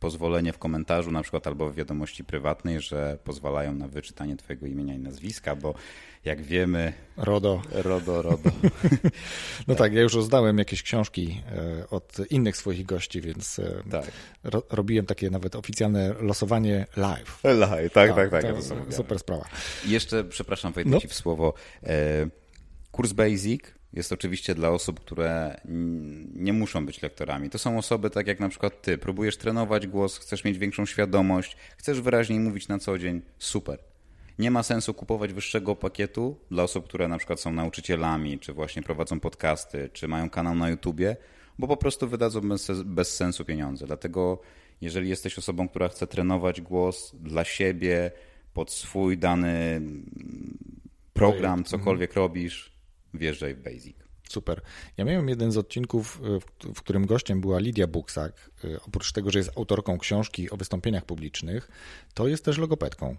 pozwolenie 0.00 0.52
w 0.52 0.58
komentarzu 0.58 1.10
na 1.10 1.22
przykład 1.22 1.46
albo 1.46 1.70
w 1.70 1.74
wiadomości 1.74 2.24
prywatnej, 2.24 2.80
że 2.80 3.18
pozwalają 3.24 3.74
na 3.74 3.88
wyczytanie 3.88 4.36
twojego 4.36 4.66
imienia 4.66 4.94
i 4.94 4.98
nazwiska, 4.98 5.56
bo 5.56 5.74
jak 6.24 6.42
wiemy, 6.42 6.92
RODO. 7.16 7.62
RODO, 7.72 8.22
RODO. 8.22 8.50
No 9.68 9.74
tak. 9.74 9.92
ja 9.92 10.02
już 10.02 10.14
rozdałem 10.14 10.58
jakieś 10.58 10.82
książki 10.82 11.42
e, 11.52 11.90
od 11.90 12.30
innych 12.30 12.56
swoich 12.56 12.86
gości, 12.86 13.20
więc 13.20 13.58
e, 13.58 13.82
tak. 13.90 14.04
ro, 14.44 14.62
robiłem 14.70 15.06
takie 15.06 15.30
nawet 15.30 15.56
oficjalne 15.56 16.14
losowanie 16.20 16.86
live. 16.96 17.40
Laj, 17.44 17.90
tak, 17.90 18.14
tak, 18.14 18.30
tak. 18.30 18.44
ja 18.44 18.54
to 18.54 18.62
sobie 18.62 18.92
super 18.92 19.18
sprawa. 19.18 19.44
I 19.86 19.90
Jeszcze, 20.16 20.30
przepraszam, 20.30 20.72
wejdę 20.72 20.90
No. 20.90 21.00
ci 21.00 21.08
w 21.08 21.14
słowo. 21.14 21.54
E, 21.82 22.26
Kurs 22.92 23.12
Basic 23.12 23.62
jest 23.92 24.12
oczywiście 24.12 24.54
dla 24.54 24.70
osób, 24.70 25.00
które 25.00 25.60
nie 26.34 26.52
muszą 26.52 26.86
być 26.86 27.02
lektorami. 27.02 27.50
To 27.50 27.58
są 27.58 27.78
osoby 27.78 28.10
tak 28.10 28.26
jak 28.26 28.40
na 28.40 28.48
przykład 28.48 28.82
ty. 28.82 28.98
Próbujesz 28.98 29.36
trenować 29.36 29.86
głos, 29.86 30.18
chcesz 30.18 30.44
mieć 30.44 30.58
większą 30.58 30.86
świadomość, 30.86 31.56
chcesz 31.76 32.00
wyraźniej 32.00 32.40
mówić 32.40 32.68
na 32.68 32.78
co 32.78 32.98
dzień. 32.98 33.22
Super. 33.38 33.78
Nie 34.38 34.50
ma 34.50 34.62
sensu 34.62 34.94
kupować 34.94 35.32
wyższego 35.32 35.76
pakietu 35.76 36.36
dla 36.50 36.62
osób, 36.62 36.84
które 36.84 37.08
na 37.08 37.18
przykład 37.18 37.40
są 37.40 37.52
nauczycielami, 37.52 38.38
czy 38.38 38.52
właśnie 38.52 38.82
prowadzą 38.82 39.20
podcasty, 39.20 39.90
czy 39.92 40.08
mają 40.08 40.30
kanał 40.30 40.54
na 40.54 40.68
YouTubie, 40.68 41.16
bo 41.58 41.68
po 41.68 41.76
prostu 41.76 42.08
wydadzą 42.08 42.40
bez, 42.40 42.70
bez 42.84 43.14
sensu 43.14 43.44
pieniądze. 43.44 43.86
Dlatego 43.86 44.40
jeżeli 44.80 45.08
jesteś 45.08 45.38
osobą, 45.38 45.68
która 45.68 45.88
chce 45.88 46.06
trenować 46.06 46.60
głos 46.60 47.12
dla 47.14 47.44
siebie, 47.44 48.10
pod 48.56 48.70
swój 48.72 49.18
dany 49.18 49.80
program, 51.12 51.64
cokolwiek 51.64 52.14
robisz, 52.14 52.72
wjeżdżaj 53.14 53.54
w 53.54 53.62
Basic. 53.62 53.96
Super. 54.28 54.60
Ja 54.96 55.04
miałem 55.04 55.28
jeden 55.28 55.52
z 55.52 55.56
odcinków, 55.56 56.20
y, 56.66 56.74
w- 56.74 56.82
którym 56.82 57.06
gościem 57.06 57.40
była 57.40 57.58
Lidia 57.58 57.86
Buksak. 57.86 58.50
Y, 58.64 58.80
Oprócz 58.86 59.12
tego, 59.12 59.30
że 59.30 59.38
jest 59.38 59.50
autorką 59.58 59.98
książki 59.98 60.50
o 60.50 60.56
wystąpieniach 60.56 61.04
publicznych, 61.04 61.68
to 62.14 62.28
jest 62.28 62.44
też 62.44 62.58
logopedką. 62.58 63.16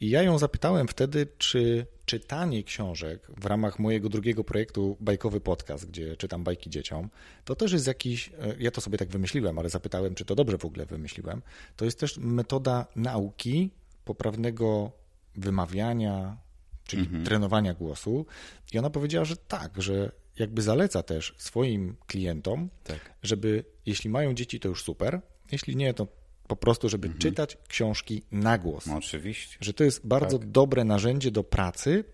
I 0.00 0.10
ja 0.10 0.22
ją 0.22 0.38
zapytałem 0.38 0.88
wtedy, 0.88 1.26
czy 1.38 1.86
czytanie 2.04 2.64
książek 2.64 3.26
w 3.36 3.46
ramach 3.46 3.78
mojego 3.78 4.08
drugiego 4.08 4.44
projektu 4.44 4.96
Bajkowy 5.00 5.40
Podcast, 5.40 5.86
gdzie 5.86 6.16
czytam 6.16 6.44
bajki 6.44 6.70
dzieciom, 6.70 7.10
to 7.44 7.54
też 7.56 7.72
jest 7.72 7.86
jakiś, 7.86 8.28
y, 8.28 8.32
ja 8.58 8.70
to 8.70 8.80
sobie 8.80 8.98
tak 8.98 9.08
wymyśliłem, 9.08 9.58
ale 9.58 9.70
zapytałem, 9.70 10.14
czy 10.14 10.24
to 10.24 10.34
dobrze 10.34 10.58
w 10.58 10.64
ogóle 10.64 10.86
wymyśliłem, 10.86 11.42
to 11.76 11.84
jest 11.84 12.00
też 12.00 12.18
metoda 12.18 12.86
nauki 12.96 13.70
poprawnego 14.06 14.92
wymawiania, 15.34 16.36
czyli 16.84 17.08
trenowania 17.24 17.74
głosu. 17.74 18.26
I 18.72 18.78
ona 18.78 18.90
powiedziała, 18.90 19.24
że 19.24 19.36
tak, 19.36 19.82
że 19.82 20.12
jakby 20.38 20.62
zaleca 20.62 21.02
też 21.02 21.34
swoim 21.38 21.96
klientom, 22.06 22.70
Tak. 22.84 23.12
żeby 23.22 23.64
jeśli 23.86 24.10
mają 24.10 24.34
dzieci, 24.34 24.60
to 24.60 24.68
już 24.68 24.84
super, 24.84 25.20
jeśli 25.52 25.76
nie, 25.76 25.94
to 25.94 26.06
po 26.46 26.56
prostu, 26.56 26.88
żeby 26.88 27.08
czytać 27.08 27.58
książki 27.68 28.22
na 28.32 28.58
głos. 28.58 28.86
No 28.86 28.96
oczywiście. 28.96 29.56
Że 29.60 29.72
to 29.72 29.84
jest 29.84 30.06
bardzo 30.06 30.38
dobre 30.38 30.84
narzędzie 30.84 31.30
do 31.30 31.44
pracy. 31.44 32.04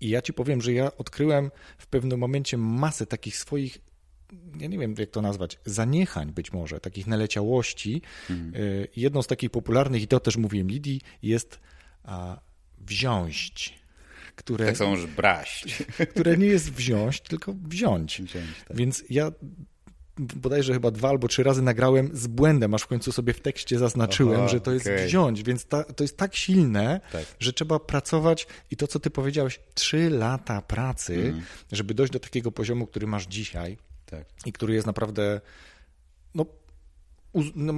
I 0.00 0.08
ja 0.08 0.22
ci 0.22 0.32
powiem, 0.32 0.60
że 0.62 0.72
ja 0.72 0.96
odkryłem 0.96 1.50
w 1.78 1.86
pewnym 1.86 2.18
momencie 2.18 2.58
masę 2.58 3.06
takich 3.06 3.36
swoich, 3.36 3.78
ja 4.60 4.66
nie 4.68 4.78
wiem 4.78 4.94
jak 4.98 5.10
to 5.10 5.22
nazwać, 5.22 5.58
zaniechań 5.64 6.32
być 6.32 6.52
może, 6.52 6.80
takich 6.80 7.06
naleciałości. 7.06 8.02
Y, 8.30 8.88
Jedną 8.96 9.22
z 9.22 9.26
takich 9.26 9.50
popularnych, 9.50 10.02
i 10.02 10.08
to 10.08 10.20
też 10.20 10.36
mówiłem 10.36 10.68
Lidii, 10.68 11.00
jest 11.22 11.60
a, 12.04 12.40
wziąć, 12.78 13.74
które, 14.36 14.66
Tak 14.66 14.76
samo, 14.76 14.96
że 14.96 15.08
braść. 15.08 15.82
które 16.10 16.36
nie 16.36 16.46
jest 16.46 16.72
wziąć, 16.72 17.20
tylko 17.20 17.54
wziąć. 17.68 18.22
Wziąć, 18.22 18.46
tak. 18.68 18.76
Więc 18.76 19.04
ja 19.10 19.32
bodajże 20.36 20.72
chyba 20.72 20.90
dwa 20.90 21.08
albo 21.08 21.28
trzy 21.28 21.42
razy 21.42 21.62
nagrałem 21.62 22.10
z 22.12 22.26
błędem, 22.26 22.74
aż 22.74 22.82
w 22.82 22.86
końcu 22.86 23.12
sobie 23.12 23.32
w 23.32 23.40
tekście 23.40 23.78
zaznaczyłem, 23.78 24.40
Aha, 24.40 24.48
że 24.48 24.60
to 24.60 24.72
jest 24.72 24.86
okej. 24.86 25.06
wziąć, 25.06 25.42
więc 25.42 25.64
ta, 25.64 25.84
to 25.84 26.04
jest 26.04 26.16
tak 26.16 26.36
silne, 26.36 27.00
Tak. 27.12 27.24
że 27.40 27.52
trzeba 27.52 27.78
pracować 27.78 28.46
i 28.70 28.76
to, 28.76 28.86
co 28.86 29.00
ty 29.00 29.10
powiedziałeś, 29.10 29.60
trzy 29.74 30.10
lata 30.10 30.62
pracy, 30.62 31.14
Mhm. 31.14 31.42
żeby 31.72 31.94
dojść 31.94 32.12
do 32.12 32.20
takiego 32.20 32.52
poziomu, 32.52 32.86
który 32.86 33.06
masz 33.06 33.26
dzisiaj 33.26 33.78
Tak. 34.10 34.24
i 34.46 34.52
który 34.52 34.74
jest 34.74 34.86
naprawdę, 34.86 35.40
no, 36.34 36.46
no 37.54 37.72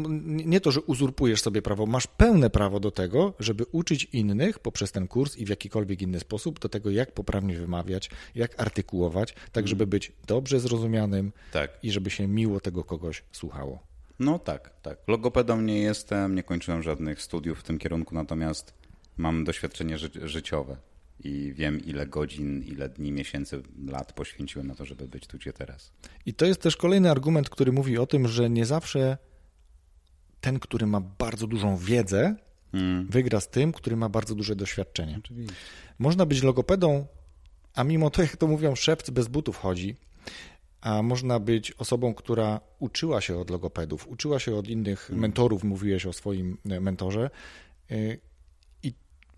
nie 0.44 0.60
to, 0.60 0.70
że 0.70 0.80
uzurpujesz 0.80 1.42
sobie 1.42 1.62
prawo, 1.62 1.86
masz 1.86 2.06
pełne 2.06 2.50
prawo 2.50 2.80
do 2.80 2.90
tego, 2.90 3.34
żeby 3.38 3.64
uczyć 3.72 4.04
innych 4.04 4.58
poprzez 4.58 4.92
ten 4.92 5.08
kurs 5.08 5.36
i 5.36 5.44
w 5.44 5.48
jakikolwiek 5.48 6.02
inny 6.02 6.20
sposób 6.20 6.58
do 6.60 6.68
tego, 6.68 6.90
jak 6.90 7.12
poprawnie 7.12 7.56
wymawiać, 7.56 8.10
jak 8.34 8.60
artykułować, 8.60 9.34
tak 9.52 9.68
żeby 9.68 9.86
być 9.86 10.12
dobrze 10.26 10.60
zrozumianym 10.60 11.32
Tak. 11.52 11.70
i 11.82 11.90
żeby 11.90 12.10
się 12.10 12.28
miło 12.28 12.60
tego 12.60 12.84
kogoś 12.84 13.22
słuchało. 13.32 13.82
No 14.18 14.38
tak, 14.38 14.80
tak. 14.82 14.98
Logopedą 15.08 15.60
nie 15.60 15.78
jestem, 15.78 16.34
nie 16.34 16.42
kończyłem 16.42 16.82
żadnych 16.82 17.22
studiów 17.22 17.60
w 17.60 17.62
tym 17.62 17.78
kierunku, 17.78 18.14
natomiast 18.14 18.74
mam 19.16 19.44
doświadczenie 19.44 19.98
ży 19.98 20.10
życiowe 20.28 20.76
i 21.24 21.52
wiem, 21.56 21.84
ile 21.84 22.06
godzin, 22.06 22.62
ile 22.62 22.88
dni, 22.88 23.12
miesięcy, 23.12 23.62
lat 23.86 24.12
poświęciłem 24.12 24.66
na 24.66 24.74
to, 24.74 24.84
żeby 24.84 25.08
być 25.08 25.26
tu, 25.26 25.38
gdzie 25.38 25.52
teraz. 25.52 25.92
I 26.26 26.34
to 26.34 26.46
jest 26.46 26.60
też 26.60 26.76
kolejny 26.76 27.10
argument, 27.10 27.50
który 27.50 27.72
mówi 27.72 27.98
o 27.98 28.06
tym, 28.06 28.28
że 28.28 28.50
nie 28.50 28.66
zawsze 28.66 29.18
ten, 30.40 30.58
który 30.58 30.86
ma 30.86 31.00
bardzo 31.00 31.46
dużą 31.46 31.76
wiedzę, 31.76 32.36
Mm. 32.72 33.06
wygra 33.06 33.40
z 33.40 33.48
tym, 33.48 33.72
który 33.72 33.96
ma 33.96 34.08
bardzo 34.08 34.34
duże 34.34 34.56
doświadczenie. 34.56 35.16
Oczywiście. 35.18 35.54
Można 35.98 36.26
być 36.26 36.42
logopedą, 36.42 37.06
a 37.74 37.84
mimo 37.84 38.10
to, 38.10 38.22
jak 38.22 38.36
to 38.36 38.46
mówią, 38.46 38.74
szewc 38.74 39.10
bez 39.10 39.28
butów 39.28 39.56
chodzi. 39.56 39.96
A 40.80 41.02
można 41.02 41.40
być 41.40 41.72
osobą, 41.72 42.14
która 42.14 42.60
uczyła 42.78 43.20
się 43.20 43.38
od 43.38 43.50
logopedów, 43.50 44.08
uczyła 44.08 44.38
się 44.38 44.54
od 44.54 44.68
innych 44.68 45.10
mentorów, 45.10 45.64
mówiłeś 45.64 46.06
o 46.06 46.12
swoim 46.12 46.56
mentorze, 46.64 47.30
y, 47.90 48.20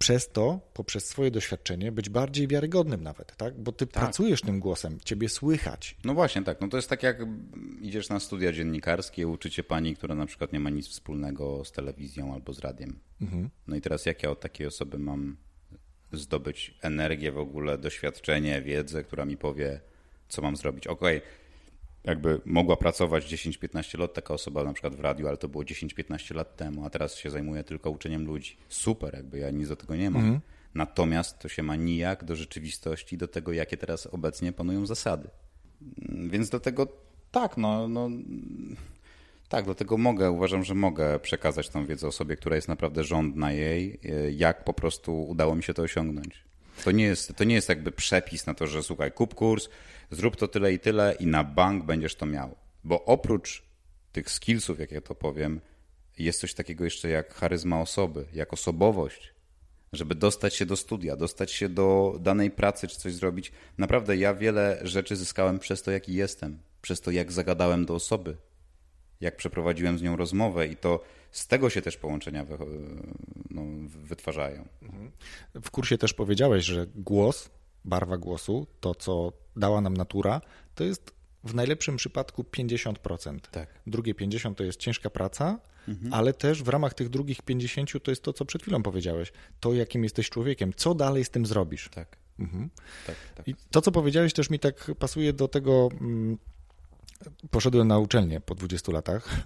przez 0.03 0.29
to, 0.29 0.61
poprzez 0.75 1.07
swoje 1.07 1.31
doświadczenie, 1.31 1.93
być 1.93 2.09
bardziej 2.09 2.49
wiarygodnym 2.49 3.03
nawet, 3.03 3.37
tak? 3.37 3.61
Bo 3.61 3.73
ty 3.73 3.87
pracujesz 3.87 4.41
tym 4.41 4.61
głosem, 4.61 4.99
ciebie 5.05 5.29
słychać. 5.29 5.97
No 6.05 6.15
właśnie, 6.15 6.43
tak. 6.43 6.61
No 6.61 6.69
to 6.69 6.77
jest 6.77 6.89
tak, 6.89 7.03
jak 7.03 7.19
idziesz 7.81 8.09
na 8.09 8.21
studia 8.21 8.53
dziennikarskie, 8.53 9.29
uczycie 9.29 9.65
pani, 9.65 9.97
która 9.97 10.15
na 10.15 10.27
przykład 10.27 10.53
nie 10.53 10.61
ma 10.61 10.71
nic 10.71 10.89
wspólnego 10.89 11.65
z 11.65 11.73
telewizją 11.73 12.35
albo 12.35 12.53
z 12.53 12.59
radiem. 12.59 12.99
No 13.67 13.77
i 13.77 13.81
teraz 13.81 14.07
jak 14.07 14.23
ja 14.23 14.31
od 14.31 14.41
takiej 14.41 14.67
osoby 14.67 14.99
mam 14.99 15.37
zdobyć 16.13 16.75
energię 16.81 17.33
w 17.33 17.39
ogóle, 17.39 17.79
doświadczenie, 17.79 18.63
wiedzę, 18.63 19.05
która 19.05 19.25
mi 19.25 19.37
powie, 19.37 19.81
co 20.29 20.43
mam 20.43 20.57
zrobić. 20.57 20.87
Okej, 20.87 21.21
jakby 22.05 22.41
mogła 22.45 22.77
pracować 22.77 23.33
10-15 23.33 23.99
lat 23.99 24.15
taka 24.15 24.35
osoba 24.35 24.65
na 24.65 24.73
przykład 24.73 24.95
w 24.97 25.01
radiu, 25.01 25.29
ale 25.29 25.37
to 25.37 25.49
było 25.49 25.65
10-15 25.65 26.35
lat 26.35 26.57
temu, 26.57 26.87
a 26.87 26.91
teraz 26.91 27.17
się 27.17 27.31
zajmuje 27.31 27.65
tylko 27.65 27.91
uczeniem 27.91 28.27
ludzi. 28.27 28.57
Super, 28.69 29.15
jakby 29.15 29.39
ja 29.39 29.51
nic 29.51 29.69
do 29.69 29.77
tego 29.77 29.97
nie 29.97 30.11
mam. 30.11 30.41
Natomiast 30.75 31.39
to 31.39 31.49
się 31.49 31.63
ma 31.63 31.77
nijak 31.77 32.25
do 32.25 32.37
rzeczywistości, 32.37 33.19
do 33.19 33.29
tego, 33.29 33.53
jakie 33.53 33.77
teraz 33.77 34.07
obecnie 34.07 34.53
panują 34.53 34.87
zasady. 34.87 35.29
Więc 36.09 36.51
do 36.51 36.61
tego 36.61 36.87
tak, 37.31 37.57
no, 37.57 37.89
no 37.89 38.11
tak, 39.49 39.65
dlatego 39.65 39.99
mogę, 39.99 40.31
uważam, 40.31 40.65
że 40.65 40.75
mogę 40.75 41.19
przekazać 41.21 41.69
tą 41.69 41.87
wiedzę 41.87 42.07
osobie, 42.07 42.37
która 42.37 42.57
jest 42.57 42.69
naprawdę 42.69 43.05
żądna 43.05 43.53
jej, 43.53 44.01
y, 44.05 44.33
jak 44.33 44.65
po 44.65 44.73
prostu 44.73 45.23
udało 45.23 45.55
mi 45.55 45.63
się 45.63 45.75
to 45.75 45.83
osiągnąć. 45.83 46.45
To 46.85 46.91
nie 46.91 47.05
jest, 47.05 47.37
to 47.37 47.45
nie 47.45 47.55
jest 47.55 47.69
jakby 47.69 47.93
przepis 47.93 48.47
na 48.47 48.55
to, 48.55 48.67
że 48.67 48.83
słuchaj, 48.83 49.13
kup 49.13 49.35
kurs, 49.35 49.69
zrób 50.11 50.37
to 50.37 50.49
tyle 50.49 50.73
i 50.73 50.79
tyle 50.79 51.17
i 51.21 51.27
na 51.27 51.45
bank 51.45 51.85
będziesz 51.85 52.15
to 52.15 52.27
miał. 52.27 52.57
Bo 52.85 53.05
oprócz 53.05 53.63
tych 54.13 54.31
skillsów, 54.31 54.81
jak 54.81 54.93
ja 54.93 55.01
to 55.01 55.15
powiem, 55.15 55.61
jest 56.19 56.41
coś 56.41 56.55
takiego 56.55 56.85
jeszcze 56.85 57.09
jak 57.09 57.35
charyzma 57.35 57.81
osoby, 57.81 58.25
jak 58.33 58.53
osobowość 58.53 59.33
żeby 59.93 60.15
dostać 60.15 60.55
się 60.55 60.67
do 60.67 60.77
studia, 60.77 61.17
dostać 61.17 61.53
się 61.53 61.69
do 61.69 62.17
danej 62.21 62.51
pracy 62.51 62.89
czy 62.89 62.97
coś 62.97 63.15
zrobić. 63.15 63.53
Naprawdę 63.79 64.17
ja 64.17 64.35
wiele 64.35 64.81
rzeczy 64.83 65.17
zyskałem 65.17 65.59
przez 65.59 65.83
to, 65.83 65.91
jaki 65.91 66.15
jestem, 66.15 66.59
przez 66.83 67.01
to, 67.01 67.11
jak 67.11 67.33
zagadałem 67.33 67.87
do 67.87 67.95
osoby, 67.95 68.37
jak 69.23 69.37
przeprowadziłem 69.37 69.99
z 69.99 70.03
nią 70.03 70.17
rozmowę 70.17 70.67
i 70.67 70.77
to 70.77 71.01
z 71.31 71.47
tego 71.47 71.71
się 71.71 71.83
też 71.83 71.97
połączenia 71.97 72.45
wy, 72.45 72.59
no, 73.51 73.63
wytwarzają. 73.89 74.69
W 75.55 75.71
kursie 75.71 75.99
też 75.99 76.15
powiedziałeś, 76.15 76.65
że 76.65 76.87
głos, 76.95 77.51
barwa 77.85 78.17
głosu, 78.17 78.67
to 78.81 78.95
co 78.95 79.33
dała 79.57 79.81
nam 79.81 79.97
natura, 79.97 80.41
to 80.75 80.85
jest 80.85 81.15
w 81.45 81.55
najlepszym 81.55 81.97
przypadku 81.97 82.43
50%. 82.43 83.39
Tak. 83.51 83.69
Drugie 83.87 84.15
50% 84.15 84.55
to 84.55 84.65
jest 84.65 84.81
ciężka 84.81 85.11
praca, 85.11 85.59
mhm. 85.89 86.15
ale 86.15 86.33
też 86.33 86.63
w 86.63 86.69
ramach 86.69 86.95
tych 86.95 87.09
drugich 87.09 87.43
50 87.43 88.03
to 88.03 88.11
jest 88.11 88.23
to, 88.23 88.33
co 88.33 88.45
przed 88.45 88.63
chwilą 88.63 88.83
powiedziałeś. 88.83 89.33
To, 89.61 89.73
jakim 89.73 90.05
jesteś 90.05 90.31
człowiekiem. 90.31 90.73
Co 90.77 90.95
dalej 90.95 91.25
z 91.25 91.31
tym 91.31 91.47
zrobisz? 91.47 91.89
Tak. 91.95 92.17
Mhm. 92.39 92.71
tak, 93.07 93.17
tak. 93.35 93.49
I 93.49 93.55
to, 93.71 93.81
co 93.81 93.93
powiedziałeś, 93.93 94.33
też 94.33 94.51
mi 94.51 94.59
tak 94.59 94.91
pasuje 94.99 95.33
do 95.33 95.49
tego. 95.49 95.89
Mm, 96.01 96.39
poszedłem 97.51 97.89
na 97.89 97.99
uczelnię 97.99 98.41
po 98.41 98.55
20 98.55 98.93
latach 98.93 99.43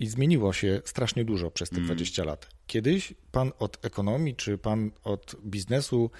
i 0.00 0.06
zmieniło 0.06 0.52
się 0.52 0.82
strasznie 0.84 1.24
dużo 1.24 1.50
przez 1.50 1.70
te 1.70 1.76
mm. 1.76 1.86
20 1.86 2.24
lat. 2.24 2.48
Kiedyś 2.66 3.14
pan 3.32 3.52
od 3.58 3.84
ekonomii 3.84 4.34
czy 4.34 4.58
pan 4.58 4.90
od 5.04 5.36
biznesu 5.44 6.10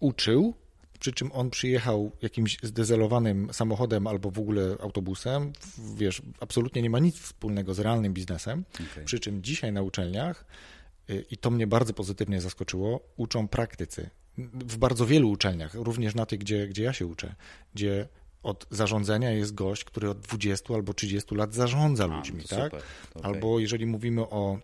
uczył, 0.00 0.54
przy 1.00 1.12
czym 1.12 1.32
on 1.32 1.50
przyjechał 1.50 2.12
jakimś 2.22 2.58
zdezelowanym 2.62 3.48
samochodem 3.52 4.06
albo 4.06 4.30
w 4.30 4.38
ogóle 4.38 4.76
autobusem, 4.80 5.52
wiesz, 5.96 6.22
absolutnie 6.40 6.82
nie 6.82 6.90
ma 6.90 6.98
nic 6.98 7.18
wspólnego 7.18 7.74
z 7.74 7.78
realnym 7.78 8.14
biznesem, 8.14 8.64
okay. 8.74 9.04
przy 9.04 9.20
czym 9.20 9.42
dzisiaj 9.42 9.72
na 9.72 9.82
uczelniach, 9.82 10.44
y, 11.10 11.24
i 11.30 11.36
to 11.36 11.50
mnie 11.50 11.66
bardzo 11.66 11.94
pozytywnie 11.94 12.40
zaskoczyło, 12.40 13.00
uczą 13.16 13.48
praktycy. 13.48 14.10
W 14.54 14.76
bardzo 14.76 15.06
wielu 15.06 15.30
uczelniach, 15.30 15.74
również 15.74 16.14
na 16.14 16.26
tych, 16.26 16.38
gdzie, 16.38 16.68
gdzie 16.68 16.82
ja 16.82 16.92
się 16.92 17.06
uczę, 17.06 17.34
gdzie 17.74 18.08
od 18.44 18.66
zarządzania 18.70 19.30
jest 19.30 19.54
gość, 19.54 19.84
który 19.84 20.10
od 20.10 20.20
20 20.20 20.74
albo 20.74 20.94
30 20.94 21.34
lat 21.34 21.54
zarządza 21.54 22.06
ludźmi, 22.06 22.42
A, 22.44 22.48
tak? 22.48 22.74
Okay. 22.74 22.82
Albo 23.22 23.58
jeżeli 23.58 23.86
mówimy 23.86 24.22
o 24.22 24.58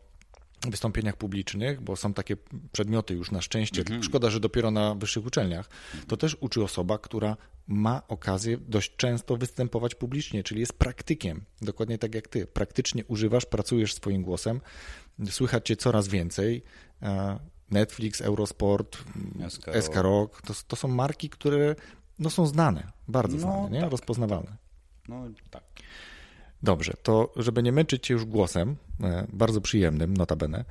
wystąpieniach 0.68 1.16
publicznych, 1.16 1.80
bo 1.80 1.96
są 1.96 2.14
takie 2.14 2.36
przedmioty 2.72 3.14
już 3.14 3.30
na 3.30 3.40
szczęście, 3.40 3.82
-hmm. 3.82 4.02
szkoda, 4.02 4.30
że 4.30 4.40
dopiero 4.40 4.70
na 4.70 4.94
wyższych 4.94 5.26
uczelniach, 5.26 5.68
to 6.08 6.16
też 6.16 6.36
uczy 6.40 6.62
osoba, 6.64 6.98
która 6.98 7.36
ma 7.66 8.02
okazję 8.08 8.58
dość 8.58 8.96
często 8.96 9.36
występować 9.36 9.94
publicznie, 9.94 10.42
czyli 10.42 10.60
jest 10.60 10.72
praktykiem, 10.72 11.44
dokładnie 11.62 11.98
tak 11.98 12.14
jak 12.14 12.28
ty. 12.28 12.46
Praktycznie 12.46 13.04
używasz, 13.04 13.46
pracujesz 13.46 13.94
swoim 13.94 14.22
głosem, 14.22 14.60
słychać 15.30 15.66
cię 15.66 15.76
coraz 15.76 16.08
więcej. 16.08 16.62
E, 17.02 17.38
Netflix, 17.70 18.20
Eurosport, 18.20 18.98
SK 19.80 19.96
Rock, 19.96 20.42
to, 20.42 20.54
to 20.68 20.76
są 20.76 20.88
marki, 20.88 21.30
które 21.30 21.76
no, 22.20 22.30
są 22.30 22.46
znane, 22.46 22.92
bardzo 23.08 23.36
no, 23.36 23.42
znane, 23.42 23.70
nie? 23.70 23.80
Tak. 23.80 23.90
rozpoznawalne. 23.90 24.56
No 25.08 25.24
tak. 25.50 25.62
Dobrze, 26.62 26.94
to 27.02 27.32
żeby 27.36 27.62
nie 27.62 27.72
męczyć 27.72 28.06
cię 28.06 28.14
już 28.14 28.24
głosem, 28.24 28.76
e, 29.00 29.26
bardzo 29.32 29.60
przyjemnym, 29.60 30.16
notabene, 30.16 30.64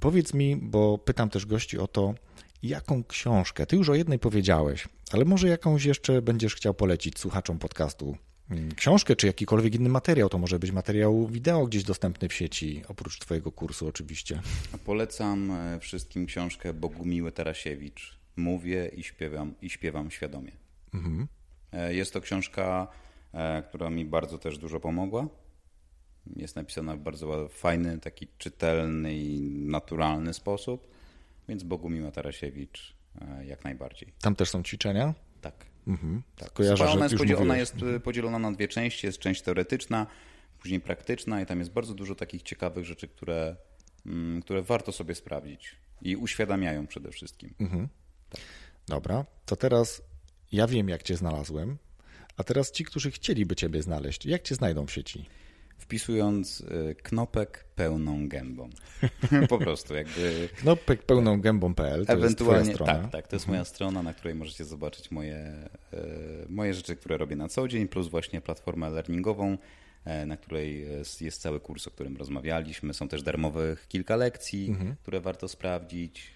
powiedz 0.00 0.34
mi, 0.34 0.56
bo 0.56 0.98
pytam 0.98 1.30
też 1.30 1.46
gości 1.46 1.78
o 1.78 1.86
to, 1.86 2.14
jaką 2.62 3.04
książkę, 3.04 3.66
ty 3.66 3.76
już 3.76 3.88
o 3.88 3.94
jednej 3.94 4.18
powiedziałeś, 4.18 4.88
ale 5.12 5.24
może 5.24 5.48
jakąś 5.48 5.84
jeszcze 5.84 6.22
będziesz 6.22 6.54
chciał 6.54 6.74
polecić 6.74 7.18
słuchaczom 7.18 7.58
podcastu? 7.58 8.16
Mm, 8.50 8.74
książkę 8.74 9.16
czy 9.16 9.26
jakikolwiek 9.26 9.74
inny 9.74 9.88
materiał, 9.88 10.28
to 10.28 10.38
może 10.38 10.58
być 10.58 10.72
materiał 10.72 11.26
wideo 11.26 11.66
gdzieś 11.66 11.84
dostępny 11.84 12.28
w 12.28 12.34
sieci, 12.34 12.82
oprócz 12.88 13.18
twojego 13.18 13.52
kursu 13.52 13.88
oczywiście. 13.88 14.40
Polecam 14.84 15.50
e, 15.50 15.80
wszystkim 15.80 16.26
książkę 16.26 16.72
Bogumiły 16.72 17.32
Tarasiewicz. 17.32 18.18
Mówię 18.36 18.90
i 18.96 19.02
śpiewam, 19.02 19.54
i 19.62 19.70
śpiewam 19.70 20.10
świadomie. 20.10 20.52
Mhm. 20.94 21.28
E, 21.72 21.94
jest 21.94 22.12
to 22.12 22.20
książka 22.20 22.88
E, 23.36 23.62
która 23.62 23.90
mi 23.90 24.04
bardzo 24.04 24.38
też 24.38 24.58
dużo 24.58 24.80
pomogła. 24.80 25.28
Jest 26.36 26.56
napisana 26.56 26.96
w 26.96 26.98
bardzo 26.98 27.48
fajny, 27.48 27.98
taki 27.98 28.28
czytelny 28.38 29.14
i 29.14 29.40
naturalny 29.66 30.34
sposób, 30.34 30.88
więc 31.48 31.62
Bogumiła 31.62 32.10
Tarasiewicz 32.10 32.96
e, 33.20 33.46
jak 33.46 33.64
najbardziej. 33.64 34.12
Tam 34.20 34.34
też 34.34 34.50
są 34.50 34.62
ćwiczenia? 34.62 35.14
Tak. 35.40 35.66
Mhm. 35.86 36.22
tak. 36.36 36.52
Kojarzę, 36.52 36.90
ona, 36.90 37.04
jest 37.04 37.16
podziel, 37.16 37.42
ona 37.42 37.56
jest 37.56 37.74
podzielona 38.04 38.38
na 38.38 38.52
dwie 38.52 38.68
części. 38.68 39.06
Jest 39.06 39.18
część 39.18 39.42
teoretyczna, 39.42 40.06
później 40.58 40.80
praktyczna 40.80 41.42
i 41.42 41.46
tam 41.46 41.58
jest 41.58 41.70
bardzo 41.70 41.94
dużo 41.94 42.14
takich 42.14 42.42
ciekawych 42.42 42.84
rzeczy, 42.84 43.08
które, 43.08 43.56
mm, 44.06 44.42
które 44.42 44.62
warto 44.62 44.92
sobie 44.92 45.14
sprawdzić 45.14 45.76
i 46.02 46.16
uświadamiają 46.16 46.86
przede 46.86 47.10
wszystkim. 47.10 47.54
Mhm. 47.60 47.88
Tak. 48.30 48.40
Dobra, 48.88 49.24
to 49.46 49.56
teraz 49.56 50.02
ja 50.52 50.66
wiem, 50.66 50.88
jak 50.88 51.02
cię 51.02 51.16
znalazłem. 51.16 51.78
A 52.36 52.44
teraz 52.44 52.72
ci, 52.72 52.84
którzy 52.84 53.10
chcieliby 53.10 53.56
Ciebie 53.56 53.82
znaleźć, 53.82 54.26
jak 54.26 54.42
Cię 54.42 54.54
znajdą 54.54 54.86
w 54.86 54.92
sieci? 54.92 55.26
Wpisując 55.78 56.60
y, 56.60 56.94
knopek 57.02 57.64
pełną 57.74 58.28
gębą. 58.28 58.70
po 59.48 59.58
prostu 59.58 59.94
jakby. 59.94 60.48
Knopek 60.56 61.02
pełną 61.02 61.40
gębą.pl 61.40 62.06
to 62.06 62.12
Ewentualnie, 62.12 62.58
jest 62.58 62.74
strona. 62.74 62.92
Tak, 62.92 63.12
tak, 63.12 63.28
to 63.28 63.36
jest 63.36 63.44
mhm. 63.44 63.56
moja 63.58 63.64
strona, 63.64 64.02
na 64.02 64.14
której 64.14 64.34
możecie 64.34 64.64
zobaczyć 64.64 65.10
moje, 65.10 65.68
y, 65.92 65.96
moje 66.48 66.74
rzeczy, 66.74 66.96
które 66.96 67.16
robię 67.16 67.36
na 67.36 67.48
co 67.48 67.68
dzień, 67.68 67.88
plus 67.88 68.08
właśnie 68.08 68.40
platformę 68.40 68.90
learningową, 68.90 69.58
e, 70.04 70.26
na 70.26 70.36
której 70.36 70.86
jest 71.20 71.42
cały 71.42 71.60
kurs, 71.60 71.86
o 71.86 71.90
którym 71.90 72.16
rozmawialiśmy. 72.16 72.94
Są 72.94 73.08
też 73.08 73.22
darmowych 73.22 73.88
kilka 73.88 74.16
lekcji, 74.16 74.68
mhm. 74.68 74.96
które 75.02 75.20
warto 75.20 75.48
sprawdzić. 75.48 76.35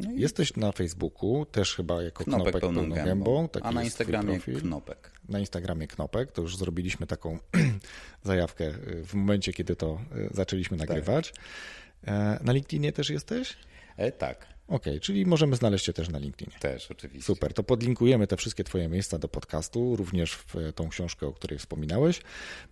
No 0.00 0.10
Jesteś 0.14 0.56
na 0.56 0.72
Facebooku, 0.72 1.46
też 1.46 1.74
chyba 1.74 2.02
jako 2.02 2.24
Knopek, 2.24 2.42
knopek 2.42 2.60
pełną, 2.60 2.80
pełną 2.80 2.94
gębą. 2.94 3.48
A 3.62 3.72
na 3.72 3.82
Instagramie 3.82 4.40
Knopek. 4.40 5.10
Na 5.28 5.38
Instagramie 5.38 5.86
Knopek, 5.86 6.32
to 6.32 6.42
już 6.42 6.56
zrobiliśmy 6.56 7.06
taką 7.06 7.38
zajawkę 8.22 8.64
y, 8.64 9.04
w 9.04 9.14
momencie, 9.14 9.52
kiedy 9.52 9.76
to 9.76 10.00
y, 10.16 10.28
zaczęliśmy 10.34 10.78
tak. 10.78 10.88
nagrywać. 10.88 11.32
Tak. 11.32 12.44
Na 12.44 12.52
LinkedInie 12.52 12.92
też 12.92 13.10
jesteś? 13.10 13.56
E, 13.96 14.12
tak. 14.12 14.56
Okej, 14.68 14.92
okay, 14.92 15.00
czyli 15.00 15.26
możemy 15.26 15.56
znaleźć 15.56 15.84
Cię 15.84 15.92
też 15.92 16.08
na 16.08 16.18
LinkedInie. 16.18 16.58
Też, 16.60 16.90
oczywiście. 16.90 17.26
Super, 17.26 17.54
to 17.54 17.62
podlinkujemy 17.62 18.26
te 18.26 18.36
wszystkie 18.36 18.64
Twoje 18.64 18.88
miejsca 18.88 19.18
do 19.18 19.28
podcastu, 19.28 19.96
również 19.96 20.34
w 20.34 20.56
e, 20.56 20.72
tą 20.72 20.88
książkę, 20.88 21.26
o 21.26 21.32
której 21.32 21.58
wspominałeś. 21.58 22.22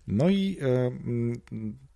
No 0.07 0.29
i 0.29 0.57
e, 0.61 0.91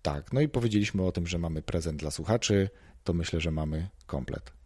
tak, 0.02 0.32
no 0.32 0.40
i 0.40 0.48
powiedzieliśmy 0.48 1.02
o 1.02 1.12
tym, 1.12 1.26
że 1.26 1.38
mamy 1.38 1.62
prezent 1.62 2.00
dla 2.00 2.10
słuchaczy, 2.10 2.70
to 3.04 3.12
myślę, 3.12 3.40
że 3.40 3.50
mamy 3.50 3.88
komplet. 4.06 4.59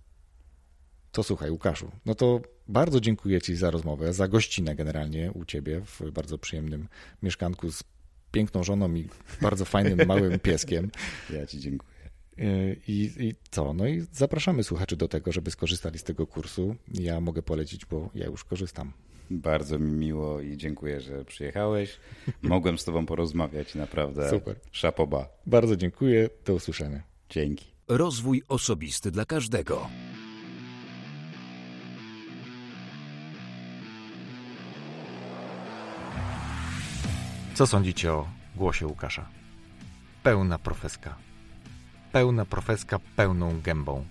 To 1.15 1.23
słuchaj, 1.23 1.51
Łukaszu, 1.51 1.91
no 2.07 2.15
to 2.15 2.41
bardzo 2.69 3.01
dziękuję 3.01 3.43
Ci 3.43 3.57
za 3.57 3.71
rozmowę, 3.71 4.12
za 4.12 4.29
gościnę 4.29 4.75
generalnie 4.75 5.33
u 5.33 5.45
Ciebie 5.45 5.81
w 5.81 6.11
bardzo 6.11 6.39
przyjemnym 6.39 6.89
mieszkanku 7.23 7.73
z 7.73 7.85
piękną 8.33 8.65
żoną 8.65 8.95
i 8.95 9.09
bardzo 9.43 9.65
fajnym 9.65 10.07
małym 10.09 10.39
pieskiem. 10.39 10.91
Ja 11.31 11.47
Ci 11.47 11.61
dziękuję. 11.61 11.95
Y, 12.39 12.77
I, 12.89 13.11
I 13.19 13.35
co? 13.51 13.73
No 13.73 13.87
i 13.87 14.07
zapraszamy 14.12 14.65
słuchaczy 14.65 14.97
do 14.97 15.09
tego, 15.09 15.33
żeby 15.33 15.51
skorzystali 15.51 15.99
z 15.99 16.05
tego 16.05 16.27
kursu. 16.27 16.77
Ja 16.95 17.21
mogę 17.21 17.43
polecić, 17.43 17.87
bo 17.87 18.11
ja 18.15 18.27
już 18.27 18.45
korzystam. 18.45 18.93
Bardzo 19.31 19.79
mi 19.79 19.93
miło 19.93 20.41
i 20.41 20.57
dziękuję, 20.57 21.01
że 21.01 21.25
przyjechałeś. 21.25 21.97
Mogłem 22.43 22.79
z 22.79 22.85
Tobą 22.85 23.07
porozmawiać, 23.07 23.75
naprawdę. 23.75 24.31
Super. 24.31 24.57
Szapoba. 24.73 25.29
Bardzo 25.47 25.77
dziękuję. 25.77 26.31
Do 26.45 26.55
usłyszenia. 26.55 27.03
Dzięki. 27.31 27.67
Rozwój 27.89 28.43
osobisty 28.49 29.11
dla 29.11 29.25
każdego. 29.25 29.89
Co 37.55 37.67
sądzicie 37.67 38.13
o 38.13 38.29
głosie 38.57 38.87
Łukasza? 38.87 39.27
Pełna 40.23 40.59
profeska. 40.59 41.15
Pełna 42.13 42.45
profeska 42.45 42.99
pełną 43.17 43.61
gębą. 43.61 44.05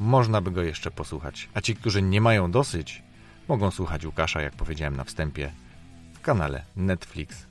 Można 0.00 0.40
by 0.40 0.50
go 0.50 0.62
jeszcze 0.62 0.90
posłuchać, 0.90 1.48
a 1.54 1.60
ci, 1.60 1.76
którzy 1.76 2.02
nie 2.02 2.20
mają 2.20 2.50
dosyć, 2.50 3.02
mogą 3.48 3.70
słuchać 3.70 4.04
Łukasza, 4.04 4.42
jak 4.42 4.52
powiedziałem 4.52 4.96
na 4.96 5.04
wstępie, 5.04 5.52
w 6.14 6.20
kanale 6.20 6.64
Netflix, 6.76 7.46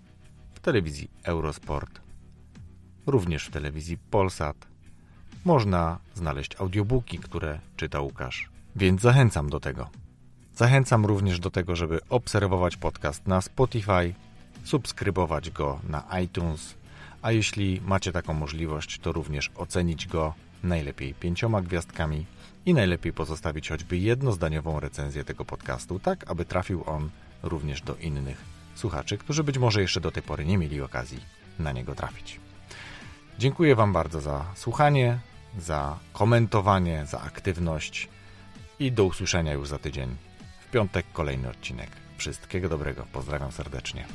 w 0.53 0.59
telewizji 0.59 1.09
Eurosport, 1.23 2.01
również 3.05 3.45
w 3.45 3.51
telewizji 3.51 3.97
Polsat. 3.97 4.67
Można 5.45 5.99
znaleźć 6.15 6.55
audiobooki, 6.61 7.17
które 7.17 7.59
czyta 7.75 7.99
Łukasz, 7.99 8.49
więc 8.75 9.01
zachęcam 9.01 9.49
do 9.49 9.59
tego. 9.59 9.89
Zachęcam 10.55 11.05
również 11.05 11.39
do 11.39 11.51
tego, 11.51 11.75
żeby 11.75 11.99
obserwować 12.09 12.77
podcast 12.77 13.27
na 13.27 13.41
Spotify, 13.41 14.13
subskrybować 14.63 15.49
go 15.49 15.79
na 15.83 16.19
iTunes, 16.23 16.75
a 17.21 17.31
jeśli 17.31 17.81
macie 17.85 18.11
taką 18.11 18.33
możliwość, 18.33 18.99
to 18.99 19.11
również 19.11 19.51
ocenić 19.55 20.07
go 20.07 20.33
najlepiej 20.63 21.13
pięcioma 21.13 21.61
gwiazdkami 21.61 22.25
i 22.65 22.73
najlepiej 22.73 23.13
pozostawić 23.13 23.69
choćby 23.69 23.97
jednozdaniową 23.97 24.79
recenzję 24.79 25.23
tego 25.23 25.45
podcastu, 25.45 25.99
tak 25.99 26.31
aby 26.31 26.45
trafił 26.45 26.83
on 26.85 27.09
również 27.43 27.81
do 27.81 27.95
innych 27.95 28.45
słuchaczy, 28.75 29.17
którzy 29.17 29.43
być 29.43 29.57
może 29.57 29.81
jeszcze 29.81 30.01
do 30.01 30.11
tej 30.11 30.23
pory 30.23 30.45
nie 30.45 30.57
mieli 30.57 30.81
okazji 30.81 31.19
na 31.59 31.71
niego 31.71 31.95
trafić. 31.95 32.39
Dziękuję 33.39 33.75
Wam 33.75 33.93
bardzo 33.93 34.21
za 34.21 34.45
słuchanie, 34.55 35.19
za 35.57 35.99
komentowanie, 36.13 37.05
za 37.05 37.21
aktywność 37.21 38.09
i 38.79 38.91
do 38.91 39.05
usłyszenia 39.05 39.53
już 39.53 39.67
za 39.67 39.79
tydzień. 39.79 40.15
W 40.67 40.71
piątek 40.71 41.05
kolejny 41.13 41.49
odcinek. 41.49 41.89
Wszystkiego 42.17 42.69
dobrego. 42.69 43.05
Pozdrawiam 43.11 43.51
serdecznie. 43.51 44.05